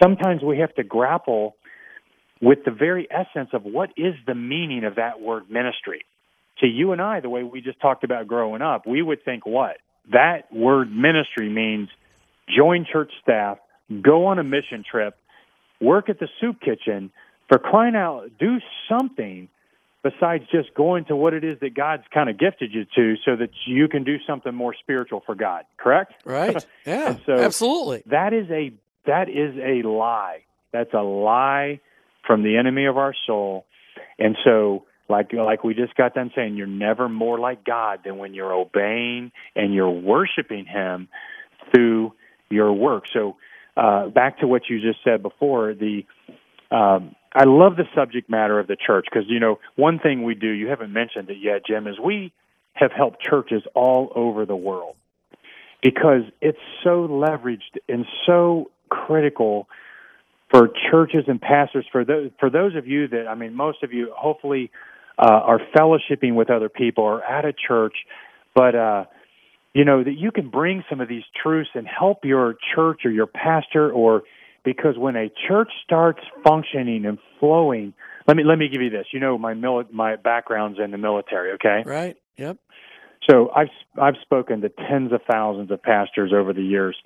sometimes 0.00 0.42
we 0.42 0.58
have 0.58 0.72
to 0.76 0.84
grapple 0.84 1.56
with 2.42 2.64
the 2.64 2.72
very 2.72 3.06
essence 3.10 3.50
of 3.52 3.62
what 3.62 3.90
is 3.96 4.14
the 4.26 4.34
meaning 4.34 4.84
of 4.84 4.96
that 4.96 5.20
word 5.20 5.48
ministry. 5.48 6.04
To 6.58 6.66
you 6.66 6.92
and 6.92 7.00
I, 7.00 7.20
the 7.20 7.30
way 7.30 7.44
we 7.44 7.60
just 7.62 7.80
talked 7.80 8.04
about 8.04 8.26
growing 8.26 8.60
up, 8.60 8.86
we 8.86 9.00
would 9.00 9.24
think 9.24 9.46
what? 9.46 9.76
That 10.12 10.52
word 10.52 10.90
ministry 10.94 11.48
means 11.48 11.88
join 12.54 12.84
church 12.92 13.12
staff, 13.22 13.58
go 14.02 14.26
on 14.26 14.40
a 14.40 14.44
mission 14.44 14.84
trip, 14.88 15.16
work 15.80 16.10
at 16.10 16.18
the 16.18 16.28
soup 16.40 16.60
kitchen, 16.60 17.12
for 17.48 17.58
crying 17.58 17.94
out, 17.94 18.30
do 18.38 18.58
something 18.88 19.48
besides 20.02 20.44
just 20.50 20.74
going 20.74 21.04
to 21.04 21.14
what 21.14 21.32
it 21.34 21.44
is 21.44 21.58
that 21.60 21.74
God's 21.74 22.02
kind 22.12 22.28
of 22.28 22.38
gifted 22.38 22.72
you 22.74 22.84
to 22.96 23.14
so 23.24 23.36
that 23.36 23.50
you 23.66 23.86
can 23.86 24.02
do 24.02 24.16
something 24.26 24.52
more 24.52 24.74
spiritual 24.74 25.22
for 25.24 25.36
God, 25.36 25.64
correct? 25.76 26.14
Right. 26.24 26.64
Yeah. 26.84 27.16
so 27.24 27.34
absolutely. 27.34 28.02
That 28.06 28.32
is 28.32 28.50
a 28.50 28.72
that 29.06 29.28
is 29.28 29.56
a 29.56 29.86
lie. 29.86 30.42
That's 30.72 30.92
a 30.92 31.02
lie 31.02 31.80
from 32.26 32.42
the 32.42 32.56
enemy 32.56 32.86
of 32.86 32.96
our 32.96 33.14
soul. 33.26 33.64
And 34.18 34.36
so, 34.44 34.84
like 35.08 35.32
like 35.32 35.64
we 35.64 35.74
just 35.74 35.94
got 35.94 36.14
done 36.14 36.30
saying, 36.34 36.56
you're 36.56 36.66
never 36.66 37.08
more 37.08 37.38
like 37.38 37.64
God 37.64 38.00
than 38.04 38.18
when 38.18 38.34
you're 38.34 38.52
obeying 38.52 39.32
and 39.54 39.74
you're 39.74 39.90
worshiping 39.90 40.64
Him 40.64 41.08
through 41.74 42.14
your 42.50 42.72
work. 42.72 43.04
So, 43.12 43.36
uh, 43.76 44.08
back 44.08 44.38
to 44.38 44.46
what 44.46 44.62
you 44.68 44.80
just 44.80 44.98
said 45.04 45.22
before, 45.22 45.74
the 45.74 46.04
um, 46.70 47.14
I 47.34 47.44
love 47.44 47.76
the 47.76 47.84
subject 47.94 48.30
matter 48.30 48.58
of 48.58 48.66
the 48.66 48.76
church 48.76 49.06
because 49.10 49.28
you 49.28 49.40
know 49.40 49.58
one 49.76 49.98
thing 49.98 50.22
we 50.22 50.34
do 50.34 50.48
you 50.48 50.68
haven't 50.68 50.92
mentioned 50.92 51.30
it 51.30 51.38
yet, 51.40 51.66
Jim, 51.66 51.86
is 51.86 51.98
we 51.98 52.32
have 52.74 52.92
helped 52.92 53.22
churches 53.22 53.62
all 53.74 54.12
over 54.14 54.46
the 54.46 54.56
world 54.56 54.96
because 55.82 56.22
it's 56.40 56.58
so 56.82 57.06
leveraged 57.08 57.78
and 57.88 58.06
so 58.26 58.70
critical 58.88 59.68
for 60.52 60.68
churches 60.90 61.24
and 61.26 61.40
pastors 61.40 61.86
for 61.90 62.04
those 62.04 62.30
for 62.38 62.50
those 62.50 62.76
of 62.76 62.86
you 62.86 63.08
that 63.08 63.26
I 63.26 63.34
mean 63.34 63.54
most 63.54 63.82
of 63.82 63.92
you 63.92 64.12
hopefully 64.14 64.70
uh, 65.18 65.30
are 65.30 65.60
fellowshipping 65.74 66.34
with 66.34 66.50
other 66.50 66.68
people 66.68 67.04
or 67.04 67.24
at 67.24 67.44
a 67.44 67.52
church, 67.52 67.94
but 68.54 68.74
uh, 68.74 69.04
you 69.72 69.84
know 69.84 70.04
that 70.04 70.12
you 70.12 70.30
can 70.30 70.50
bring 70.50 70.84
some 70.90 71.00
of 71.00 71.08
these 71.08 71.24
truths 71.42 71.70
and 71.74 71.86
help 71.86 72.24
your 72.24 72.56
church 72.74 73.00
or 73.04 73.10
your 73.10 73.26
pastor 73.26 73.90
or 73.90 74.22
because 74.64 74.96
when 74.96 75.16
a 75.16 75.30
church 75.48 75.70
starts 75.84 76.20
functioning 76.46 77.06
and 77.06 77.18
flowing 77.40 77.94
let 78.28 78.36
me 78.36 78.44
let 78.44 78.58
me 78.58 78.68
give 78.68 78.82
you 78.82 78.90
this. 78.90 79.06
You 79.12 79.20
know 79.20 79.38
my 79.38 79.54
mili- 79.54 79.90
my 79.90 80.16
background's 80.16 80.78
in 80.78 80.90
the 80.90 80.98
military 80.98 81.52
okay? 81.52 81.82
Right 81.86 82.16
yep. 82.36 82.58
So 83.28 83.50
i've 83.56 83.68
i've 84.00 84.16
spoken 84.20 84.60
to 84.60 84.68
tens 84.68 85.12
of 85.12 85.20
thousands 85.30 85.70
of 85.70 85.82
pastors 85.82 86.32
over 86.34 86.52
the 86.52 86.62
years 86.62 86.96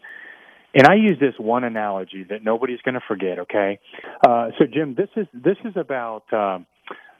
and 0.76 0.86
i 0.86 0.94
use 0.94 1.18
this 1.18 1.34
one 1.38 1.64
analogy 1.64 2.22
that 2.22 2.44
nobody's 2.44 2.80
going 2.82 2.94
to 2.94 3.02
forget 3.08 3.40
okay 3.40 3.80
uh, 4.26 4.50
so 4.58 4.64
jim 4.72 4.94
this 4.94 5.08
is 5.16 5.26
this 5.34 5.56
is 5.64 5.76
about 5.76 6.32
um, 6.32 6.66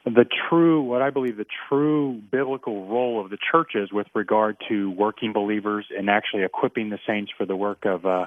the 0.07 0.25
true, 0.49 0.83
what 0.83 1.03
I 1.03 1.11
believe 1.11 1.37
the 1.37 1.47
true 1.69 2.21
biblical 2.31 2.87
role 2.87 3.21
of 3.21 3.29
the 3.29 3.39
churches 3.51 3.91
with 3.93 4.07
regard 4.15 4.57
to 4.69 4.91
working 4.93 5.33
believers 5.33 5.87
and 5.97 6.09
actually 6.09 6.45
equipping 6.45 6.91
the 6.91 6.99
saints 7.07 7.33
for 7.37 7.45
the 7.45 7.57
work 7.57 7.85
of 7.85 8.07
uh, 8.07 8.27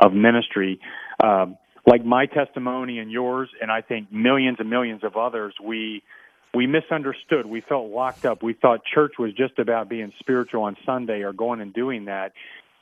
of 0.00 0.12
ministry. 0.12 0.80
Um, 1.22 1.56
like 1.86 2.04
my 2.04 2.26
testimony 2.26 2.98
and 2.98 3.10
yours, 3.10 3.48
and 3.60 3.70
I 3.70 3.82
think 3.82 4.12
millions 4.12 4.56
and 4.58 4.68
millions 4.68 5.04
of 5.04 5.16
others, 5.16 5.54
we 5.62 6.02
we 6.54 6.66
misunderstood. 6.66 7.46
We 7.46 7.60
felt 7.60 7.88
locked 7.88 8.26
up. 8.26 8.42
We 8.42 8.54
thought 8.54 8.80
church 8.92 9.12
was 9.16 9.32
just 9.32 9.60
about 9.60 9.88
being 9.88 10.12
spiritual 10.18 10.64
on 10.64 10.76
Sunday 10.84 11.22
or 11.22 11.32
going 11.32 11.60
and 11.60 11.72
doing 11.72 12.06
that. 12.06 12.32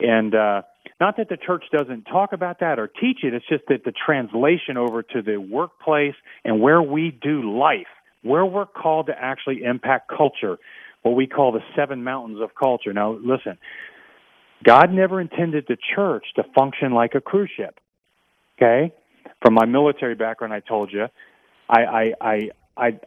And 0.01 0.35
uh, 0.35 0.63
not 1.01 1.17
that 1.17 1.29
the 1.29 1.37
church 1.37 1.65
doesn't 1.77 2.05
talk 2.05 2.33
about 2.33 2.61
that 2.61 2.79
or 2.79 2.89
teach 2.89 3.19
it, 3.23 3.35
it's 3.35 3.47
just 3.49 3.65
that 3.69 3.85
the 3.85 3.93
translation 3.93 4.77
over 4.77 5.03
to 5.03 5.23
the 5.23 5.37
workplace 5.37 6.15
and 6.45 6.61
where 6.61 6.83
we 6.83 7.11
do 7.23 7.59
life 7.59 7.87
where 8.23 8.45
we're 8.45 8.67
called 8.67 9.07
to 9.07 9.15
actually 9.19 9.63
impact 9.63 10.11
culture, 10.15 10.59
what 11.03 11.13
we 11.13 11.27
call 11.27 11.53
the 11.53 11.63
seven 11.77 12.05
mountains 12.05 12.41
of 12.41 12.51
culture. 12.55 12.93
Now, 12.93 13.13
listen, 13.13 13.59
God 14.65 14.93
never 14.93 15.21
intended 15.21 15.65
the 15.69 15.77
church 15.95 16.25
to 16.37 16.45
function 16.55 16.93
like 16.93 17.15
a 17.15 17.21
cruise 17.21 17.51
ship. 17.57 17.79
Okay? 18.59 18.93
From 19.43 19.55
my 19.55 19.65
military 19.65 20.15
background, 20.15 20.53
I 20.53 20.61
told 20.61 20.93
you, 20.93 21.07
I, 21.69 21.81
I, 21.81 22.13
I, 22.21 22.51
I, 22.77 23.01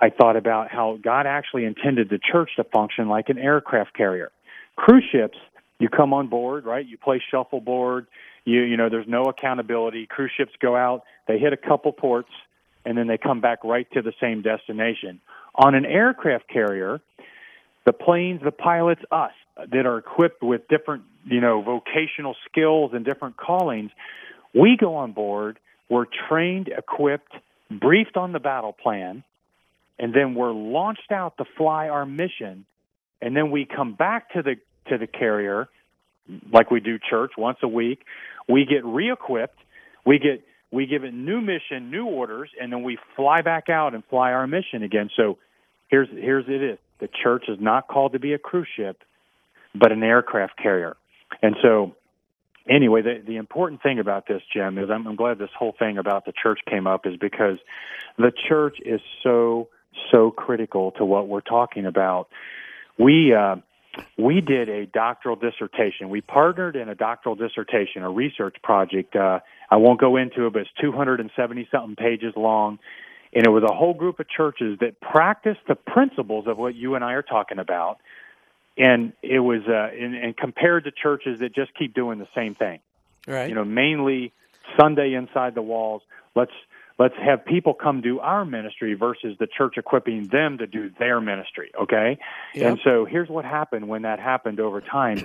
I 0.00 0.10
thought 0.10 0.36
about 0.36 0.70
how 0.70 0.98
God 1.02 1.26
actually 1.26 1.64
intended 1.64 2.10
the 2.10 2.18
church 2.18 2.50
to 2.56 2.64
function 2.64 3.08
like 3.08 3.30
an 3.30 3.38
aircraft 3.38 3.96
carrier. 3.96 4.30
Cruise 4.76 5.04
ships, 5.10 5.38
you 5.78 5.88
come 5.88 6.12
on 6.12 6.28
board, 6.28 6.64
right? 6.64 6.86
You 6.86 6.98
play 6.98 7.22
shuffleboard. 7.30 8.06
You, 8.44 8.62
you 8.62 8.76
know, 8.76 8.88
there's 8.88 9.06
no 9.06 9.24
accountability. 9.24 10.06
Cruise 10.06 10.32
ships 10.36 10.52
go 10.60 10.74
out, 10.74 11.04
they 11.26 11.38
hit 11.38 11.52
a 11.52 11.56
couple 11.56 11.92
ports, 11.92 12.30
and 12.84 12.96
then 12.96 13.06
they 13.06 13.18
come 13.18 13.40
back 13.40 13.62
right 13.62 13.86
to 13.92 14.00
the 14.00 14.14
same 14.20 14.40
destination. 14.42 15.20
On 15.54 15.74
an 15.74 15.84
aircraft 15.84 16.48
carrier, 16.48 17.00
the 17.84 17.92
planes, 17.92 18.40
the 18.42 18.50
pilots, 18.50 19.02
us 19.10 19.32
that 19.70 19.86
are 19.86 19.98
equipped 19.98 20.42
with 20.42 20.66
different, 20.68 21.04
you 21.26 21.40
know, 21.40 21.60
vocational 21.60 22.36
skills 22.50 22.92
and 22.94 23.04
different 23.04 23.36
callings, 23.36 23.90
we 24.54 24.76
go 24.78 24.96
on 24.96 25.12
board, 25.12 25.58
we're 25.90 26.06
trained, 26.28 26.68
equipped, 26.68 27.32
briefed 27.70 28.16
on 28.16 28.32
the 28.32 28.40
battle 28.40 28.72
plan, 28.72 29.24
and 29.98 30.14
then 30.14 30.34
we're 30.34 30.52
launched 30.52 31.10
out 31.10 31.36
to 31.36 31.44
fly 31.56 31.88
our 31.88 32.06
mission, 32.06 32.64
and 33.20 33.36
then 33.36 33.50
we 33.50 33.66
come 33.66 33.94
back 33.94 34.30
to 34.32 34.42
the 34.42 34.56
to 34.88 34.98
the 34.98 35.06
carrier 35.06 35.68
like 36.52 36.70
we 36.70 36.80
do 36.80 36.98
church 36.98 37.32
once 37.38 37.58
a 37.62 37.68
week. 37.68 38.00
We 38.48 38.64
get 38.64 38.84
re-equipped, 38.84 39.58
we 40.04 40.18
get 40.18 40.44
we 40.70 40.86
give 40.86 41.02
it 41.02 41.14
new 41.14 41.40
mission, 41.40 41.90
new 41.90 42.04
orders, 42.04 42.50
and 42.60 42.70
then 42.70 42.82
we 42.82 42.98
fly 43.16 43.40
back 43.40 43.70
out 43.70 43.94
and 43.94 44.04
fly 44.04 44.32
our 44.32 44.46
mission 44.46 44.82
again. 44.82 45.08
So 45.16 45.38
here's 45.88 46.08
here's 46.10 46.44
it 46.48 46.62
is. 46.62 46.78
The 47.00 47.08
church 47.22 47.44
is 47.48 47.58
not 47.60 47.88
called 47.88 48.12
to 48.12 48.18
be 48.18 48.32
a 48.34 48.38
cruise 48.38 48.68
ship, 48.76 49.02
but 49.74 49.92
an 49.92 50.02
aircraft 50.02 50.58
carrier. 50.58 50.96
And 51.42 51.56
so 51.62 51.94
anyway, 52.68 53.02
the 53.02 53.22
the 53.26 53.36
important 53.36 53.82
thing 53.82 53.98
about 53.98 54.26
this, 54.26 54.42
Jim, 54.52 54.78
is 54.78 54.90
I'm, 54.90 55.06
I'm 55.06 55.16
glad 55.16 55.38
this 55.38 55.50
whole 55.58 55.74
thing 55.78 55.98
about 55.98 56.26
the 56.26 56.32
church 56.32 56.60
came 56.68 56.86
up 56.86 57.06
is 57.06 57.16
because 57.16 57.58
the 58.18 58.32
church 58.48 58.76
is 58.84 59.00
so 59.22 59.68
so 60.12 60.30
critical 60.30 60.92
to 60.92 61.04
what 61.04 61.28
we're 61.28 61.40
talking 61.40 61.86
about. 61.86 62.28
We 62.98 63.32
uh, 63.34 63.56
we 64.16 64.40
did 64.40 64.68
a 64.68 64.86
doctoral 64.86 65.36
dissertation. 65.36 66.08
We 66.08 66.20
partnered 66.20 66.76
in 66.76 66.88
a 66.88 66.94
doctoral 66.94 67.34
dissertation, 67.34 68.02
a 68.02 68.10
research 68.10 68.56
project. 68.62 69.16
Uh, 69.16 69.40
I 69.70 69.76
won't 69.76 70.00
go 70.00 70.16
into 70.16 70.46
it, 70.46 70.52
but 70.52 70.62
it's 70.62 70.70
270 70.80 71.68
something 71.70 71.96
pages 71.96 72.34
long. 72.36 72.78
And 73.32 73.46
it 73.46 73.50
was 73.50 73.62
a 73.62 73.74
whole 73.74 73.94
group 73.94 74.20
of 74.20 74.28
churches 74.28 74.78
that 74.80 75.00
practiced 75.00 75.60
the 75.68 75.74
principles 75.74 76.46
of 76.46 76.56
what 76.56 76.74
you 76.74 76.94
and 76.94 77.04
I 77.04 77.12
are 77.12 77.22
talking 77.22 77.58
about. 77.58 77.98
And 78.76 79.12
it 79.22 79.40
was, 79.40 79.62
uh, 79.68 79.72
and, 79.72 80.14
and 80.14 80.36
compared 80.36 80.84
to 80.84 80.90
churches 80.90 81.40
that 81.40 81.54
just 81.54 81.74
keep 81.74 81.94
doing 81.94 82.18
the 82.18 82.28
same 82.34 82.54
thing. 82.54 82.80
Right. 83.26 83.48
You 83.48 83.54
know, 83.54 83.64
mainly 83.64 84.32
Sunday 84.78 85.14
inside 85.14 85.54
the 85.54 85.62
walls. 85.62 86.02
Let's 86.34 86.52
let's 86.98 87.14
have 87.16 87.44
people 87.44 87.74
come 87.74 88.00
do 88.00 88.18
our 88.20 88.44
ministry 88.44 88.94
versus 88.94 89.36
the 89.38 89.46
church 89.46 89.74
equipping 89.76 90.26
them 90.26 90.58
to 90.58 90.66
do 90.66 90.90
their 90.98 91.20
ministry 91.20 91.70
okay? 91.80 92.18
Yep. 92.54 92.66
and 92.66 92.80
so 92.84 93.04
here's 93.04 93.28
what 93.28 93.44
happened 93.44 93.88
when 93.88 94.02
that 94.02 94.20
happened 94.20 94.60
over 94.60 94.80
time. 94.80 95.18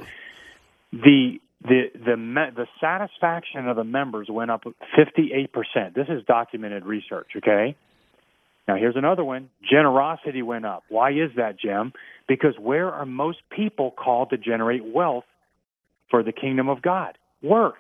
The 0.92 1.40
the 1.62 1.92
the 1.94 2.16
the 2.56 2.68
satisfaction 2.80 3.68
of 3.68 3.76
the 3.76 3.84
members 3.84 4.28
went 4.30 4.52
up 4.52 4.66
58% 4.98 5.94
this 5.94 6.08
is 6.10 6.24
documented 6.26 6.86
research 6.86 7.32
okay? 7.38 7.76
Now 8.68 8.76
here's 8.76 8.96
another 8.96 9.24
one. 9.26 9.50
Generosity 9.70 10.42
went 10.42 10.66
up. 10.66 10.84
Why 10.90 11.12
is 11.12 11.32
that 11.36 11.60
jim? 11.60 11.94
Because 12.28 12.58
where 12.58 12.90
are 12.90 13.06
most 13.06 13.40
people 13.50 13.92
called 13.92 14.30
to 14.30 14.38
generate 14.38 14.86
wealth 14.86 15.26
for 16.10 16.24
the 16.24 16.32
kingdom 16.32 16.70
of 16.70 16.82
god? 16.82 17.18
Work. 17.42 17.78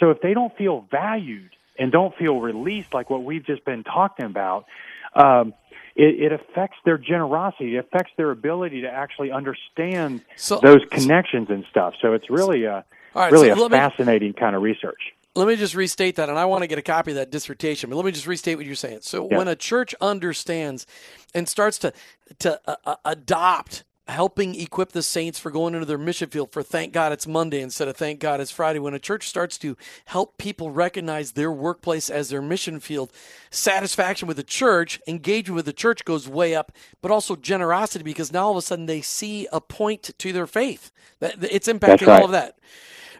So 0.00 0.10
if 0.10 0.20
they 0.20 0.34
don't 0.34 0.56
feel 0.56 0.86
valued 0.90 1.50
and 1.80 1.90
don't 1.90 2.14
feel 2.16 2.38
released 2.38 2.94
like 2.94 3.10
what 3.10 3.24
we've 3.24 3.44
just 3.44 3.64
been 3.64 3.82
talking 3.82 4.26
about, 4.26 4.66
um, 5.14 5.54
it, 5.96 6.20
it, 6.20 6.32
affects 6.32 6.76
their 6.84 6.98
generosity. 6.98 7.76
It 7.76 7.78
affects 7.78 8.12
their 8.16 8.30
ability 8.30 8.82
to 8.82 8.88
actually 8.88 9.32
understand 9.32 10.22
so, 10.36 10.60
those 10.62 10.82
connections 10.90 11.48
and 11.50 11.64
stuff. 11.70 11.94
So 12.00 12.12
it's 12.12 12.30
really 12.30 12.64
a 12.64 12.84
right, 13.14 13.32
really 13.32 13.52
so 13.52 13.66
a 13.66 13.70
fascinating 13.70 14.28
me, 14.28 14.34
kind 14.34 14.54
of 14.54 14.62
research. 14.62 15.00
Let 15.34 15.48
me 15.48 15.56
just 15.56 15.74
restate 15.74 16.16
that, 16.16 16.28
and 16.28 16.38
I 16.38 16.44
want 16.44 16.62
to 16.62 16.66
get 16.66 16.78
a 16.78 16.82
copy 16.82 17.12
of 17.12 17.16
that 17.16 17.30
dissertation. 17.30 17.90
But 17.90 17.96
let 17.96 18.04
me 18.04 18.12
just 18.12 18.26
restate 18.26 18.56
what 18.56 18.66
you're 18.66 18.74
saying. 18.74 19.00
So 19.02 19.28
yeah. 19.28 19.38
when 19.38 19.48
a 19.48 19.56
church 19.56 19.94
understands 20.00 20.86
and 21.34 21.48
starts 21.48 21.78
to 21.78 21.92
to 22.40 22.60
uh, 22.66 22.76
uh 22.84 22.96
adopt 23.04 23.84
helping 24.10 24.54
equip 24.54 24.92
the 24.92 25.02
saints 25.02 25.38
for 25.38 25.50
going 25.50 25.74
into 25.74 25.86
their 25.86 25.98
mission 25.98 26.28
field 26.28 26.52
for 26.52 26.62
thank 26.62 26.92
God 26.92 27.12
it's 27.12 27.26
Monday 27.26 27.60
instead 27.60 27.88
of 27.88 27.96
thank 27.96 28.20
God 28.20 28.40
it's 28.40 28.50
Friday. 28.50 28.78
When 28.78 28.94
a 28.94 28.98
church 28.98 29.28
starts 29.28 29.56
to 29.58 29.76
help 30.06 30.36
people 30.36 30.70
recognize 30.70 31.32
their 31.32 31.50
workplace 31.50 32.10
as 32.10 32.28
their 32.28 32.42
mission 32.42 32.80
field, 32.80 33.12
satisfaction 33.50 34.28
with 34.28 34.36
the 34.36 34.42
church, 34.42 35.00
engagement 35.06 35.56
with 35.56 35.66
the 35.66 35.72
church 35.72 36.04
goes 36.04 36.28
way 36.28 36.54
up, 36.54 36.72
but 37.00 37.10
also 37.10 37.36
generosity 37.36 38.04
because 38.04 38.32
now 38.32 38.46
all 38.46 38.50
of 38.52 38.56
a 38.56 38.62
sudden 38.62 38.86
they 38.86 39.00
see 39.00 39.46
a 39.52 39.60
point 39.60 40.10
to 40.18 40.32
their 40.32 40.46
faith. 40.46 40.90
It's 41.20 41.68
impacting 41.68 42.06
right. 42.06 42.20
all 42.20 42.24
of 42.26 42.30
that. 42.32 42.58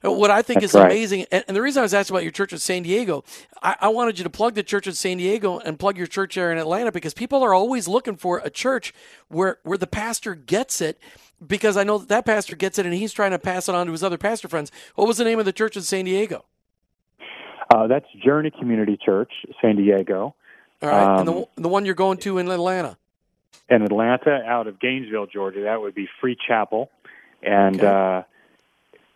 What 0.02 0.30
I 0.30 0.40
think 0.40 0.60
That's 0.60 0.74
is 0.74 0.80
right. 0.80 0.90
amazing, 0.90 1.26
and, 1.30 1.44
and, 1.46 1.54
the 1.54 1.60
reason 1.60 1.80
I 1.80 1.82
was 1.82 1.92
asking 1.92 2.16
about 2.16 2.22
your 2.22 2.32
church 2.32 2.54
in 2.54 2.58
San 2.58 2.84
Diego, 2.84 3.22
I, 3.62 3.76
I, 3.82 3.88
wanted 3.88 4.16
you 4.16 4.24
to 4.24 4.30
plug 4.30 4.54
the 4.54 4.62
church 4.62 4.86
in 4.86 4.94
San 4.94 5.18
Diego 5.18 5.58
and 5.58 5.78
plug 5.78 5.98
your 5.98 6.06
church 6.06 6.36
there 6.36 6.50
in 6.50 6.56
Atlanta 6.56 6.90
because 6.90 7.12
people 7.12 7.42
are 7.42 7.52
always 7.52 7.86
looking 7.86 8.16
for 8.16 8.38
a 8.38 8.48
church 8.48 8.94
where 9.28 9.58
where 9.62 9.76
the 9.76 9.86
pastor 9.86 10.34
gets 10.34 10.80
it. 10.80 10.98
Because 11.46 11.76
I 11.76 11.84
know 11.84 11.98
that, 11.98 12.08
that 12.08 12.26
pastor 12.26 12.56
gets 12.56 12.78
it 12.78 12.86
and 12.86 12.94
he's 12.94 13.12
trying 13.12 13.32
to 13.32 13.38
pass 13.38 13.68
it 13.68 13.74
on 13.74 13.86
to 13.86 13.92
his 13.92 14.02
other 14.02 14.18
pastor 14.18 14.48
friends. 14.48 14.72
What 14.94 15.06
was 15.06 15.18
the 15.18 15.24
name 15.24 15.38
of 15.38 15.44
the 15.44 15.52
church 15.52 15.76
in 15.76 15.82
San 15.82 16.06
Diego? 16.06 16.44
Uh, 17.74 17.86
that's 17.86 18.06
Journey 18.24 18.50
Community 18.50 18.98
Church, 19.02 19.32
San 19.60 19.76
Diego. 19.76 20.34
All 20.82 20.88
right, 20.88 21.02
um, 21.02 21.18
and 21.18 21.28
the, 21.28 21.32
um, 21.32 21.44
the 21.56 21.68
one 21.68 21.84
you're 21.84 21.94
going 21.94 22.18
to 22.18 22.38
in 22.38 22.50
Atlanta. 22.50 22.96
In 23.68 23.82
Atlanta, 23.82 24.42
out 24.46 24.66
of 24.66 24.80
Gainesville, 24.80 25.26
Georgia, 25.26 25.62
that 25.62 25.80
would 25.80 25.94
be 25.94 26.08
Free 26.20 26.36
Chapel, 26.48 26.90
and 27.42 27.76
okay. 27.76 27.86
uh, 27.86 28.22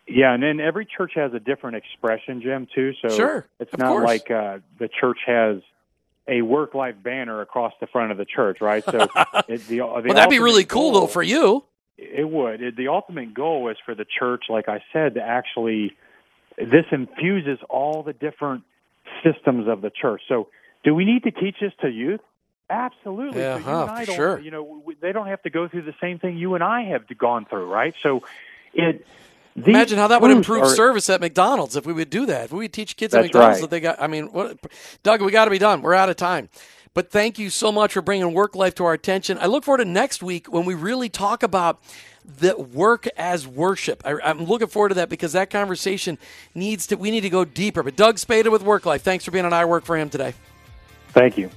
yeah, 0.07 0.33
and 0.33 0.43
then 0.43 0.59
every 0.59 0.85
church 0.85 1.13
has 1.15 1.33
a 1.33 1.39
different 1.39 1.77
expression, 1.77 2.41
Jim, 2.41 2.67
too. 2.73 2.93
So 3.01 3.09
sure, 3.09 3.47
it's 3.59 3.75
not 3.77 3.89
course. 3.89 4.05
like 4.05 4.31
uh, 4.31 4.59
the 4.77 4.87
church 4.87 5.19
has 5.25 5.61
a 6.27 6.41
work 6.41 6.73
life 6.73 6.95
banner 7.01 7.41
across 7.41 7.73
the 7.79 7.87
front 7.87 8.11
of 8.11 8.17
the 8.17 8.25
church, 8.25 8.61
right? 8.61 8.83
So 8.83 8.99
it, 9.47 9.67
the, 9.67 9.77
the 9.77 9.81
well, 9.81 10.01
that'd 10.01 10.29
be 10.29 10.39
really 10.39 10.65
cool 10.65 10.91
goal, 10.91 11.01
though 11.01 11.07
for 11.07 11.23
you. 11.23 11.63
It 11.97 12.27
would. 12.27 12.61
It, 12.61 12.75
the 12.75 12.89
ultimate 12.89 13.33
goal 13.33 13.69
is 13.69 13.77
for 13.85 13.95
the 13.95 14.05
church, 14.05 14.45
like 14.49 14.69
I 14.69 14.83
said, 14.93 15.15
to 15.15 15.21
actually 15.21 15.95
this 16.57 16.85
infuses 16.91 17.59
all 17.69 18.03
the 18.03 18.13
different 18.13 18.63
systems 19.23 19.67
of 19.67 19.81
the 19.81 19.89
church. 19.89 20.21
So, 20.27 20.49
do 20.83 20.93
we 20.93 21.05
need 21.05 21.23
to 21.23 21.31
teach 21.31 21.55
this 21.59 21.73
to 21.81 21.89
youth? 21.89 22.21
Absolutely. 22.69 23.41
Yeah, 23.41 23.57
so 23.57 23.63
huh, 23.63 24.05
sure. 24.05 24.39
You 24.39 24.51
know, 24.51 24.83
they 25.01 25.11
don't 25.11 25.27
have 25.27 25.41
to 25.43 25.49
go 25.49 25.67
through 25.67 25.83
the 25.83 25.95
same 25.99 26.19
thing 26.19 26.37
you 26.37 26.55
and 26.55 26.63
I 26.63 26.83
have 26.85 27.05
gone 27.17 27.45
through, 27.45 27.65
right? 27.65 27.95
So, 28.01 28.23
it 28.73 29.05
these 29.55 29.67
Imagine 29.67 29.97
how 29.97 30.09
that 30.09 30.21
would 30.21 30.31
improve 30.31 30.63
are, 30.63 30.75
service 30.75 31.09
at 31.09 31.21
McDonald's 31.21 31.77
if 31.77 31.85
we 31.85 31.93
would 31.93 32.09
do 32.09 32.25
that. 32.25 32.45
If 32.45 32.51
we 32.51 32.59
would 32.59 32.73
teach 32.73 32.97
kids 32.97 33.13
at 33.13 33.23
McDonald's 33.23 33.55
right. 33.55 33.61
that 33.61 33.69
they 33.69 33.79
got. 33.79 34.01
I 34.01 34.07
mean, 34.07 34.25
what, 34.33 34.57
Doug, 35.01 35.21
we 35.21 35.31
got 35.31 35.45
to 35.45 35.51
be 35.51 35.59
done. 35.59 35.81
We're 35.81 35.93
out 35.93 36.09
of 36.09 36.17
time. 36.17 36.49
But 36.93 37.09
thank 37.09 37.39
you 37.39 37.49
so 37.49 37.71
much 37.71 37.93
for 37.93 38.01
bringing 38.01 38.33
work 38.33 38.55
life 38.55 38.75
to 38.75 38.85
our 38.85 38.93
attention. 38.93 39.37
I 39.39 39.45
look 39.45 39.63
forward 39.63 39.79
to 39.79 39.85
next 39.85 40.21
week 40.21 40.51
when 40.51 40.65
we 40.65 40.73
really 40.73 41.07
talk 41.07 41.41
about 41.41 41.81
the 42.25 42.57
work 42.57 43.07
as 43.17 43.47
worship. 43.47 44.01
I, 44.05 44.29
am 44.29 44.43
looking 44.43 44.67
forward 44.67 44.89
to 44.89 44.95
that 44.95 45.09
because 45.09 45.33
that 45.33 45.49
conversation 45.49 46.17
needs 46.53 46.87
to. 46.87 46.95
We 46.95 47.11
need 47.11 47.21
to 47.21 47.29
go 47.29 47.45
deeper. 47.45 47.81
But 47.81 47.95
Doug 47.95 48.19
Spada 48.19 48.51
with 48.51 48.63
Work 48.63 48.85
Life. 48.85 49.03
Thanks 49.03 49.23
for 49.23 49.31
being 49.31 49.45
on 49.45 49.53
I 49.53 49.63
Work 49.63 49.85
for 49.85 49.95
Him 49.95 50.09
today. 50.09 50.33
Thank 51.09 51.37
you. 51.37 51.49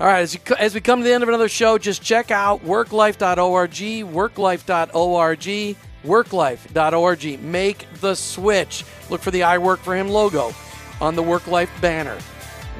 All 0.00 0.06
right, 0.06 0.20
as, 0.20 0.34
you, 0.34 0.40
as 0.58 0.74
we 0.74 0.80
come 0.80 1.00
to 1.00 1.04
the 1.04 1.12
end 1.12 1.24
of 1.24 1.28
another 1.28 1.48
show, 1.48 1.76
just 1.76 2.02
check 2.02 2.30
out 2.30 2.64
worklife.org, 2.64 3.72
worklife.org, 3.72 5.76
worklife.org. 6.04 7.42
Make 7.42 7.86
the 8.00 8.14
switch. 8.14 8.84
Look 9.10 9.20
for 9.20 9.30
the 9.30 9.42
I 9.42 9.58
Work 9.58 9.80
for 9.80 9.94
Him 9.94 10.08
logo 10.08 10.52
on 11.00 11.14
the 11.14 11.22
Work 11.22 11.46
Life 11.46 11.70
banner. 11.80 12.18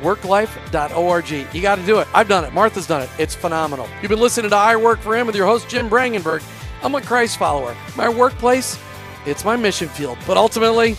Worklife.org. 0.01 1.31
You 1.55 1.63
got 1.63 1.77
to 1.77 1.87
do 1.87 1.99
it. 1.99 2.09
I've 2.15 2.29
done 2.29 2.45
it. 2.45 2.53
Martha's 2.53 2.87
done 2.87 3.03
it. 3.03 3.11
It's 3.19 3.35
phenomenal. 3.35 3.89
You've 4.01 4.11
been 4.11 4.21
listening 4.21 4.51
to 4.51 4.57
I 4.57 4.77
Work 4.77 5.01
for 5.01 5.17
Him 5.17 5.27
with 5.27 5.37
your 5.37 5.47
host, 5.47 5.69
Jim 5.69 5.91
Brangenberg. 5.91 6.43
I'm 6.83 6.95
a 6.95 7.03
Christ 7.03 7.37
follower. 7.39 7.77
My 7.97 8.09
workplace, 8.09 8.79
it's 9.27 9.45
my 9.45 9.57
mission 9.57 9.89
field. 9.89 10.17
But 10.27 10.37
ultimately, 10.37 10.97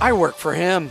I 0.00 0.12
work 0.12 0.36
for 0.36 0.54
Him. 0.54 0.90